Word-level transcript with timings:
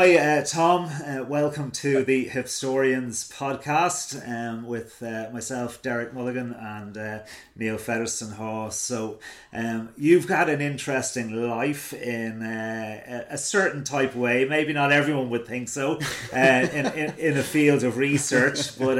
hi, 0.00 0.16
uh, 0.16 0.42
Tom. 0.42 0.86
Uh, 0.86 1.22
welcome 1.28 1.70
to 1.70 2.02
the 2.02 2.24
Hipstorians 2.24 3.30
podcast 3.30 4.26
um, 4.26 4.64
with 4.64 5.02
uh, 5.02 5.28
myself, 5.30 5.82
Derek 5.82 6.14
Mulligan, 6.14 6.54
and 6.54 6.96
uh, 6.96 7.18
Neil 7.54 7.76
Featherston 7.76 8.30
Hawes. 8.30 8.78
So, 8.78 9.18
um, 9.52 9.90
you've 9.98 10.26
got 10.26 10.48
an 10.48 10.62
interesting 10.62 11.46
life 11.46 11.92
in 11.92 12.42
uh, 12.42 13.26
a 13.28 13.36
certain 13.36 13.84
type 13.84 14.12
of 14.12 14.16
way. 14.16 14.46
Maybe 14.46 14.72
not 14.72 14.90
everyone 14.90 15.28
would 15.28 15.46
think 15.46 15.68
so 15.68 15.98
uh, 16.32 16.38
in, 16.72 16.86
in, 16.86 17.18
in 17.18 17.36
a 17.36 17.42
field 17.42 17.84
of 17.84 17.98
research, 17.98 18.78
but 18.78 18.96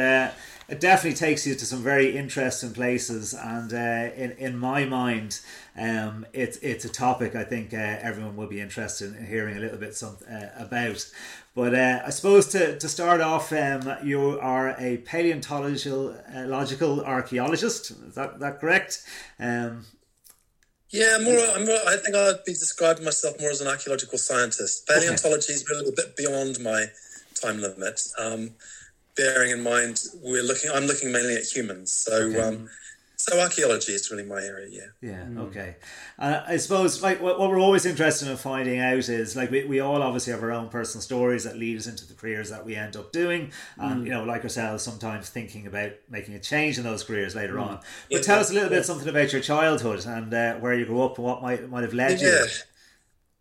it 0.68 0.80
definitely 0.80 1.16
takes 1.16 1.46
you 1.46 1.54
to 1.54 1.64
some 1.64 1.82
very 1.82 2.14
interesting 2.14 2.74
places. 2.74 3.32
And 3.32 3.72
in, 3.72 4.32
in 4.32 4.58
my 4.58 4.84
mind, 4.84 5.40
um, 5.76 6.26
it's 6.32 6.56
it's 6.58 6.84
a 6.84 6.88
topic 6.88 7.34
I 7.34 7.44
think 7.44 7.72
uh, 7.72 7.76
everyone 7.76 8.36
will 8.36 8.48
be 8.48 8.60
interested 8.60 9.14
in 9.14 9.26
hearing 9.26 9.56
a 9.56 9.60
little 9.60 9.78
bit 9.78 9.94
some, 9.94 10.18
uh, 10.30 10.46
about. 10.56 11.08
But 11.54 11.74
uh, 11.74 12.02
I 12.06 12.10
suppose 12.10 12.46
to, 12.48 12.78
to 12.78 12.88
start 12.88 13.20
off, 13.20 13.52
um, 13.52 13.92
you 14.04 14.38
are 14.40 14.74
a 14.78 14.98
paleontological 14.98 16.14
uh, 16.34 17.04
archaeologist. 17.04 17.90
Is 17.90 18.14
that, 18.14 18.38
that 18.40 18.60
correct? 18.60 19.04
Um, 19.38 19.84
yeah, 20.90 21.18
more, 21.22 21.38
I'm 21.54 21.66
more. 21.66 21.78
I 21.86 21.96
think 21.96 22.16
I'd 22.16 22.44
be 22.44 22.52
describing 22.52 23.04
myself 23.04 23.40
more 23.40 23.50
as 23.50 23.60
an 23.60 23.68
archaeological 23.68 24.18
scientist. 24.18 24.88
Paleontology 24.88 25.52
okay. 25.52 25.54
is 25.54 25.70
a 25.70 25.74
little 25.74 25.92
bit 25.94 26.16
beyond 26.16 26.58
my 26.60 26.86
time 27.40 27.60
limit. 27.60 28.00
Um, 28.18 28.50
bearing 29.16 29.52
in 29.52 29.62
mind, 29.62 30.02
we're 30.20 30.42
looking. 30.42 30.70
I'm 30.70 30.86
looking 30.86 31.12
mainly 31.12 31.36
at 31.36 31.44
humans, 31.44 31.92
so 31.92 32.12
okay. 32.12 32.40
um, 32.40 32.68
so 33.20 33.38
archaeology 33.38 33.92
is 33.92 34.10
really 34.10 34.24
my 34.24 34.40
area, 34.42 34.68
yeah. 34.70 35.10
Yeah, 35.10 35.24
mm. 35.24 35.38
okay. 35.48 35.76
Uh, 36.18 36.42
I 36.46 36.56
suppose 36.56 37.02
like 37.02 37.20
what, 37.20 37.38
what, 37.38 37.50
we're 37.50 37.60
always 37.60 37.84
interested 37.84 38.28
in 38.28 38.36
finding 38.38 38.80
out 38.80 38.96
is 38.96 39.36
like 39.36 39.50
we, 39.50 39.64
we 39.64 39.80
all 39.80 40.02
obviously 40.02 40.32
have 40.32 40.42
our 40.42 40.52
own 40.52 40.70
personal 40.70 41.02
stories 41.02 41.44
that 41.44 41.56
lead 41.56 41.76
us 41.76 41.86
into 41.86 42.06
the 42.06 42.14
careers 42.14 42.48
that 42.48 42.64
we 42.64 42.76
end 42.76 42.96
up 42.96 43.12
doing, 43.12 43.52
and 43.76 44.02
mm. 44.02 44.04
you 44.06 44.10
know, 44.10 44.24
like 44.24 44.42
ourselves, 44.42 44.82
sometimes 44.82 45.28
thinking 45.28 45.66
about 45.66 45.92
making 46.08 46.34
a 46.34 46.40
change 46.40 46.78
in 46.78 46.84
those 46.84 47.02
careers 47.02 47.34
later 47.34 47.54
mm. 47.54 47.62
on. 47.62 47.74
But 48.10 48.18
yeah, 48.18 48.20
tell 48.22 48.38
us 48.38 48.50
a 48.50 48.54
little 48.54 48.70
yeah. 48.70 48.78
bit 48.78 48.86
something 48.86 49.08
about 49.08 49.32
your 49.32 49.42
childhood 49.42 50.06
and 50.06 50.32
uh, 50.32 50.54
where 50.54 50.74
you 50.74 50.86
grew 50.86 51.02
up 51.02 51.18
and 51.18 51.26
what 51.26 51.42
might 51.42 51.68
might 51.68 51.82
have 51.82 51.94
led 51.94 52.20
you. 52.20 52.26
yeah. 52.26 52.46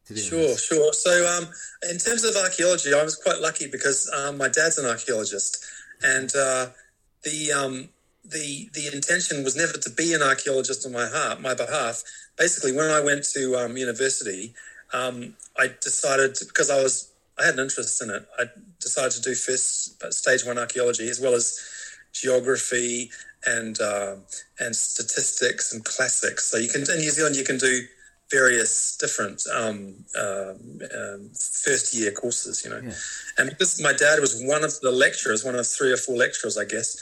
you. 0.09 0.17
Sure, 0.17 0.57
sure. 0.57 0.91
So, 0.91 1.37
um, 1.37 1.47
in 1.89 1.99
terms 1.99 2.25
of 2.25 2.35
archaeology, 2.35 2.93
I 2.93 3.03
was 3.03 3.15
quite 3.15 3.39
lucky 3.39 3.69
because 3.71 4.11
um, 4.13 4.37
my 4.37 4.49
dad's 4.49 4.77
an 4.77 4.89
archaeologist, 4.89 5.63
and 6.03 6.29
uh, 6.35 6.67
the 7.23 7.51
um, 7.51 7.89
the 8.29 8.69
the 8.73 8.89
intention 8.93 9.43
was 9.43 9.55
never 9.55 9.73
to 9.73 9.89
be 9.89 10.13
an 10.13 10.21
archaeologist 10.21 10.85
on 10.85 10.91
my 10.91 11.07
heart, 11.07 11.41
my 11.41 11.53
behalf. 11.53 12.03
Basically, 12.37 12.71
when 12.71 12.89
I 12.89 13.01
went 13.01 13.23
to 13.33 13.55
um, 13.57 13.77
university, 13.77 14.53
um, 14.93 15.35
I 15.57 15.71
decided 15.81 16.35
to, 16.35 16.45
because 16.45 16.69
I 16.69 16.81
was 16.81 17.11
I 17.39 17.45
had 17.45 17.55
an 17.55 17.61
interest 17.61 18.01
in 18.01 18.09
it. 18.09 18.27
I 18.37 18.45
decided 18.79 19.11
to 19.11 19.21
do 19.21 19.35
first 19.35 20.01
stage 20.13 20.45
one 20.45 20.57
archaeology 20.57 21.09
as 21.09 21.19
well 21.19 21.33
as 21.33 21.59
geography 22.13 23.11
and 23.45 23.79
uh, 23.79 24.15
and 24.59 24.75
statistics 24.75 25.73
and 25.73 25.83
classics. 25.83 26.45
So 26.45 26.57
you 26.57 26.69
can 26.69 26.81
in 26.81 26.99
New 26.99 27.11
Zealand 27.11 27.35
you 27.35 27.45
can 27.45 27.57
do 27.57 27.81
various 28.31 28.95
different 28.97 29.43
um, 29.53 29.95
uh, 30.15 30.51
um, 30.51 31.29
first 31.63 31.95
year 31.95 32.11
courses, 32.11 32.63
you 32.63 32.69
know. 32.69 32.79
Yeah. 32.83 32.93
And 33.37 33.49
because 33.49 33.81
my 33.81 33.93
dad 33.93 34.19
was 34.19 34.39
one 34.45 34.63
of 34.63 34.79
the 34.81 34.91
lecturers, 34.91 35.43
one 35.43 35.55
of 35.55 35.65
three 35.65 35.91
or 35.91 35.97
four 35.97 36.15
lecturers, 36.15 36.57
I 36.57 36.65
guess, 36.65 36.97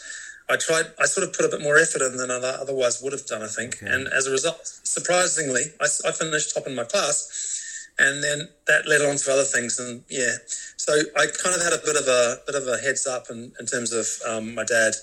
I 0.49 0.55
tried. 0.55 0.85
I 0.99 1.05
sort 1.05 1.27
of 1.27 1.33
put 1.33 1.45
a 1.45 1.49
bit 1.49 1.61
more 1.61 1.77
effort 1.77 2.01
in 2.01 2.15
than 2.15 2.31
I 2.31 2.35
otherwise 2.37 3.01
would 3.01 3.11
have 3.11 3.25
done. 3.25 3.43
I 3.43 3.47
think, 3.47 3.83
okay. 3.83 3.91
and 3.91 4.07
as 4.07 4.27
a 4.27 4.31
result, 4.31 4.59
surprisingly, 4.63 5.63
I, 5.81 5.87
I, 6.07 6.11
finished 6.11 6.53
top 6.53 6.67
in 6.67 6.75
my 6.75 6.85
class, 6.85 7.89
and 7.99 8.23
then 8.23 8.47
that 8.67 8.87
led 8.87 9.01
on 9.01 9.17
to 9.17 9.31
other 9.31 9.43
things. 9.43 9.77
And 9.79 10.03
yeah, 10.09 10.35
so 10.77 10.93
I 10.93 11.25
kind 11.43 11.55
of 11.55 11.61
had 11.61 11.73
a 11.73 11.83
bit 11.83 11.97
of 11.97 12.07
a 12.07 12.37
bit 12.45 12.55
of 12.55 12.67
a 12.67 12.77
heads 12.77 13.05
up 13.05 13.29
in, 13.29 13.51
in 13.59 13.65
terms 13.65 13.91
of 13.91 14.07
um, 14.25 14.55
my 14.55 14.63
dad 14.63 14.93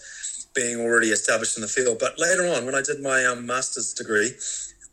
being 0.54 0.80
already 0.80 1.08
established 1.08 1.56
in 1.56 1.62
the 1.62 1.68
field. 1.68 1.98
But 2.00 2.18
later 2.18 2.46
on, 2.46 2.64
when 2.64 2.74
I 2.74 2.82
did 2.82 3.02
my 3.02 3.24
um, 3.26 3.44
master's 3.44 3.92
degree, 3.92 4.32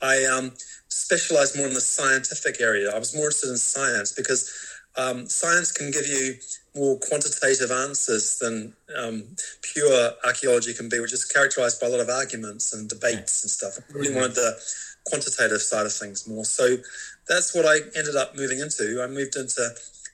I 0.02 0.26
um, 0.26 0.52
specialized 0.90 1.56
more 1.56 1.68
in 1.68 1.74
the 1.74 1.82
scientific 1.82 2.60
area. 2.60 2.92
I 2.94 3.00
was 3.00 3.16
more 3.16 3.26
interested 3.26 3.52
in 3.52 3.58
science 3.58 4.12
because 4.12 4.71
um, 4.98 5.28
science 5.28 5.72
can 5.72 5.92
give 5.92 6.08
you 6.08 6.36
more 6.76 6.98
quantitative 7.00 7.72
answers 7.72 8.38
than 8.40 8.74
um, 8.98 9.24
pure 9.62 10.12
archaeology 10.26 10.74
can 10.74 10.90
be, 10.90 11.00
which 11.00 11.14
is 11.14 11.26
characterized 11.26 11.80
by 11.80 11.88
a 11.88 11.90
lot 11.90 12.00
of 12.00 12.10
arguments 12.10 12.74
and 12.74 12.90
debates 12.90 13.44
and 13.44 13.52
stuff. 13.52 13.78
I 13.78 13.94
really 13.94 14.14
wanted 14.14 14.36
the 14.36 14.60
quantitative 15.06 15.62
side 15.62 15.86
of 15.86 15.94
things 15.94 16.28
more. 16.28 16.46
So 16.46 16.78
that's 17.28 17.56
what 17.56 17.66
I 17.66 17.78
ended 17.98 18.16
up 18.16 18.36
moving 18.36 18.60
into. 18.60 19.02
I 19.02 19.08
moved 19.08 19.36
into 19.36 19.70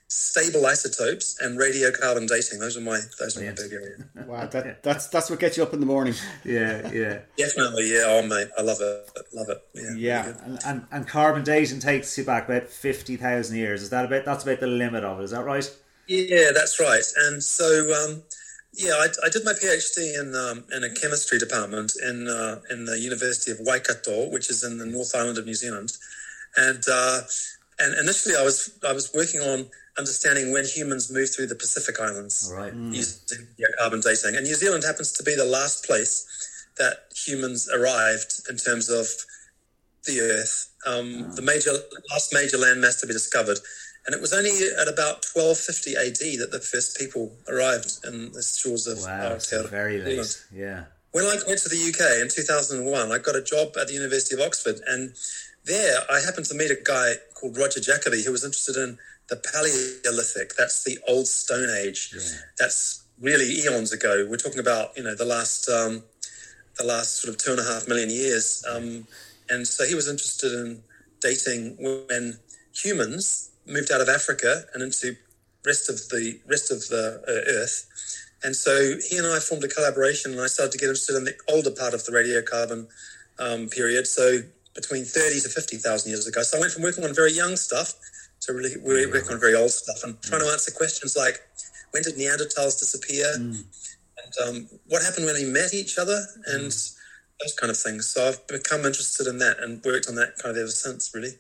stable 0.10 0.66
isotopes 0.66 1.38
and 1.42 1.60
radiocarbon 1.60 2.28
dating. 2.28 2.60
Those 2.60 2.78
are 2.78 2.82
my 2.82 3.00
those 3.20 3.38
are 3.38 3.46
my 3.46 3.52
big 3.52 3.74
areas. 3.74 4.04
Wow, 4.26 4.46
that, 4.48 4.82
that's 4.84 5.08
that's 5.08 5.30
what 5.30 5.40
gets 5.40 5.58
you 5.58 5.64
up 5.64 5.74
in 5.74 5.80
the 5.80 5.86
morning. 5.86 6.14
Yeah, 6.44 6.90
yeah, 6.94 7.20
definitely. 7.38 7.92
Yeah, 7.92 8.04
oh 8.06 8.26
mate, 8.26 8.48
I 8.58 8.62
love 8.62 8.78
it, 8.80 9.10
love 9.34 9.50
it. 9.50 9.62
Yeah, 9.74 9.94
yeah. 9.98 10.34
And, 10.46 10.60
and, 10.66 10.86
and 10.92 11.08
carbon 11.08 11.44
dating 11.44 11.80
takes 11.80 12.18
you 12.18 12.24
back 12.24 12.48
about 12.48 12.68
fifty 12.68 13.18
thousand 13.18 13.58
years. 13.58 13.82
Is 13.82 13.90
that 13.90 14.06
about 14.06 14.24
that's 14.24 14.44
about 14.44 14.60
the 14.60 14.68
limit 14.68 15.04
of 15.04 15.20
it? 15.20 15.24
Is 15.24 15.32
that 15.32 15.44
right? 15.44 15.70
Yeah, 16.08 16.52
that's 16.54 16.80
right. 16.80 17.04
And 17.26 17.44
so, 17.44 17.66
um, 17.94 18.24
yeah, 18.74 18.94
I, 18.94 19.08
I, 19.26 19.30
did 19.30 19.44
my 19.44 19.52
PhD 19.52 20.20
in 20.20 20.34
um, 20.36 20.64
in 20.74 20.84
a 20.84 20.94
chemistry 20.94 21.38
department 21.38 21.94
in 22.02 22.28
uh, 22.30 22.62
in 22.70 22.86
the 22.86 22.98
University 22.98 23.52
of 23.52 23.58
Waikato, 23.60 24.30
which 24.30 24.50
is 24.50 24.64
in 24.64 24.78
the 24.78 24.86
North 24.86 25.14
Island 25.16 25.38
of 25.38 25.46
New 25.46 25.56
Zealand. 25.56 25.92
And 26.56 26.84
uh, 26.90 27.22
and 27.80 27.94
initially, 28.00 28.36
I 28.36 28.44
was 28.44 28.78
I 28.88 28.94
was 28.94 29.14
working 29.14 29.42
on 29.42 29.70
understanding 29.98 30.52
when 30.52 30.66
humans 30.66 31.12
moved 31.12 31.34
through 31.36 31.48
the 31.48 31.56
Pacific 31.56 32.00
Islands 32.00 32.52
right. 32.54 32.74
mm. 32.74 32.94
using 32.94 33.48
yeah, 33.58 33.68
carbon 33.80 34.02
dating. 34.02 34.36
And 34.36 34.46
New 34.46 34.56
Zealand 34.56 34.84
happens 34.84 35.12
to 35.14 35.24
be 35.24 35.36
the 35.36 35.46
last 35.46 35.86
place 35.86 36.26
that 36.78 37.12
humans 37.16 37.70
arrived 37.74 38.42
in 38.50 38.58
terms 38.58 38.90
of 38.90 39.08
the 40.06 40.22
Earth. 40.22 40.70
Um, 40.86 41.26
oh. 41.28 41.36
The 41.36 41.42
major 41.42 41.72
last 42.12 42.34
major 42.34 42.58
landmass 42.58 43.00
to 43.02 43.08
be 43.08 43.14
discovered 43.14 43.60
and 44.08 44.16
it 44.16 44.22
was 44.22 44.32
only 44.32 44.52
at 44.52 44.88
about 44.88 45.28
1250 45.36 45.98
AD 46.00 46.40
that 46.40 46.52
the 46.52 46.62
first 46.62 46.98
people 46.98 47.36
arrived 47.50 48.00
in 48.06 48.32
the 48.32 48.42
shores 48.42 48.88
of 48.88 49.00
wow, 49.00 49.36
Aotearoa. 49.36 49.70
Very 49.70 50.00
late, 50.00 50.46
yeah. 50.54 50.86
When 51.12 51.26
I 51.26 51.36
went 51.46 51.60
to 51.60 51.70
the 51.70 51.76
UK 51.76 52.24
in 52.24 52.30
2001, 52.30 53.12
I 53.12 53.18
got 53.18 53.36
a 53.36 53.44
job 53.44 53.76
at 53.76 53.88
the 53.88 53.94
University 53.94 54.36
of 54.36 54.42
Oxford, 54.42 54.80
and 54.88 55.14
there 55.66 56.00
I 56.10 56.22
happened 56.22 56.46
to 56.48 56.56
meet 56.56 56.72
a 56.72 56.80
guy 56.82 57.16
called 57.36 57.58
Roger 57.58 57.82
Jacobi 57.82 58.24
who 58.24 58.32
was 58.32 58.46
interested 58.46 58.78
in 58.78 58.98
the 59.30 59.36
Paleolithic. 59.36 60.56
That's 60.58 60.84
the 60.84 60.98
old 61.08 61.28
Stone 61.28 61.70
Age. 61.78 62.14
Yeah. 62.16 62.22
That's 62.58 63.04
really 63.20 63.60
eons 63.60 63.92
ago. 63.92 64.26
We're 64.30 64.38
talking 64.38 64.60
about 64.60 64.96
you 64.98 65.04
know 65.04 65.16
the 65.16 65.26
last 65.26 65.70
um, 65.70 66.04
the 66.78 66.86
last 66.86 67.18
sort 67.18 67.34
of 67.34 67.38
two 67.38 67.52
and 67.52 67.60
a 67.60 67.64
half 67.64 67.88
million 67.88 68.10
years, 68.10 68.64
um, 68.70 69.08
and 69.50 69.68
so 69.68 69.86
he 69.86 69.96
was 69.96 70.08
interested 70.08 70.54
in 70.54 70.82
dating 71.20 71.78
when 71.80 72.40
humans 72.74 73.52
moved 73.66 73.92
out 73.92 74.02
of 74.02 74.08
Africa 74.08 74.64
and 74.74 74.84
into 74.84 75.16
rest 75.66 75.90
of 75.90 75.98
the 76.10 76.40
rest 76.48 76.72
of 76.72 76.80
the 76.88 77.22
uh, 77.28 77.62
Earth. 77.62 77.88
And 78.44 78.56
so 78.56 78.98
he 79.10 79.18
and 79.18 79.26
I 79.26 79.40
formed 79.40 79.64
a 79.64 79.68
collaboration, 79.68 80.32
and 80.32 80.40
I 80.40 80.48
started 80.48 80.72
to 80.74 80.78
get 80.78 80.86
interested 80.86 81.16
in 81.16 81.26
the 81.26 81.34
older 81.50 81.72
part 81.72 81.94
of 81.94 82.06
the 82.06 82.12
radiocarbon 82.12 82.88
um, 83.40 83.68
period. 83.68 84.08
So 84.08 84.40
between 84.76 85.04
thirty 85.04 85.42
to 85.42 85.50
fifty 85.50 85.78
thousand 85.78 86.12
years 86.12 86.28
ago. 86.28 86.44
So 86.44 86.58
I 86.58 86.62
went 86.62 86.72
from 86.72 86.84
working 86.84 87.04
on 87.04 87.14
very 87.14 87.34
young 87.34 87.58
stuff 87.58 87.96
to 88.42 88.54
really 88.54 88.76
we 88.84 89.06
work 89.08 89.30
on 89.32 89.40
very 89.40 89.56
old 89.56 89.72
stuff 89.72 90.04
and 90.04 90.22
trying 90.22 90.42
to 90.42 90.48
answer 90.48 90.72
questions 90.72 91.16
like 91.16 91.42
when 91.92 92.04
did 92.04 92.16
Neanderthals 92.16 92.80
disappear, 92.80 93.26
mm. 93.38 93.64
and 94.24 94.48
um, 94.48 94.70
what 94.88 95.04
happened 95.04 95.26
when 95.26 95.36
they 95.36 95.46
met 95.46 95.74
each 95.74 95.98
other, 95.98 96.22
and 96.48 96.66
mm. 96.66 96.96
those 97.40 97.54
kind 97.60 97.72
of 97.72 97.78
things. 97.78 98.08
So 98.08 98.28
I've 98.28 98.46
become 98.48 98.86
interested 98.86 99.28
in 99.28 99.38
that 99.40 99.58
and 99.62 99.84
worked 99.84 100.08
on 100.10 100.16
that 100.16 100.38
kind 100.38 100.56
of 100.56 100.62
ever 100.62 100.70
since, 100.70 101.12
really. 101.14 101.32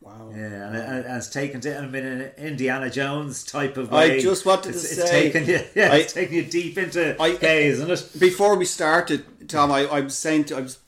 Wow. 0.00 0.30
Yeah, 0.30 0.68
and, 0.68 0.76
and, 0.76 1.04
and 1.06 1.16
it's 1.16 1.28
taken 1.28 1.60
to, 1.62 1.78
I 1.78 1.86
mean, 1.86 2.04
an 2.04 2.30
Indiana 2.36 2.90
Jones 2.90 3.42
type 3.42 3.76
of 3.76 3.90
way. 3.90 4.18
I 4.18 4.20
just 4.20 4.46
wanted 4.46 4.74
it's, 4.74 4.94
to 4.94 5.00
it's 5.00 5.10
say. 5.10 5.32
Taken 5.32 5.48
you, 5.48 5.60
yeah, 5.74 5.92
I, 5.92 5.96
it's 5.96 6.12
taken 6.12 6.34
you 6.34 6.44
deep 6.44 6.78
into 6.78 7.20
I, 7.20 7.30
isn't 7.30 7.90
it? 7.90 8.20
Before 8.20 8.56
we 8.56 8.66
started, 8.66 9.48
Tom, 9.48 9.72
I, 9.72 9.86
I 9.86 10.00
was 10.00 10.16
saying, 10.16 10.44
to, 10.44 10.58
I 10.58 10.60
was 10.60 10.78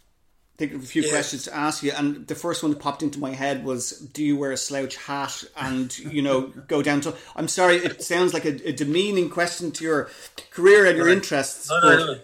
thinking 0.58 0.78
of 0.78 0.82
a 0.82 0.86
few 0.86 1.02
yeah. 1.02 1.10
questions 1.10 1.44
to 1.44 1.56
ask 1.56 1.82
you, 1.82 1.92
and 1.96 2.26
the 2.26 2.34
first 2.34 2.62
one 2.62 2.72
that 2.72 2.80
popped 2.80 3.02
into 3.02 3.18
my 3.18 3.32
head 3.32 3.64
was, 3.64 3.92
"Do 3.92 4.22
you 4.22 4.36
wear 4.36 4.52
a 4.52 4.56
slouch 4.56 4.96
hat 4.96 5.44
and 5.56 5.96
you 5.98 6.20
know 6.20 6.42
go 6.68 6.82
down 6.82 7.00
to?" 7.02 7.14
I'm 7.36 7.48
sorry, 7.48 7.76
it 7.76 8.02
sounds 8.02 8.34
like 8.34 8.44
a, 8.44 8.68
a 8.68 8.72
demeaning 8.72 9.30
question 9.30 9.70
to 9.72 9.84
your 9.84 10.10
career 10.50 10.84
and 10.84 10.96
your 10.96 11.06
right. 11.06 11.16
interests. 11.16 11.70
No, 11.70 11.80
no, 11.80 11.96
no. 12.12 12.18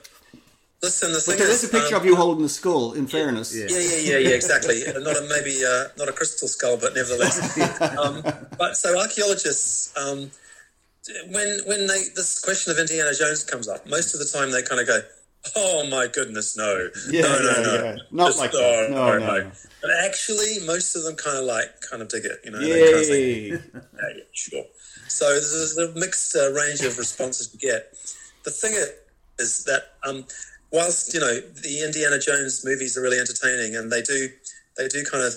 Listen, 0.83 1.13
the 1.13 1.25
but 1.27 1.39
there 1.39 1.49
is, 1.49 1.65
is 1.65 1.71
a 1.71 1.73
picture 1.73 1.97
um, 1.97 2.03
of 2.03 2.07
you 2.07 2.15
holding 2.15 2.45
a 2.45 2.49
skull. 2.49 2.93
In 2.93 3.07
fairness, 3.07 3.57
yeah, 3.57 3.67
yeah, 3.71 3.79
yeah, 3.79 3.97
yeah, 3.97 4.29
yeah 4.29 4.35
exactly. 4.35 4.83
not 4.87 5.17
a, 5.17 5.27
maybe 5.31 5.65
uh, 5.65 5.85
not 5.97 6.09
a 6.09 6.13
crystal 6.13 6.47
skull, 6.47 6.77
but 6.77 6.95
nevertheless. 6.95 7.59
um, 7.99 8.23
but 8.59 8.77
so 8.77 9.01
archaeologists, 9.01 9.97
um, 9.97 10.31
when 11.31 11.61
when 11.65 11.87
they 11.87 12.03
this 12.15 12.39
question 12.39 12.71
of 12.71 12.79
Indiana 12.79 13.15
Jones 13.15 13.45
comes 13.45 13.67
up, 13.67 13.89
most 13.89 14.13
of 14.13 14.21
the 14.21 14.27
time 14.27 14.51
they 14.51 14.63
kind 14.63 14.79
of 14.79 14.87
go, 14.87 15.01
"Oh 15.57 15.87
my 15.89 16.07
goodness, 16.07 16.57
no, 16.57 16.89
yeah, 17.11 17.23
no, 17.23 17.29
no, 17.29 17.37
yeah, 17.39 17.63
no, 17.63 17.85
yeah. 17.85 17.97
not 18.11 18.27
Just, 18.29 18.39
like 18.39 18.53
that. 18.53 18.89
No, 18.91 19.19
no, 19.19 19.19
no, 19.19 19.39
no. 19.41 19.51
But 19.83 19.91
actually, 20.05 20.65
most 20.67 20.97
of 20.97 21.05
them 21.05 21.17
kind 21.17 21.39
of 21.39 21.45
like 21.45 21.81
kind 21.81 22.03
of 22.03 22.09
dig 22.09 22.25
it, 22.25 22.41
you 22.45 22.51
know. 22.51 22.59
Kind 22.59 22.73
of 22.73 23.07
think, 23.07 23.63
yeah, 23.75 24.17
yeah, 24.17 24.23
sure. 24.33 24.65
So 25.09 25.27
there's 25.27 25.77
a 25.79 25.93
mixed 25.99 26.35
uh, 26.35 26.53
range 26.53 26.81
of 26.81 26.99
responses 26.99 27.51
you 27.53 27.61
get. 27.61 27.93
The 28.45 28.51
thing 28.51 28.75
is 29.39 29.65
that 29.65 29.95
um, 30.07 30.25
whilst 30.73 31.15
you 31.15 31.21
know 31.21 31.41
the 31.63 31.83
Indiana 31.85 32.19
Jones 32.19 32.65
movies 32.65 32.99
are 32.99 33.03
really 33.03 33.19
entertaining 33.19 33.77
and 33.77 33.91
they 33.91 34.03
do 34.03 34.29
they 34.77 34.89
do 34.89 35.05
kind 35.05 35.25
of 35.25 35.35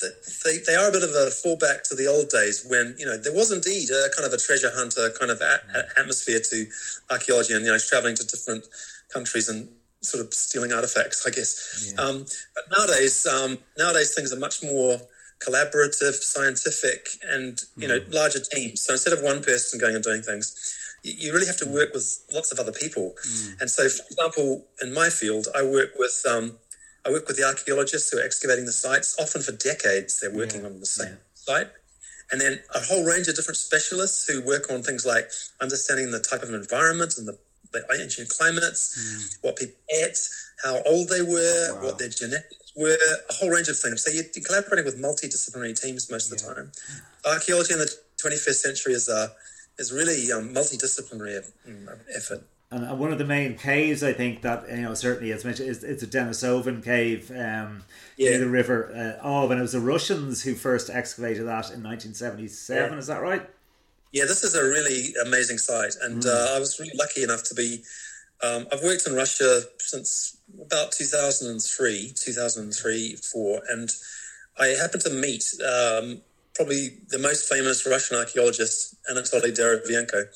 they, 0.00 0.58
they 0.66 0.74
are 0.74 0.88
a 0.88 0.92
bit 0.92 1.02
of 1.02 1.10
a 1.10 1.28
fallback 1.28 1.82
to 1.88 1.94
the 1.94 2.06
old 2.06 2.28
days 2.28 2.64
when 2.68 2.94
you 2.98 3.06
know 3.06 3.16
there 3.16 3.34
was 3.34 3.52
indeed 3.52 3.88
a 3.90 4.08
kind 4.14 4.26
of 4.26 4.32
a 4.32 4.38
treasure 4.38 4.70
hunter 4.74 5.10
kind 5.18 5.30
of 5.30 5.40
a 5.40 5.60
atmosphere 5.98 6.40
to 6.40 6.66
archaeology 7.10 7.54
and 7.54 7.64
you 7.64 7.72
know 7.72 7.78
traveling 7.78 8.14
to 8.14 8.26
different 8.26 8.64
countries 9.12 9.48
and 9.48 9.68
sort 10.02 10.24
of 10.24 10.32
stealing 10.32 10.72
artifacts, 10.72 11.26
I 11.26 11.30
guess. 11.30 11.92
Yeah. 11.92 12.02
Um, 12.02 12.24
but 12.54 12.64
nowadays, 12.78 13.26
um, 13.26 13.58
nowadays 13.78 14.14
things 14.14 14.32
are 14.32 14.38
much 14.38 14.62
more 14.62 14.98
collaborative, 15.40 16.14
scientific, 16.14 17.08
and 17.28 17.60
you 17.76 17.88
know 17.88 18.00
mm. 18.00 18.14
larger 18.14 18.40
teams. 18.40 18.82
So 18.82 18.92
instead 18.92 19.12
of 19.12 19.22
one 19.22 19.42
person 19.42 19.78
going 19.80 19.94
and 19.94 20.04
doing 20.04 20.22
things, 20.22 20.54
you, 21.02 21.14
you 21.16 21.32
really 21.32 21.46
have 21.46 21.58
to 21.58 21.68
work 21.68 21.92
with 21.94 22.24
lots 22.32 22.52
of 22.52 22.58
other 22.58 22.72
people. 22.72 23.14
Mm. 23.26 23.60
And 23.62 23.70
so, 23.70 23.88
for 23.88 24.04
example, 24.10 24.66
in 24.82 24.92
my 24.92 25.08
field, 25.08 25.48
I 25.54 25.62
work 25.62 25.90
with 25.98 26.22
um, 26.30 26.58
I 27.06 27.10
work 27.10 27.26
with 27.26 27.36
the 27.36 27.44
archaeologists 27.44 28.10
who 28.10 28.18
are 28.18 28.24
excavating 28.24 28.66
the 28.66 28.72
sites. 28.72 29.16
Often 29.18 29.42
for 29.42 29.52
decades, 29.52 30.20
they're 30.20 30.34
working 30.34 30.60
yeah. 30.60 30.68
on 30.68 30.80
the 30.80 30.86
same 30.86 31.12
yeah. 31.12 31.16
site. 31.34 31.70
And 32.32 32.40
then 32.40 32.60
a 32.74 32.78
whole 32.80 33.04
range 33.04 33.26
of 33.26 33.34
different 33.34 33.56
specialists 33.56 34.28
who 34.28 34.40
work 34.42 34.70
on 34.70 34.82
things 34.82 35.04
like 35.04 35.30
understanding 35.60 36.12
the 36.12 36.20
type 36.20 36.44
of 36.44 36.54
environment 36.54 37.18
and 37.18 37.26
the 37.26 37.36
ancient 38.00 38.28
climates, 38.28 38.96
mm. 38.96 39.38
what 39.42 39.56
people 39.56 39.74
ate, 39.90 40.18
how 40.62 40.80
old 40.86 41.08
they 41.08 41.22
were, 41.22 41.74
wow. 41.74 41.84
what 41.84 41.98
their 41.98 42.08
genetics 42.08 42.72
were, 42.76 42.96
a 43.28 43.32
whole 43.34 43.50
range 43.50 43.68
of 43.68 43.78
things. 43.78 44.02
So 44.02 44.10
you're 44.10 44.24
collaborating 44.44 44.84
with 44.84 45.00
multidisciplinary 45.00 45.80
teams 45.80 46.10
most 46.10 46.32
of 46.32 46.38
the 46.38 46.54
time. 46.54 46.72
Archaeology 47.24 47.74
in 47.74 47.78
the 47.78 47.92
21st 48.22 48.54
century 48.54 48.92
is 48.92 49.08
a 49.08 49.32
is 49.78 49.92
really 49.92 50.28
a 50.30 50.38
um, 50.38 50.52
multidisciplinary 50.54 51.42
mm, 51.66 51.98
effort 52.14 52.44
and 52.70 52.98
one 52.98 53.12
of 53.12 53.18
the 53.18 53.24
main 53.24 53.56
caves 53.56 54.02
I 54.02 54.12
think 54.12 54.42
that 54.42 54.68
you 54.68 54.82
know 54.82 54.94
certainly 54.94 55.32
as 55.32 55.44
mentioned 55.44 55.68
is 55.68 55.82
it's 55.82 56.02
a 56.02 56.06
Denisovan 56.06 56.84
cave 56.84 57.30
um, 57.30 57.84
yeah. 58.16 58.30
near 58.30 58.38
the 58.40 58.48
river 58.48 58.92
uh, 58.94 59.26
oh 59.26 59.50
and 59.50 59.58
it 59.58 59.62
was 59.62 59.72
the 59.72 59.80
Russians 59.80 60.42
who 60.42 60.54
first 60.54 60.90
excavated 60.90 61.46
that 61.46 61.70
in 61.70 61.82
1977 61.82 62.92
yeah. 62.92 62.98
is 62.98 63.06
that 63.08 63.22
right 63.22 63.48
yeah 64.12 64.24
this 64.24 64.42
is 64.44 64.54
a 64.54 64.62
really 64.62 65.14
amazing 65.24 65.58
site 65.58 65.94
and 66.02 66.22
mm. 66.22 66.28
uh, 66.28 66.56
I 66.56 66.58
was 66.58 66.78
really 66.78 66.96
lucky 66.98 67.22
enough 67.22 67.44
to 67.44 67.54
be 67.54 67.82
um, 68.42 68.66
I've 68.72 68.82
worked 68.82 69.06
in 69.06 69.14
Russia 69.14 69.62
since 69.78 70.38
about 70.60 70.92
2003 70.92 72.12
2003 72.14 73.16
4 73.16 73.62
and 73.70 73.90
I 74.58 74.66
happened 74.68 75.02
to 75.02 75.10
meet 75.10 75.44
um, 75.60 76.20
probably 76.54 76.98
the 77.08 77.18
most 77.18 77.48
famous 77.48 77.86
Russian 77.86 78.18
archaeologist 78.18 78.96
Anatoly 79.10 79.56
Derevianko 79.56 80.26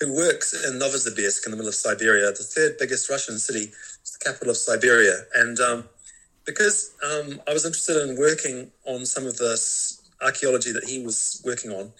who 0.00 0.14
works 0.14 0.52
in 0.64 0.78
Novosibirsk 0.78 1.46
in 1.46 1.50
the 1.50 1.56
middle 1.56 1.68
of 1.68 1.74
Siberia, 1.74 2.26
the 2.26 2.44
third 2.44 2.76
biggest 2.78 3.08
Russian 3.08 3.38
city, 3.38 3.72
it's 4.00 4.18
the 4.18 4.24
capital 4.24 4.50
of 4.50 4.56
Siberia. 4.56 5.24
And 5.34 5.58
um, 5.58 5.84
because 6.44 6.94
um, 7.04 7.40
I 7.48 7.52
was 7.52 7.64
interested 7.64 8.08
in 8.08 8.18
working 8.18 8.70
on 8.84 9.06
some 9.06 9.26
of 9.26 9.36
the 9.36 9.58
archaeology 10.22 10.72
that 10.72 10.84
he 10.84 11.02
was 11.02 11.42
working 11.44 11.70
on, 11.70 11.92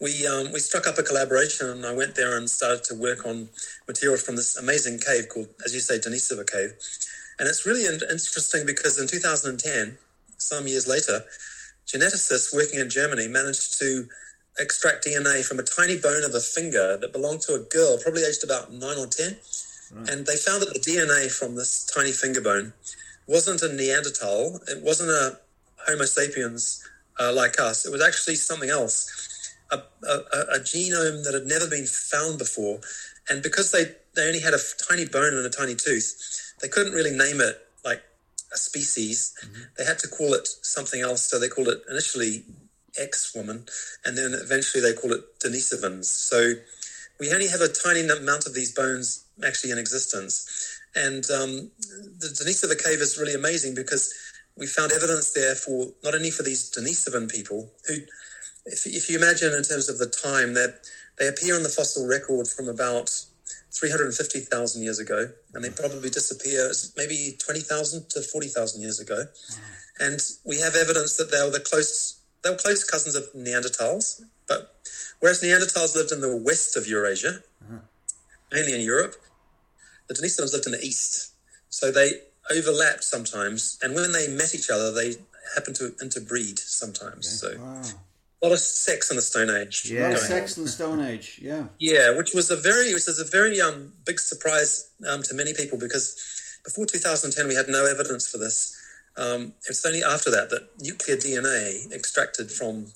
we 0.00 0.26
um, 0.26 0.52
we 0.52 0.60
struck 0.60 0.86
up 0.86 0.98
a 0.98 1.02
collaboration, 1.02 1.68
and 1.68 1.84
I 1.84 1.94
went 1.94 2.14
there 2.14 2.36
and 2.36 2.48
started 2.48 2.84
to 2.84 2.94
work 2.94 3.26
on 3.26 3.48
material 3.86 4.18
from 4.18 4.36
this 4.36 4.56
amazing 4.56 4.98
cave 4.98 5.28
called, 5.28 5.48
as 5.64 5.74
you 5.74 5.80
say, 5.80 5.98
Denisova 5.98 6.50
Cave. 6.50 6.72
And 7.38 7.48
it's 7.48 7.64
really 7.66 7.86
interesting 7.86 8.66
because 8.66 8.98
in 8.98 9.06
2010, 9.06 9.98
some 10.36 10.66
years 10.66 10.86
later, 10.86 11.24
geneticists 11.86 12.54
working 12.54 12.80
in 12.80 12.90
Germany 12.90 13.28
managed 13.28 13.78
to 13.78 14.06
extract 14.58 15.06
DNA 15.06 15.44
from 15.44 15.58
a 15.58 15.62
tiny 15.62 15.98
bone 15.98 16.24
of 16.24 16.34
a 16.34 16.40
finger 16.40 16.96
that 16.98 17.12
belonged 17.12 17.40
to 17.42 17.54
a 17.54 17.58
girl, 17.58 17.98
probably 17.98 18.24
aged 18.24 18.44
about 18.44 18.72
nine 18.72 18.98
or 18.98 19.06
10. 19.06 19.36
Right. 19.92 20.10
And 20.10 20.26
they 20.26 20.36
found 20.36 20.62
that 20.62 20.72
the 20.72 20.80
DNA 20.80 21.30
from 21.30 21.56
this 21.56 21.84
tiny 21.86 22.12
finger 22.12 22.40
bone 22.40 22.72
wasn't 23.26 23.62
a 23.62 23.72
Neanderthal, 23.72 24.60
it 24.68 24.82
wasn't 24.82 25.10
a 25.10 25.38
Homo 25.86 26.04
sapiens 26.04 26.86
uh, 27.18 27.32
like 27.32 27.58
us, 27.58 27.86
it 27.86 27.92
was 27.92 28.02
actually 28.02 28.34
something 28.34 28.70
else, 28.70 29.29
a, 29.72 29.78
a, 30.06 30.40
a, 30.56 30.58
genome 30.60 31.24
that 31.24 31.34
had 31.34 31.46
never 31.46 31.68
been 31.68 31.86
found 31.86 32.38
before. 32.38 32.80
And 33.28 33.42
because 33.42 33.70
they, 33.70 33.84
they 34.16 34.26
only 34.26 34.40
had 34.40 34.54
a 34.54 34.58
tiny 34.88 35.06
bone 35.06 35.34
and 35.34 35.46
a 35.46 35.50
tiny 35.50 35.74
tooth, 35.74 36.54
they 36.60 36.68
couldn't 36.68 36.92
really 36.92 37.16
name 37.16 37.40
it 37.40 37.58
like 37.84 38.02
a 38.52 38.56
species. 38.56 39.34
Mm-hmm. 39.44 39.62
They 39.78 39.84
had 39.84 39.98
to 40.00 40.08
call 40.08 40.34
it 40.34 40.48
something 40.62 41.00
else. 41.00 41.24
So 41.24 41.38
they 41.38 41.48
called 41.48 41.68
it 41.68 41.82
initially 41.88 42.44
X 42.98 43.34
woman, 43.34 43.66
and 44.04 44.16
then 44.18 44.34
eventually 44.34 44.82
they 44.82 44.92
called 44.92 45.12
it 45.12 45.38
Denisovans. 45.40 46.06
So 46.06 46.54
we 47.20 47.32
only 47.32 47.48
have 47.48 47.60
a 47.60 47.68
tiny 47.68 48.00
amount 48.00 48.46
of 48.46 48.54
these 48.54 48.72
bones 48.72 49.24
actually 49.44 49.70
in 49.70 49.78
existence. 49.78 50.78
And 50.96 51.24
um, 51.30 51.70
the 52.18 52.26
Denisova 52.26 52.82
cave 52.82 53.00
is 53.00 53.18
really 53.18 53.34
amazing 53.34 53.74
because 53.74 54.12
we 54.56 54.66
found 54.66 54.92
evidence 54.92 55.32
there 55.32 55.54
for 55.54 55.88
not 56.02 56.14
only 56.14 56.30
for 56.30 56.42
these 56.42 56.70
Denisovan 56.70 57.30
people 57.30 57.70
who, 57.86 57.96
if, 58.66 58.86
if 58.86 59.10
you 59.10 59.18
imagine 59.18 59.52
in 59.52 59.62
terms 59.62 59.88
of 59.88 59.98
the 59.98 60.06
time 60.06 60.54
that 60.54 60.80
they 61.18 61.28
appear 61.28 61.56
on 61.56 61.62
the 61.62 61.68
fossil 61.68 62.06
record 62.06 62.48
from 62.48 62.68
about 62.68 63.10
350,000 63.72 64.82
years 64.82 64.98
ago, 64.98 65.28
and 65.54 65.64
they 65.64 65.70
probably 65.70 66.10
disappear 66.10 66.70
maybe 66.96 67.36
20,000 67.38 68.08
to 68.10 68.22
40,000 68.22 68.82
years 68.82 69.00
ago. 69.00 69.24
And 70.00 70.20
we 70.44 70.58
have 70.60 70.74
evidence 70.74 71.16
that 71.16 71.30
they 71.30 71.42
were 71.44 71.50
the 71.50 71.60
close 71.60 72.16
they 72.42 72.48
were 72.48 72.56
close 72.56 72.84
cousins 72.84 73.14
of 73.14 73.24
Neanderthals, 73.34 74.22
but 74.48 74.74
whereas 75.20 75.42
Neanderthals 75.42 75.94
lived 75.94 76.10
in 76.10 76.22
the 76.22 76.34
west 76.34 76.74
of 76.74 76.86
Eurasia, 76.86 77.42
uh-huh. 77.62 77.80
mainly 78.50 78.74
in 78.74 78.80
Europe, 78.80 79.14
the 80.08 80.14
Denisovans 80.14 80.54
lived 80.54 80.64
in 80.64 80.72
the 80.72 80.80
east. 80.80 81.34
So 81.68 81.92
they 81.92 82.12
overlapped 82.50 83.04
sometimes, 83.04 83.78
and 83.82 83.94
when 83.94 84.12
they 84.12 84.26
met 84.28 84.54
each 84.54 84.70
other, 84.70 84.90
they 84.90 85.16
happened 85.54 85.76
to 85.76 85.94
interbreed 86.00 86.58
sometimes. 86.58 87.44
Okay. 87.44 87.56
So 87.56 87.62
wow. 87.62 87.82
A 88.42 88.46
lot 88.46 88.52
of 88.52 88.58
sex 88.58 89.10
in 89.10 89.16
the 89.16 89.22
Stone 89.22 89.50
Age. 89.50 89.90
Yeah, 89.90 90.14
sex 90.16 90.56
in 90.56 90.64
the 90.64 90.70
Stone 90.70 91.00
Age. 91.00 91.38
Yeah, 91.42 91.66
yeah, 91.78 92.16
which 92.16 92.32
was 92.34 92.50
a 92.50 92.56
very, 92.56 92.94
which 92.94 93.06
was 93.06 93.20
a 93.20 93.24
very 93.24 93.60
um, 93.60 93.92
big 94.06 94.18
surprise 94.18 94.90
um, 95.08 95.22
to 95.24 95.34
many 95.34 95.52
people 95.52 95.78
because 95.78 96.16
before 96.64 96.86
2010 96.86 97.48
we 97.48 97.54
had 97.54 97.68
no 97.68 97.84
evidence 97.86 98.28
for 98.28 98.38
this. 98.38 98.76
Um, 99.16 99.52
it's 99.68 99.84
only 99.84 100.02
after 100.02 100.30
that 100.30 100.50
that 100.50 100.68
nuclear 100.80 101.16
DNA 101.16 101.92
extracted 101.92 102.50
from 102.50 102.86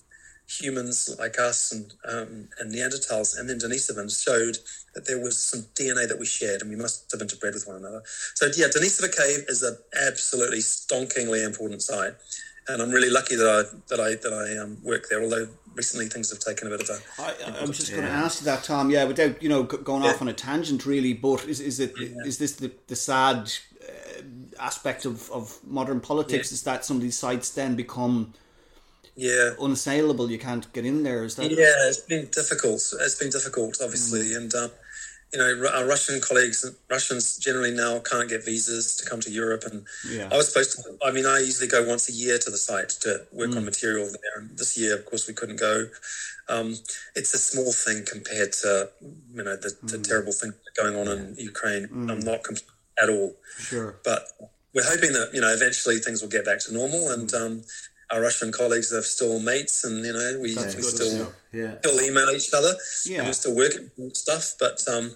humans 0.49 1.15
like 1.19 1.39
us 1.39 1.73
and, 1.73 1.95
um, 2.07 2.49
and 2.61 2.73
Neanderthals 2.73 3.39
and 3.39 3.49
then 3.49 3.59
Denisovans 3.59 4.23
showed 4.23 4.59
that 4.95 5.07
there 5.07 5.21
was 5.21 5.43
some 5.43 5.63
DNA 5.75 6.07
that 6.09 6.19
we 6.19 6.27
shared 6.27 6.61
and 6.61 6.71
we 6.71 6.77
must 6.77 7.11
have 7.13 7.21
interbred 7.21 7.55
with 7.55 7.67
one 7.67 7.77
another. 7.77 8.03
So 8.35 8.47
yeah, 8.57 8.67
Denisova 8.67 9.15
Cave 9.15 9.45
is 9.49 9.63
an 9.63 9.77
absolutely 10.07 10.59
stonkingly 10.59 11.45
important 11.45 11.83
site. 11.83 12.15
And 12.67 12.81
I'm 12.81 12.91
really 12.91 13.11
lucky 13.11 13.37
that 13.37 13.47
I 13.47 13.77
that 13.89 14.01
I 14.01 14.15
that 14.15 14.33
I 14.33 14.57
um, 14.63 14.79
work 14.83 15.07
there. 15.11 15.23
Although 15.23 15.49
recently 15.75 16.07
things 16.07 16.31
have 16.31 16.39
taken 16.39 16.67
a 16.67 16.71
bit 16.71 16.81
of 16.81 16.89
a. 16.89 16.99
I, 17.21 17.61
I 17.61 17.67
was 17.67 17.77
just 17.77 17.91
going 17.93 18.05
to 18.05 18.11
ask 18.11 18.41
you 18.41 18.47
that, 18.47 18.65
Tom. 18.65 18.89
Yeah, 18.89 19.05
without 19.05 19.43
you 19.43 19.51
know 19.51 19.65
going 19.65 20.03
yeah. 20.03 20.09
off 20.09 20.23
on 20.23 20.29
a 20.29 20.33
tangent, 20.33 20.87
really. 20.87 21.13
But 21.13 21.45
is 21.45 21.61
is 21.61 21.79
it 21.79 21.93
yeah. 22.01 22.25
is 22.25 22.39
this 22.39 22.53
the, 22.53 22.73
the 22.87 22.97
sad 22.97 23.53
aspect 24.59 25.05
of, 25.05 25.31
of 25.31 25.59
modern 25.65 26.01
politics 26.01 26.51
yeah. 26.51 26.55
is 26.55 26.63
that 26.63 26.85
some 26.85 26.97
of 26.97 27.03
these 27.03 27.17
sites 27.17 27.51
then 27.51 27.75
become 27.75 28.33
yeah 29.17 29.51
unassailable. 29.61 30.31
You 30.31 30.39
can't 30.39 30.71
get 30.73 30.85
in 30.85 31.03
there. 31.03 31.25
Is 31.25 31.37
that 31.37 31.51
yeah? 31.51 31.89
It's 31.89 32.01
been 32.01 32.29
difficult. 32.31 32.83
It's 33.01 33.19
been 33.19 33.31
difficult, 33.31 33.79
obviously, 33.83 34.33
mm. 34.33 34.37
and 34.37 34.55
um, 34.55 34.71
you 35.33 35.39
know 35.39 35.69
our 35.75 35.87
Russian 35.87 36.21
colleagues, 36.21 36.65
Russians 36.89 37.37
generally 37.39 37.73
now 37.73 37.99
can't 37.99 38.29
get 38.29 38.45
visas 38.45 38.97
to 38.97 39.09
come 39.09 39.21
to 39.21 39.31
Europe, 39.31 39.65
and 39.71 39.85
yeah. 40.09 40.29
I 40.31 40.37
was 40.37 40.49
supposed 40.53 40.77
to. 40.77 40.97
I 41.05 41.11
mean, 41.11 41.27
I 41.27 41.41
usually 41.41 41.69
go 41.69 41.87
once 41.87 42.09
a 42.09 42.13
year 42.13 42.39
to 42.39 42.51
the 42.51 42.57
site 42.57 42.91
to 43.03 43.27
work 43.33 43.51
mm. 43.51 43.57
on 43.57 43.65
material 43.65 44.07
there, 44.07 44.43
and 44.43 44.57
this 44.57 44.79
year, 44.79 44.95
of 44.95 45.07
course, 45.07 45.27
we 45.27 45.35
couldn't 45.35 45.61
go. 45.61 45.87
Um, 46.49 46.77
it's 47.17 47.33
a 47.35 47.39
small 47.39 47.73
thing 47.73 48.05
compared 48.07 48.53
to 48.63 48.91
you 49.35 49.43
know 49.43 49.57
the, 49.57 49.77
the 49.83 49.99
mm. 49.99 50.09
terrible 50.09 50.33
thing 50.33 50.53
going 50.81 50.97
on 50.97 51.09
in 51.09 51.35
Ukraine. 51.39 51.89
Mm. 51.89 52.11
I'm 52.11 52.21
not 52.21 52.45
completely 52.45 52.75
at 53.03 53.09
all. 53.09 53.35
Sure. 53.59 53.97
But 54.05 54.29
we're 54.75 54.85
hoping 54.85 55.13
that 55.13 55.31
you 55.33 55.41
know 55.41 55.53
eventually 55.53 55.99
things 55.99 56.23
will 56.23 56.29
get 56.29 56.45
back 56.45 56.61
to 56.61 56.75
normal, 56.75 57.11
and 57.11 57.29
mm. 57.29 57.41
um, 57.41 57.63
our 58.11 58.21
Russian 58.21 58.53
colleagues 58.53 58.93
are 58.93 59.03
still 59.03 59.41
mates, 59.41 59.85
and 59.85 60.05
you 60.05 60.13
know 60.13 60.39
we, 60.41 60.55
we 60.55 60.83
still 60.83 61.33
yeah. 61.53 61.79
still 61.79 62.01
email 62.01 62.31
each 62.31 62.51
other, 62.53 62.75
yeah. 63.07 63.19
and 63.19 63.27
we're 63.29 63.33
still 63.33 63.57
working 63.57 63.91
stuff. 64.13 64.55
But 64.59 64.83
um, 64.89 65.15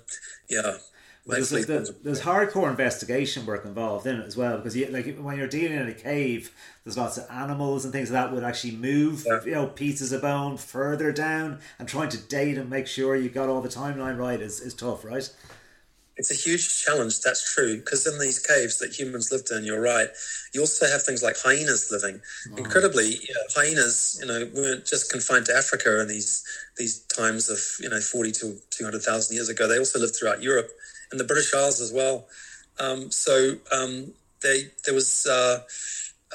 yeah. 0.49 0.79
Well, 1.27 1.37
there's, 1.37 1.67
there's, 1.67 1.91
there's, 2.03 2.23
hardcore 2.23 2.71
investigation 2.71 3.45
work 3.45 3.67
involved 3.67 4.07
in 4.07 4.19
it 4.19 4.25
as 4.25 4.35
well 4.35 4.57
because 4.57 4.75
you, 4.75 4.87
like 4.87 5.15
when 5.19 5.37
you're 5.37 5.47
dealing 5.47 5.77
in 5.77 5.87
a 5.87 5.93
cave, 5.93 6.51
there's 6.85 6.97
lots 6.97 7.19
of 7.19 7.27
animals 7.31 7.85
and 7.85 7.93
things 7.93 8.09
that 8.09 8.33
would 8.33 8.43
actually 8.43 8.77
move 8.77 9.27
yeah. 9.27 9.45
you 9.45 9.51
know 9.51 9.67
pieces 9.67 10.11
of 10.11 10.23
bone 10.23 10.57
further 10.57 11.13
down 11.13 11.59
and 11.79 11.87
trying 11.87 12.09
to 12.09 12.17
date 12.17 12.57
and 12.57 12.71
make 12.71 12.87
sure 12.87 13.15
you 13.15 13.29
got 13.29 13.51
all 13.51 13.61
the 13.61 13.69
timeline 13.69 14.17
right 14.17 14.41
is, 14.41 14.61
is 14.61 14.73
tough, 14.73 15.05
right? 15.05 15.31
It's 16.19 16.31
a 16.33 16.35
huge 16.35 16.83
challenge. 16.83 17.21
That's 17.21 17.55
true 17.55 17.79
because 17.79 18.07
in 18.07 18.19
these 18.19 18.41
caves 18.41 18.79
that 18.79 18.99
humans 18.99 19.31
lived 19.31 19.51
in, 19.51 19.65
you're 19.65 19.81
right. 19.81 20.09
You 20.53 20.61
also 20.61 20.87
have 20.87 21.03
things 21.03 21.23
like 21.23 21.37
hyenas 21.39 21.91
living. 21.91 22.21
Wow. 22.51 22.57
Incredibly, 22.59 23.07
you 23.07 23.35
know, 23.35 23.41
hyenas, 23.55 24.19
you 24.21 24.27
know, 24.27 24.51
weren't 24.55 24.85
just 24.85 25.11
confined 25.11 25.47
to 25.47 25.57
Africa 25.57 26.01
in 26.03 26.09
these 26.09 26.45
these 26.77 27.01
times 27.07 27.49
of 27.49 27.59
you 27.81 27.89
know 27.89 28.01
forty 28.01 28.33
to 28.33 28.57
two 28.71 28.85
hundred 28.85 29.03
thousand 29.03 29.37
years 29.37 29.49
ago. 29.49 29.69
They 29.69 29.79
also 29.79 29.99
lived 29.99 30.17
throughout 30.17 30.43
Europe 30.43 30.71
and 31.11 31.21
the 31.21 31.25
British 31.25 31.55
Isles 31.55 31.81
as 31.81 31.93
well. 31.93 32.27
Um, 32.81 33.11
so 33.11 33.55
um, 33.73 34.13
they 34.43 34.71
there 34.85 34.95
was. 34.95 35.27
Uh, 35.27 35.61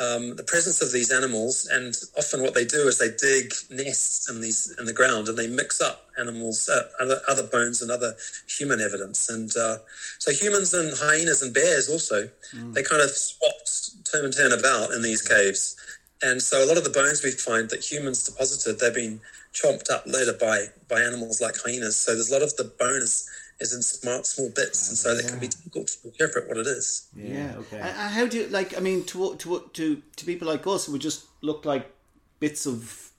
um, 0.01 0.35
the 0.35 0.43
presence 0.43 0.81
of 0.81 0.91
these 0.91 1.11
animals, 1.11 1.69
and 1.71 1.95
often 2.17 2.41
what 2.41 2.55
they 2.55 2.65
do 2.65 2.87
is 2.87 2.97
they 2.97 3.11
dig 3.21 3.53
nests 3.69 4.29
in 4.29 4.41
these 4.41 4.75
in 4.79 4.85
the 4.85 4.93
ground 4.93 5.27
and 5.27 5.37
they 5.37 5.47
mix 5.47 5.81
up 5.81 6.09
animals, 6.19 6.67
uh, 6.67 6.83
other, 6.99 7.21
other 7.27 7.43
bones 7.43 7.81
and 7.81 7.91
other 7.91 8.15
human 8.47 8.81
evidence. 8.81 9.29
And 9.29 9.51
uh, 9.55 9.77
so 10.17 10.31
humans 10.31 10.73
and 10.73 10.93
hyenas 10.97 11.43
and 11.43 11.53
bears 11.53 11.89
also 11.89 12.27
mm. 12.55 12.73
they 12.73 12.81
kind 12.81 13.03
of 13.03 13.09
swapped 13.11 14.11
turn 14.11 14.25
and 14.25 14.35
turn 14.35 14.51
about 14.51 14.91
in 14.91 15.03
these 15.03 15.21
caves. 15.21 15.75
And 16.23 16.41
so 16.41 16.63
a 16.63 16.67
lot 16.67 16.77
of 16.77 16.85
the 16.85 16.89
bones 16.89 17.23
we 17.23 17.31
find 17.31 17.69
that 17.69 17.83
humans 17.83 18.23
deposited, 18.23 18.79
they've 18.79 18.93
been 18.95 19.21
chomped 19.53 19.91
up 19.91 20.05
later 20.07 20.33
by 20.39 20.67
by 20.89 21.01
animals 21.01 21.39
like 21.39 21.55
hyenas. 21.63 21.97
So 21.97 22.13
there's 22.13 22.31
a 22.31 22.33
lot 22.33 22.41
of 22.41 22.55
the 22.55 22.63
bone 22.79 23.01
is 23.03 23.29
is 23.59 23.73
in 23.73 23.81
small 23.81 24.23
small 24.23 24.49
bits, 24.55 24.89
and 24.89 24.97
so 24.97 25.13
yeah. 25.13 25.19
it 25.19 25.27
can 25.27 25.39
be 25.39 25.47
difficult 25.47 25.87
to 25.87 26.07
interpret 26.07 26.47
what 26.47 26.57
it 26.57 26.67
is. 26.67 27.07
Yeah. 27.15 27.33
yeah 27.33 27.55
okay. 27.57 27.79
And 27.79 28.13
how 28.13 28.25
do 28.25 28.37
you 28.37 28.47
like? 28.47 28.77
I 28.77 28.79
mean, 28.79 29.03
to 29.05 29.35
to 29.35 29.69
to 29.73 30.01
to 30.15 30.25
people 30.25 30.47
like 30.47 30.65
us, 30.67 30.87
it 30.87 30.91
would 30.91 31.01
just 31.01 31.25
look 31.41 31.65
like 31.65 31.91
bits 32.39 32.65
of 32.65 33.11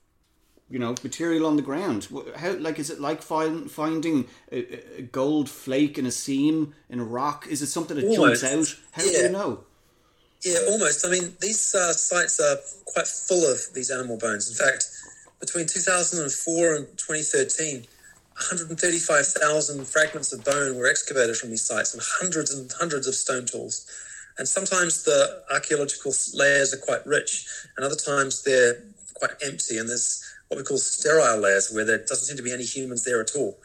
you 0.70 0.78
know 0.78 0.94
material 1.02 1.46
on 1.46 1.56
the 1.56 1.62
ground. 1.62 2.08
How 2.36 2.52
like 2.54 2.78
is 2.78 2.90
it 2.90 3.00
like 3.00 3.22
find, 3.22 3.70
finding 3.70 4.26
a, 4.50 4.98
a, 4.98 5.02
gold 5.02 5.48
flake 5.48 5.98
in 5.98 6.06
a 6.06 6.10
seam 6.10 6.74
in 6.88 7.00
a 7.00 7.04
rock? 7.04 7.46
Is 7.48 7.62
it 7.62 7.68
something 7.68 7.96
that 7.96 8.04
almost. 8.04 8.42
jumps 8.42 8.72
out? 8.72 8.78
How 8.92 9.04
yeah. 9.04 9.18
do 9.18 9.24
you 9.24 9.32
know? 9.32 9.60
Yeah, 10.44 10.58
almost. 10.68 11.06
I 11.06 11.10
mean, 11.10 11.34
these 11.40 11.74
uh, 11.74 11.92
sites 11.92 12.38
are 12.38 12.56
quite 12.84 13.06
full 13.06 13.50
of 13.50 13.58
these 13.72 13.90
animal 13.90 14.18
bones. 14.18 14.50
In 14.50 14.56
fact, 14.66 14.86
between 15.40 15.66
2004 15.66 16.74
and 16.74 16.86
2013 16.98 17.86
135,000 18.36 19.86
fragments 19.86 20.32
of 20.32 20.44
bone 20.44 20.76
were 20.76 20.90
excavated 20.90 21.36
from 21.36 21.50
these 21.50 21.64
sites 21.64 21.94
and 21.94 22.02
hundreds 22.04 22.52
and 22.52 22.70
hundreds 22.78 23.06
of 23.06 23.14
stone 23.14 23.46
tools. 23.46 23.86
And 24.38 24.48
sometimes 24.48 25.04
the 25.04 25.42
archaeological 25.52 26.12
layers 26.34 26.74
are 26.74 26.78
quite 26.78 27.06
rich, 27.06 27.46
and 27.76 27.86
other 27.86 27.94
times 27.94 28.42
they're 28.42 28.82
quite 29.14 29.30
empty, 29.46 29.78
and 29.78 29.88
there's 29.88 30.22
what 30.48 30.58
we 30.58 30.64
call 30.64 30.78
sterile 30.78 31.38
layers 31.38 31.70
where 31.72 31.84
there 31.84 31.98
doesn't 31.98 32.26
seem 32.26 32.36
to 32.36 32.42
be 32.42 32.52
any 32.52 32.64
humans 32.64 33.04
there 33.04 33.20
at 33.20 33.36
all. 33.36 33.56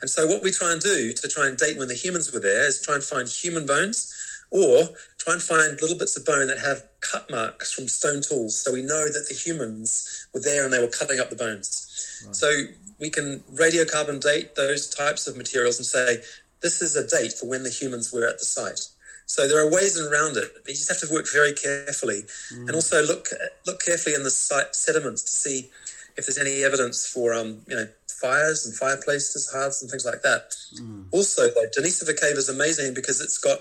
And 0.00 0.10
so, 0.10 0.26
what 0.26 0.42
we 0.42 0.50
try 0.50 0.72
and 0.72 0.80
do 0.80 1.12
to 1.12 1.28
try 1.28 1.46
and 1.46 1.56
date 1.56 1.78
when 1.78 1.88
the 1.88 1.94
humans 1.94 2.32
were 2.32 2.40
there 2.40 2.66
is 2.66 2.82
try 2.82 2.94
and 2.94 3.04
find 3.04 3.28
human 3.28 3.64
bones 3.64 4.12
or 4.50 4.88
try 5.18 5.34
and 5.34 5.42
find 5.42 5.80
little 5.80 5.96
bits 5.96 6.16
of 6.16 6.24
bone 6.24 6.48
that 6.48 6.58
have 6.58 6.82
cut 7.00 7.30
marks 7.30 7.72
from 7.72 7.88
stone 7.88 8.22
tools 8.22 8.60
so 8.60 8.72
we 8.72 8.82
know 8.82 9.06
that 9.06 9.26
the 9.28 9.34
humans 9.34 10.28
were 10.34 10.40
there 10.40 10.64
and 10.64 10.72
they 10.72 10.80
were 10.80 10.88
cutting 10.88 11.18
up 11.18 11.30
the 11.30 11.36
bones. 11.36 12.22
Right. 12.26 12.36
So, 12.36 12.52
we 12.98 13.10
can 13.10 13.40
radiocarbon 13.54 14.22
date 14.22 14.54
those 14.54 14.88
types 14.88 15.26
of 15.26 15.36
materials 15.36 15.78
and 15.78 15.86
say 15.86 16.22
this 16.62 16.80
is 16.80 16.96
a 16.96 17.06
date 17.06 17.32
for 17.32 17.46
when 17.46 17.62
the 17.62 17.70
humans 17.70 18.12
were 18.12 18.26
at 18.26 18.38
the 18.38 18.44
site. 18.44 18.80
So 19.26 19.48
there 19.48 19.60
are 19.60 19.70
ways 19.70 20.00
around 20.00 20.36
it. 20.36 20.50
You 20.66 20.74
just 20.74 20.88
have 20.88 21.00
to 21.08 21.12
work 21.12 21.26
very 21.32 21.52
carefully, 21.52 22.22
mm. 22.54 22.66
and 22.66 22.70
also 22.70 23.02
look 23.02 23.26
look 23.66 23.80
carefully 23.84 24.14
in 24.14 24.22
the 24.22 24.30
site 24.30 24.74
sediments 24.74 25.22
to 25.22 25.30
see 25.30 25.70
if 26.16 26.26
there's 26.26 26.38
any 26.38 26.62
evidence 26.62 27.06
for 27.06 27.34
um, 27.34 27.62
you 27.66 27.74
know 27.74 27.88
fires 28.20 28.64
and 28.64 28.74
fireplaces, 28.74 29.50
hearths, 29.52 29.82
and 29.82 29.90
things 29.90 30.06
like 30.06 30.22
that. 30.22 30.54
Mm. 30.80 31.06
Also, 31.10 31.48
though, 31.48 31.66
Denisova 31.76 32.18
Cave 32.18 32.36
is 32.36 32.48
amazing 32.48 32.94
because 32.94 33.20
it's 33.20 33.38
got 33.38 33.58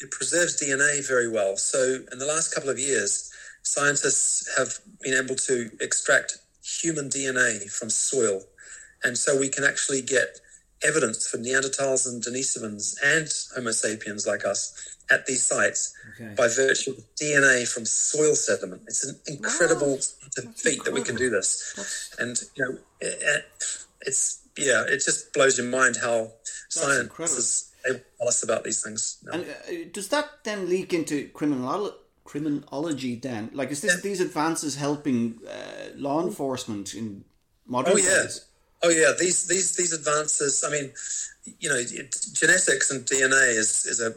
it 0.00 0.10
preserves 0.12 0.62
DNA 0.62 1.06
very 1.06 1.28
well. 1.28 1.56
So 1.56 1.98
in 2.12 2.18
the 2.18 2.26
last 2.26 2.54
couple 2.54 2.70
of 2.70 2.78
years, 2.78 3.32
scientists 3.62 4.48
have 4.56 4.78
been 5.00 5.14
able 5.14 5.34
to 5.34 5.70
extract 5.80 6.38
human 6.62 7.08
DNA 7.08 7.70
from 7.70 7.90
soil 7.90 8.42
and 9.04 9.16
so 9.16 9.38
we 9.38 9.48
can 9.48 9.64
actually 9.64 10.02
get 10.02 10.40
evidence 10.82 11.26
for 11.26 11.38
Neanderthals 11.38 12.06
and 12.08 12.22
Denisovans 12.22 12.96
and 13.02 13.28
Homo 13.54 13.70
sapiens 13.70 14.26
like 14.26 14.44
us 14.44 14.96
at 15.10 15.26
these 15.26 15.44
sites 15.44 15.94
okay. 16.14 16.34
by 16.36 16.48
virtue 16.48 16.92
of 16.92 17.04
DNA 17.20 17.66
from 17.66 17.84
soil 17.84 18.34
sediment. 18.34 18.82
It's 18.86 19.04
an 19.04 19.16
incredible 19.26 19.92
wow. 19.92 20.52
feat 20.56 20.84
that 20.84 20.92
we 20.92 21.02
can 21.02 21.16
do 21.16 21.30
this. 21.30 22.14
And, 22.18 22.36
you 22.56 22.64
know, 22.64 22.78
it, 23.00 23.46
it's, 24.02 24.42
yeah, 24.56 24.84
it 24.86 25.02
just 25.04 25.32
blows 25.32 25.58
your 25.58 25.66
mind 25.68 25.96
how 26.00 26.18
That's 26.18 26.80
science 26.80 27.00
incredible. 27.00 27.38
is 27.38 27.72
able 27.86 27.98
to 27.98 28.04
tell 28.18 28.28
us 28.28 28.42
about 28.42 28.64
these 28.64 28.82
things. 28.82 29.18
No. 29.24 29.32
And 29.32 29.44
uh, 29.44 29.88
does 29.92 30.08
that 30.08 30.44
then 30.44 30.68
leak 30.68 30.92
into 30.92 31.28
criminology? 31.28 31.96
criminology 32.24 33.16
then 33.16 33.50
like 33.52 33.70
is 33.70 33.82
this 33.82 33.96
yeah. 33.96 34.00
these 34.00 34.18
advances 34.18 34.76
helping 34.76 35.38
uh, 35.46 35.90
law 35.94 36.22
enforcement 36.22 36.94
in 36.94 37.22
modern 37.66 37.92
oh, 37.92 37.96
yeah. 37.98 38.22
Days? 38.22 38.46
Oh 38.84 38.90
yeah, 38.90 39.12
these 39.18 39.46
these 39.46 39.74
these 39.76 39.94
advances. 39.94 40.62
I 40.66 40.70
mean, 40.70 40.92
you 41.58 41.70
know, 41.70 41.80
genetics 42.34 42.90
and 42.90 43.06
DNA 43.06 43.56
is 43.56 43.86
is 43.86 44.00
a, 44.00 44.12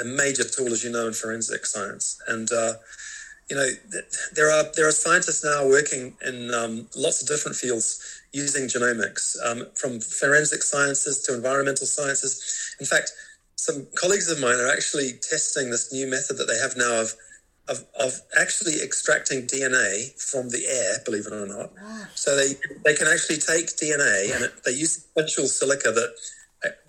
a 0.00 0.04
major 0.04 0.42
tool, 0.42 0.72
as 0.72 0.82
you 0.82 0.90
know, 0.90 1.06
in 1.06 1.12
forensic 1.12 1.64
science, 1.64 2.20
and 2.26 2.50
uh, 2.50 2.72
you 3.48 3.54
know, 3.54 3.68
there 4.34 4.50
are 4.50 4.64
there 4.74 4.88
are 4.88 4.90
scientists 4.90 5.44
now 5.44 5.64
working 5.64 6.16
in 6.26 6.52
um, 6.52 6.88
lots 6.96 7.22
of 7.22 7.28
different 7.28 7.56
fields 7.56 8.20
using 8.32 8.64
genomics, 8.64 9.36
um, 9.46 9.66
from 9.76 10.00
forensic 10.00 10.64
sciences 10.64 11.22
to 11.22 11.34
environmental 11.34 11.86
sciences. 11.86 12.74
In 12.80 12.86
fact, 12.86 13.12
some 13.54 13.86
colleagues 13.94 14.28
of 14.28 14.40
mine 14.40 14.58
are 14.58 14.72
actually 14.72 15.12
testing 15.22 15.70
this 15.70 15.92
new 15.92 16.08
method 16.08 16.36
that 16.38 16.46
they 16.46 16.58
have 16.58 16.76
now 16.76 17.00
of 17.00 17.14
of, 17.70 17.84
of 17.98 18.20
actually 18.38 18.82
extracting 18.82 19.46
DNA 19.46 20.10
from 20.20 20.50
the 20.50 20.66
air, 20.66 20.96
believe 21.04 21.26
it 21.26 21.32
or 21.32 21.46
not. 21.46 21.70
So 22.14 22.36
they, 22.36 22.54
they 22.84 22.94
can 22.94 23.06
actually 23.06 23.38
take 23.38 23.66
DNA 23.78 24.34
and 24.34 24.44
it, 24.44 24.52
they 24.64 24.72
use 24.72 25.06
special 25.06 25.46
silica 25.46 25.92
that, 25.92 26.14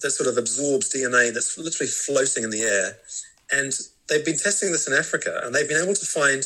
that 0.02 0.12
sort 0.12 0.28
of 0.28 0.38
absorbs 0.38 0.92
DNA 0.92 1.34
that's 1.34 1.58
literally 1.58 1.90
floating 1.90 2.44
in 2.44 2.50
the 2.50 2.64
air. 2.64 2.98
And 3.52 3.72
they've 4.10 4.26
been 4.26 4.38
testing 4.38 4.72
this 4.72 4.88
in 4.88 4.94
Africa 4.94 5.42
and 5.44 5.54
they've 5.54 5.70
been 5.70 5.82
able 5.82 5.96
to 5.96 6.06
find 6.06 6.44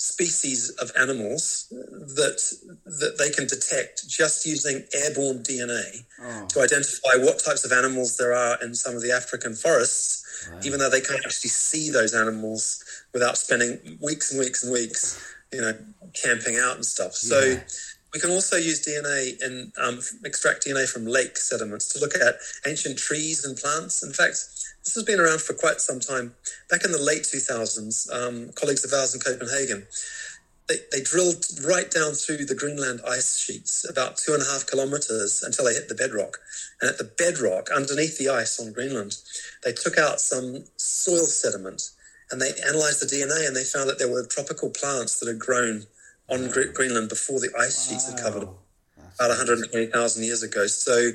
species 0.00 0.70
of 0.80 0.90
animals 0.98 1.66
that 1.70 2.40
that 2.86 3.18
they 3.18 3.28
can 3.28 3.46
detect 3.46 4.08
just 4.08 4.46
using 4.46 4.82
airborne 4.94 5.42
DNA 5.42 6.06
oh. 6.22 6.46
to 6.48 6.60
identify 6.62 7.10
what 7.18 7.38
types 7.38 7.66
of 7.66 7.72
animals 7.72 8.16
there 8.16 8.32
are 8.32 8.56
in 8.62 8.74
some 8.74 8.96
of 8.96 9.02
the 9.02 9.12
African 9.12 9.54
forests, 9.54 10.24
even 10.64 10.78
though 10.78 10.88
they 10.88 11.02
can't 11.02 11.20
actually 11.26 11.50
see 11.50 11.90
those 11.90 12.14
animals 12.14 12.82
without 13.12 13.36
spending 13.36 13.98
weeks 14.00 14.30
and 14.30 14.40
weeks 14.40 14.62
and 14.62 14.72
weeks, 14.72 15.34
you 15.52 15.60
know, 15.60 15.72
camping 16.22 16.56
out 16.56 16.76
and 16.76 16.84
stuff. 16.84 17.12
So 17.14 17.40
yeah. 17.40 17.60
we 18.14 18.20
can 18.20 18.30
also 18.30 18.56
use 18.56 18.84
DNA 18.86 19.42
and 19.42 19.72
um, 19.82 20.00
extract 20.24 20.66
DNA 20.66 20.88
from 20.88 21.06
lake 21.06 21.36
sediments 21.36 21.92
to 21.92 22.00
look 22.00 22.14
at 22.14 22.36
ancient 22.66 22.98
trees 22.98 23.44
and 23.44 23.56
plants. 23.56 24.02
In 24.02 24.12
fact, 24.12 24.36
this 24.84 24.94
has 24.94 25.04
been 25.04 25.20
around 25.20 25.40
for 25.40 25.54
quite 25.54 25.80
some 25.80 26.00
time. 26.00 26.34
Back 26.70 26.84
in 26.84 26.92
the 26.92 27.02
late 27.02 27.22
2000s, 27.22 28.12
um, 28.12 28.50
colleagues 28.54 28.84
of 28.84 28.92
ours 28.92 29.14
in 29.14 29.20
Copenhagen, 29.20 29.86
they, 30.68 30.76
they 30.92 31.02
drilled 31.02 31.44
right 31.66 31.90
down 31.90 32.12
through 32.12 32.46
the 32.46 32.54
Greenland 32.54 33.00
ice 33.06 33.38
sheets, 33.38 33.84
about 33.90 34.16
two 34.16 34.34
and 34.34 34.42
a 34.42 34.46
half 34.46 34.66
kilometers 34.66 35.42
until 35.42 35.64
they 35.64 35.74
hit 35.74 35.88
the 35.88 35.96
bedrock. 35.96 36.38
And 36.80 36.88
at 36.88 36.96
the 36.96 37.10
bedrock, 37.18 37.70
underneath 37.74 38.18
the 38.18 38.28
ice 38.28 38.60
on 38.60 38.72
Greenland, 38.72 39.16
they 39.64 39.72
took 39.72 39.98
out 39.98 40.20
some 40.20 40.64
soil 40.76 41.26
sediment 41.26 41.90
and 42.30 42.40
they 42.40 42.50
analyzed 42.66 43.02
the 43.02 43.06
DNA 43.06 43.46
and 43.46 43.56
they 43.56 43.64
found 43.64 43.88
that 43.88 43.98
there 43.98 44.10
were 44.10 44.26
tropical 44.26 44.70
plants 44.70 45.18
that 45.20 45.28
had 45.28 45.38
grown 45.38 45.84
on 46.28 46.48
Greenland 46.50 47.08
before 47.08 47.40
the 47.40 47.50
ice 47.58 47.88
sheets 47.88 48.08
wow. 48.08 48.16
had 48.16 48.24
covered 48.24 48.42
it 48.44 48.48
about 49.18 49.28
120,000 49.30 50.24
years 50.24 50.42
ago. 50.42 50.66
So 50.66 51.10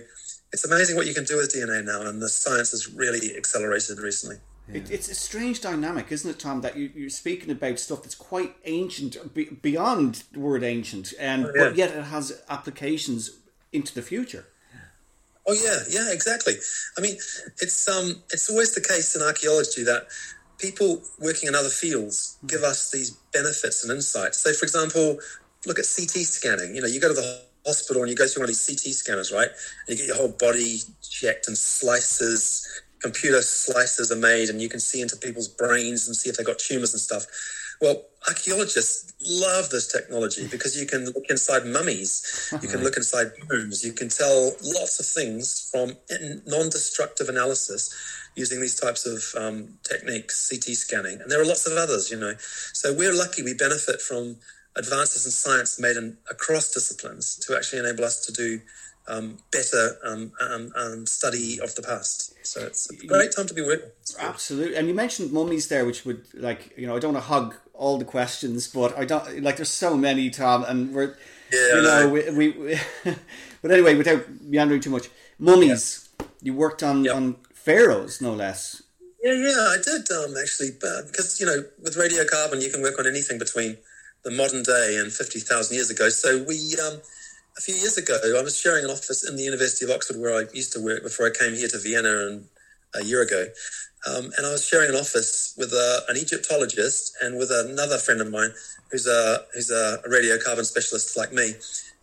it's 0.53 0.65
amazing 0.65 0.95
what 0.95 1.07
you 1.07 1.13
can 1.13 1.23
do 1.23 1.37
with 1.37 1.53
DNA 1.53 1.83
now, 1.83 2.01
and 2.07 2.21
the 2.21 2.29
science 2.29 2.71
has 2.71 2.93
really 2.93 3.35
accelerated 3.35 3.99
recently. 3.99 4.37
Yeah. 4.67 4.77
It, 4.77 4.91
it's 4.91 5.09
a 5.09 5.15
strange 5.15 5.61
dynamic, 5.61 6.11
isn't 6.11 6.29
it, 6.29 6.39
Tom? 6.39 6.61
That 6.61 6.77
you, 6.77 7.07
are 7.07 7.09
speaking 7.09 7.51
about 7.51 7.79
stuff 7.79 8.03
that's 8.03 8.15
quite 8.15 8.55
ancient, 8.65 9.33
be, 9.33 9.45
beyond 9.45 10.23
the 10.31 10.39
word 10.39 10.63
ancient, 10.63 11.13
and 11.19 11.45
oh, 11.45 11.51
yeah. 11.55 11.63
but 11.65 11.75
yet 11.75 11.91
it 11.91 12.03
has 12.05 12.41
applications 12.49 13.39
into 13.71 13.93
the 13.93 14.01
future. 14.01 14.45
Oh 15.47 15.53
yeah, 15.53 15.77
yeah, 15.89 16.11
exactly. 16.11 16.53
I 16.97 17.01
mean, 17.01 17.15
it's 17.61 17.87
um, 17.87 18.23
it's 18.31 18.49
always 18.49 18.73
the 18.73 18.81
case 18.81 19.15
in 19.15 19.21
archaeology 19.21 19.83
that 19.83 20.07
people 20.65 21.01
working 21.19 21.47
in 21.47 21.55
other 21.55 21.69
fields 21.69 22.37
give 22.47 22.63
us 22.63 22.91
these 22.91 23.11
benefits 23.33 23.83
and 23.83 23.93
insights. 23.93 24.41
So, 24.41 24.51
for 24.53 24.65
example, 24.65 25.19
look 25.65 25.79
at 25.79 25.85
CT 25.85 26.25
scanning. 26.25 26.75
You 26.75 26.81
know, 26.81 26.87
you 26.87 26.99
go 26.99 27.09
to 27.09 27.13
the 27.13 27.41
hospital 27.65 28.01
and 28.01 28.09
you 28.09 28.17
go 28.17 28.27
through 28.27 28.41
one 28.41 28.49
of 28.49 28.55
these 28.55 28.65
CT 28.65 28.93
scanners, 28.93 29.31
right? 29.31 29.49
And 29.87 29.89
you 29.89 29.97
get 29.97 30.07
your 30.07 30.17
whole 30.17 30.35
body 30.39 30.79
checked 31.07 31.47
and 31.47 31.57
slices, 31.57 32.83
computer 33.01 33.41
slices 33.41 34.11
are 34.11 34.17
made, 34.17 34.49
and 34.49 34.61
you 34.61 34.69
can 34.69 34.79
see 34.79 35.01
into 35.01 35.17
people's 35.17 35.47
brains 35.47 36.07
and 36.07 36.15
see 36.15 36.29
if 36.29 36.37
they've 36.37 36.45
got 36.45 36.59
tumors 36.59 36.93
and 36.93 37.01
stuff. 37.01 37.25
Well, 37.81 38.05
archaeologists 38.27 39.13
love 39.21 39.69
this 39.69 39.91
technology 39.91 40.47
because 40.51 40.79
you 40.79 40.87
can 40.87 41.05
look 41.05 41.25
inside 41.29 41.65
mummies, 41.65 42.49
you 42.61 42.69
can 42.69 42.81
look 42.81 42.97
inside 42.97 43.31
tombs, 43.49 43.83
you 43.83 43.93
can 43.93 44.09
tell 44.09 44.55
lots 44.63 44.99
of 44.99 45.05
things 45.05 45.69
from 45.71 45.93
non-destructive 46.47 47.29
analysis 47.29 47.93
using 48.35 48.61
these 48.61 48.79
types 48.79 49.05
of 49.05 49.41
um, 49.41 49.77
techniques, 49.83 50.49
CT 50.49 50.75
scanning, 50.75 51.21
and 51.21 51.31
there 51.31 51.41
are 51.41 51.45
lots 51.45 51.65
of 51.67 51.77
others. 51.77 52.11
You 52.11 52.19
know, 52.19 52.33
so 52.37 52.93
we're 52.93 53.13
lucky 53.13 53.43
we 53.43 53.53
benefit 53.53 54.01
from 54.01 54.37
advances 54.75 55.25
in 55.25 55.31
science 55.31 55.79
made 55.79 55.97
in, 55.97 56.17
across 56.29 56.73
disciplines 56.73 57.37
to 57.37 57.55
actually 57.55 57.79
enable 57.79 58.03
us 58.03 58.25
to 58.25 58.33
do 58.33 58.59
um, 59.07 59.37
better 59.51 59.97
um, 60.03 60.31
um, 60.41 60.73
um, 60.75 61.05
study 61.05 61.59
of 61.61 61.73
the 61.75 61.81
past. 61.81 62.33
So 62.45 62.61
it's 62.65 62.89
a 62.89 63.05
great 63.05 63.31
time 63.35 63.47
to 63.47 63.53
be 63.53 63.61
working. 63.61 63.89
Absolutely, 64.19 64.75
and 64.75 64.87
you 64.87 64.93
mentioned 64.93 65.31
mummies 65.31 65.67
there, 65.67 65.85
which 65.85 66.05
would 66.05 66.25
like 66.33 66.73
you 66.77 66.87
know 66.87 66.95
I 66.95 66.99
don't 66.99 67.13
want 67.13 67.23
to 67.23 67.29
hug 67.29 67.55
all 67.73 67.97
the 67.97 68.05
questions, 68.05 68.67
but 68.67 68.97
I 68.97 69.05
don't 69.05 69.41
like 69.41 69.57
there's 69.57 69.69
so 69.69 69.95
many, 69.95 70.29
Tom, 70.29 70.63
and 70.63 70.93
we're 70.93 71.15
yeah, 71.51 71.75
you 71.75 71.81
know 71.81 72.09
we, 72.09 72.29
we, 72.31 72.49
we 72.51 72.79
but 73.61 73.71
anyway, 73.71 73.95
without 73.95 74.25
meandering 74.41 74.81
too 74.81 74.89
much, 74.89 75.09
mummies. 75.39 76.01
Yeah. 76.01 76.01
You 76.41 76.53
worked 76.53 76.83
on 76.83 77.05
yep. 77.05 77.15
on 77.15 77.37
pharaohs, 77.65 78.21
no 78.21 78.33
less. 78.33 78.83
Yeah, 79.23 79.33
yeah, 79.33 79.73
I 79.73 79.77
did 79.83 80.09
um, 80.11 80.35
actually, 80.39 80.71
because 80.71 81.39
you 81.39 81.47
know 81.47 81.63
with 81.81 81.95
radiocarbon 81.97 82.61
you 82.61 82.69
can 82.69 82.81
work 82.81 82.99
on 82.99 83.07
anything 83.07 83.39
between 83.39 83.77
the 84.23 84.31
modern 84.31 84.63
day 84.63 84.97
and 85.01 85.11
fifty 85.11 85.39
thousand 85.39 85.75
years 85.75 85.89
ago. 85.89 86.09
So 86.09 86.43
we 86.47 86.57
um, 86.85 87.01
a 87.57 87.61
few 87.61 87.75
years 87.75 87.97
ago, 87.97 88.19
I 88.37 88.41
was 88.43 88.57
sharing 88.57 88.85
an 88.85 88.91
office 88.91 89.27
in 89.27 89.35
the 89.35 89.43
University 89.43 89.85
of 89.85 89.91
Oxford 89.91 90.17
where 90.19 90.35
I 90.35 90.43
used 90.53 90.73
to 90.73 90.79
work 90.79 91.03
before 91.03 91.25
I 91.27 91.31
came 91.31 91.55
here 91.55 91.67
to 91.69 91.79
Vienna 91.79 92.27
and 92.27 92.45
a 92.93 93.03
year 93.03 93.21
ago. 93.21 93.47
Um, 94.07 94.25
and 94.37 94.45
I 94.45 94.51
was 94.51 94.63
sharing 94.63 94.89
an 94.89 94.95
office 94.95 95.55
with 95.57 95.73
a, 95.73 96.03
an 96.09 96.17
Egyptologist 96.17 97.15
and 97.21 97.37
with 97.37 97.49
another 97.51 97.97
friend 97.97 98.21
of 98.21 98.29
mine 98.29 98.51
who's 98.91 99.07
a 99.07 99.39
who's 99.53 99.71
a 99.71 99.97
radiocarbon 100.07 100.65
specialist 100.65 101.17
like 101.17 101.33
me. 101.33 101.53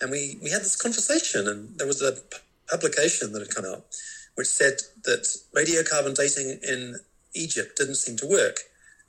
And 0.00 0.10
we, 0.10 0.38
we 0.42 0.50
had 0.50 0.62
this 0.62 0.74
conversation, 0.74 1.46
and 1.46 1.78
there 1.78 1.86
was 1.86 2.02
a 2.02 2.16
publication 2.68 3.32
that 3.32 3.40
had 3.40 3.54
come 3.54 3.64
out 3.64 3.84
which 4.34 4.48
said 4.48 4.74
that 5.04 5.28
radiocarbon 5.54 6.14
dating 6.14 6.58
in 6.66 6.96
Egypt 7.34 7.76
didn't 7.76 7.96
seem 7.96 8.16
to 8.16 8.26
work. 8.26 8.58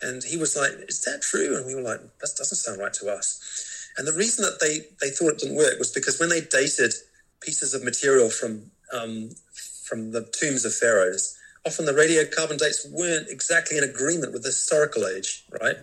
And 0.02 0.24
he 0.24 0.38
was 0.38 0.56
like, 0.56 0.72
Is 0.90 1.02
that 1.04 1.22
true? 1.22 1.56
And 1.56 1.66
we 1.66 1.76
were 1.76 1.82
like, 1.82 2.00
That 2.00 2.36
doesn't 2.38 2.58
sound 2.58 2.80
right 2.80 2.94
to 2.94 3.10
us. 3.10 3.90
And 3.98 4.08
the 4.08 4.14
reason 4.14 4.44
that 4.44 4.60
they, 4.60 4.80
they 5.02 5.12
thought 5.12 5.34
it 5.34 5.40
didn't 5.40 5.58
work 5.58 5.78
was 5.78 5.92
because 5.92 6.20
when 6.20 6.30
they 6.30 6.42
dated 6.42 6.94
pieces 7.42 7.74
of 7.74 7.84
material 7.84 8.30
from 8.30 8.72
um, 8.94 9.30
from 9.84 10.12
the 10.12 10.24
tombs 10.40 10.66
of 10.66 10.74
pharaohs, 10.74 11.38
often 11.66 11.86
the 11.86 11.92
radiocarbon 11.92 12.58
dates 12.58 12.88
weren't 12.92 13.30
exactly 13.30 13.78
in 13.78 13.84
agreement 13.84 14.34
with 14.34 14.44
the 14.44 14.50
historical 14.50 15.06
age, 15.08 15.46
right? 15.62 15.76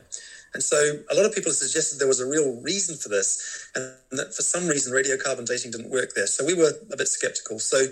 And 0.53 0.63
so 0.63 0.77
a 1.11 1.15
lot 1.15 1.27
of 1.27 1.35
people 1.35 1.53
suggested 1.53 1.99
there 1.99 2.09
was 2.09 2.21
a 2.21 2.27
real 2.27 2.61
reason 2.61 2.97
for 2.97 3.09
this, 3.09 3.71
and 3.75 3.95
that 4.13 4.35
for 4.35 4.43
some 4.43 4.67
reason 4.67 4.93
radiocarbon 4.93 5.47
dating 5.47 5.71
didn't 5.71 5.91
work 5.91 6.11
there. 6.15 6.27
So 6.27 6.45
we 6.45 6.55
were 6.55 6.73
a 6.93 6.97
bit 6.97 7.09
skeptical. 7.09 7.59
So 7.59 7.87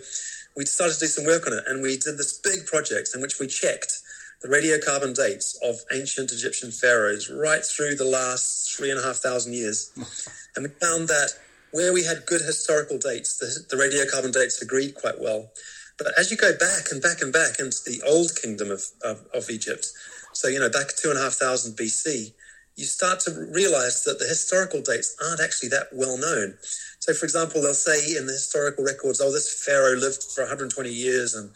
we 0.58 0.64
decided 0.64 0.94
to 0.94 1.00
do 1.00 1.06
some 1.06 1.24
work 1.24 1.46
on 1.46 1.52
it, 1.52 1.62
and 1.68 1.80
we 1.80 1.96
did 1.96 2.18
this 2.18 2.36
big 2.42 2.66
project 2.66 3.10
in 3.14 3.22
which 3.22 3.38
we 3.38 3.46
checked 3.46 4.02
the 4.42 4.48
radiocarbon 4.48 5.14
dates 5.14 5.56
of 5.62 5.76
ancient 5.92 6.32
Egyptian 6.32 6.72
pharaohs 6.72 7.30
right 7.30 7.64
through 7.64 7.94
the 7.94 8.04
last 8.04 8.76
three 8.76 8.90
and 8.90 8.98
a 8.98 9.02
half 9.02 9.16
thousand 9.16 9.54
years. 9.54 9.92
and 10.56 10.64
we 10.64 10.70
found 10.84 11.06
that 11.06 11.30
where 11.70 11.92
we 11.92 12.02
had 12.02 12.26
good 12.26 12.40
historical 12.40 12.98
dates, 12.98 13.38
the, 13.38 13.46
the 13.70 13.80
radiocarbon 13.80 14.32
dates 14.32 14.60
agreed 14.60 14.96
quite 14.96 15.20
well. 15.20 15.48
But 15.96 16.08
as 16.18 16.32
you 16.32 16.36
go 16.36 16.50
back 16.58 16.90
and 16.90 17.00
back 17.00 17.22
and 17.22 17.32
back 17.32 17.60
into 17.60 17.78
the 17.86 18.02
old 18.04 18.34
kingdom 18.34 18.72
of, 18.72 18.82
of, 19.04 19.24
of 19.32 19.50
Egypt, 19.50 19.86
so, 20.32 20.48
you 20.48 20.58
know, 20.58 20.70
back 20.70 20.88
two 20.96 21.10
and 21.10 21.18
a 21.18 21.22
half 21.22 21.34
thousand 21.34 21.76
BC, 21.76 22.32
you 22.74 22.84
start 22.84 23.20
to 23.20 23.46
realize 23.50 24.04
that 24.04 24.18
the 24.18 24.26
historical 24.26 24.80
dates 24.80 25.16
aren't 25.22 25.40
actually 25.40 25.68
that 25.70 25.88
well 25.92 26.16
known. 26.16 26.54
So, 27.08 27.14
for 27.14 27.24
example, 27.24 27.62
they'll 27.62 27.72
say 27.72 28.18
in 28.18 28.26
the 28.26 28.34
historical 28.34 28.84
records, 28.84 29.22
oh, 29.22 29.32
this 29.32 29.64
pharaoh 29.64 29.96
lived 29.96 30.22
for 30.22 30.42
120 30.42 30.92
years 30.92 31.34
and 31.34 31.48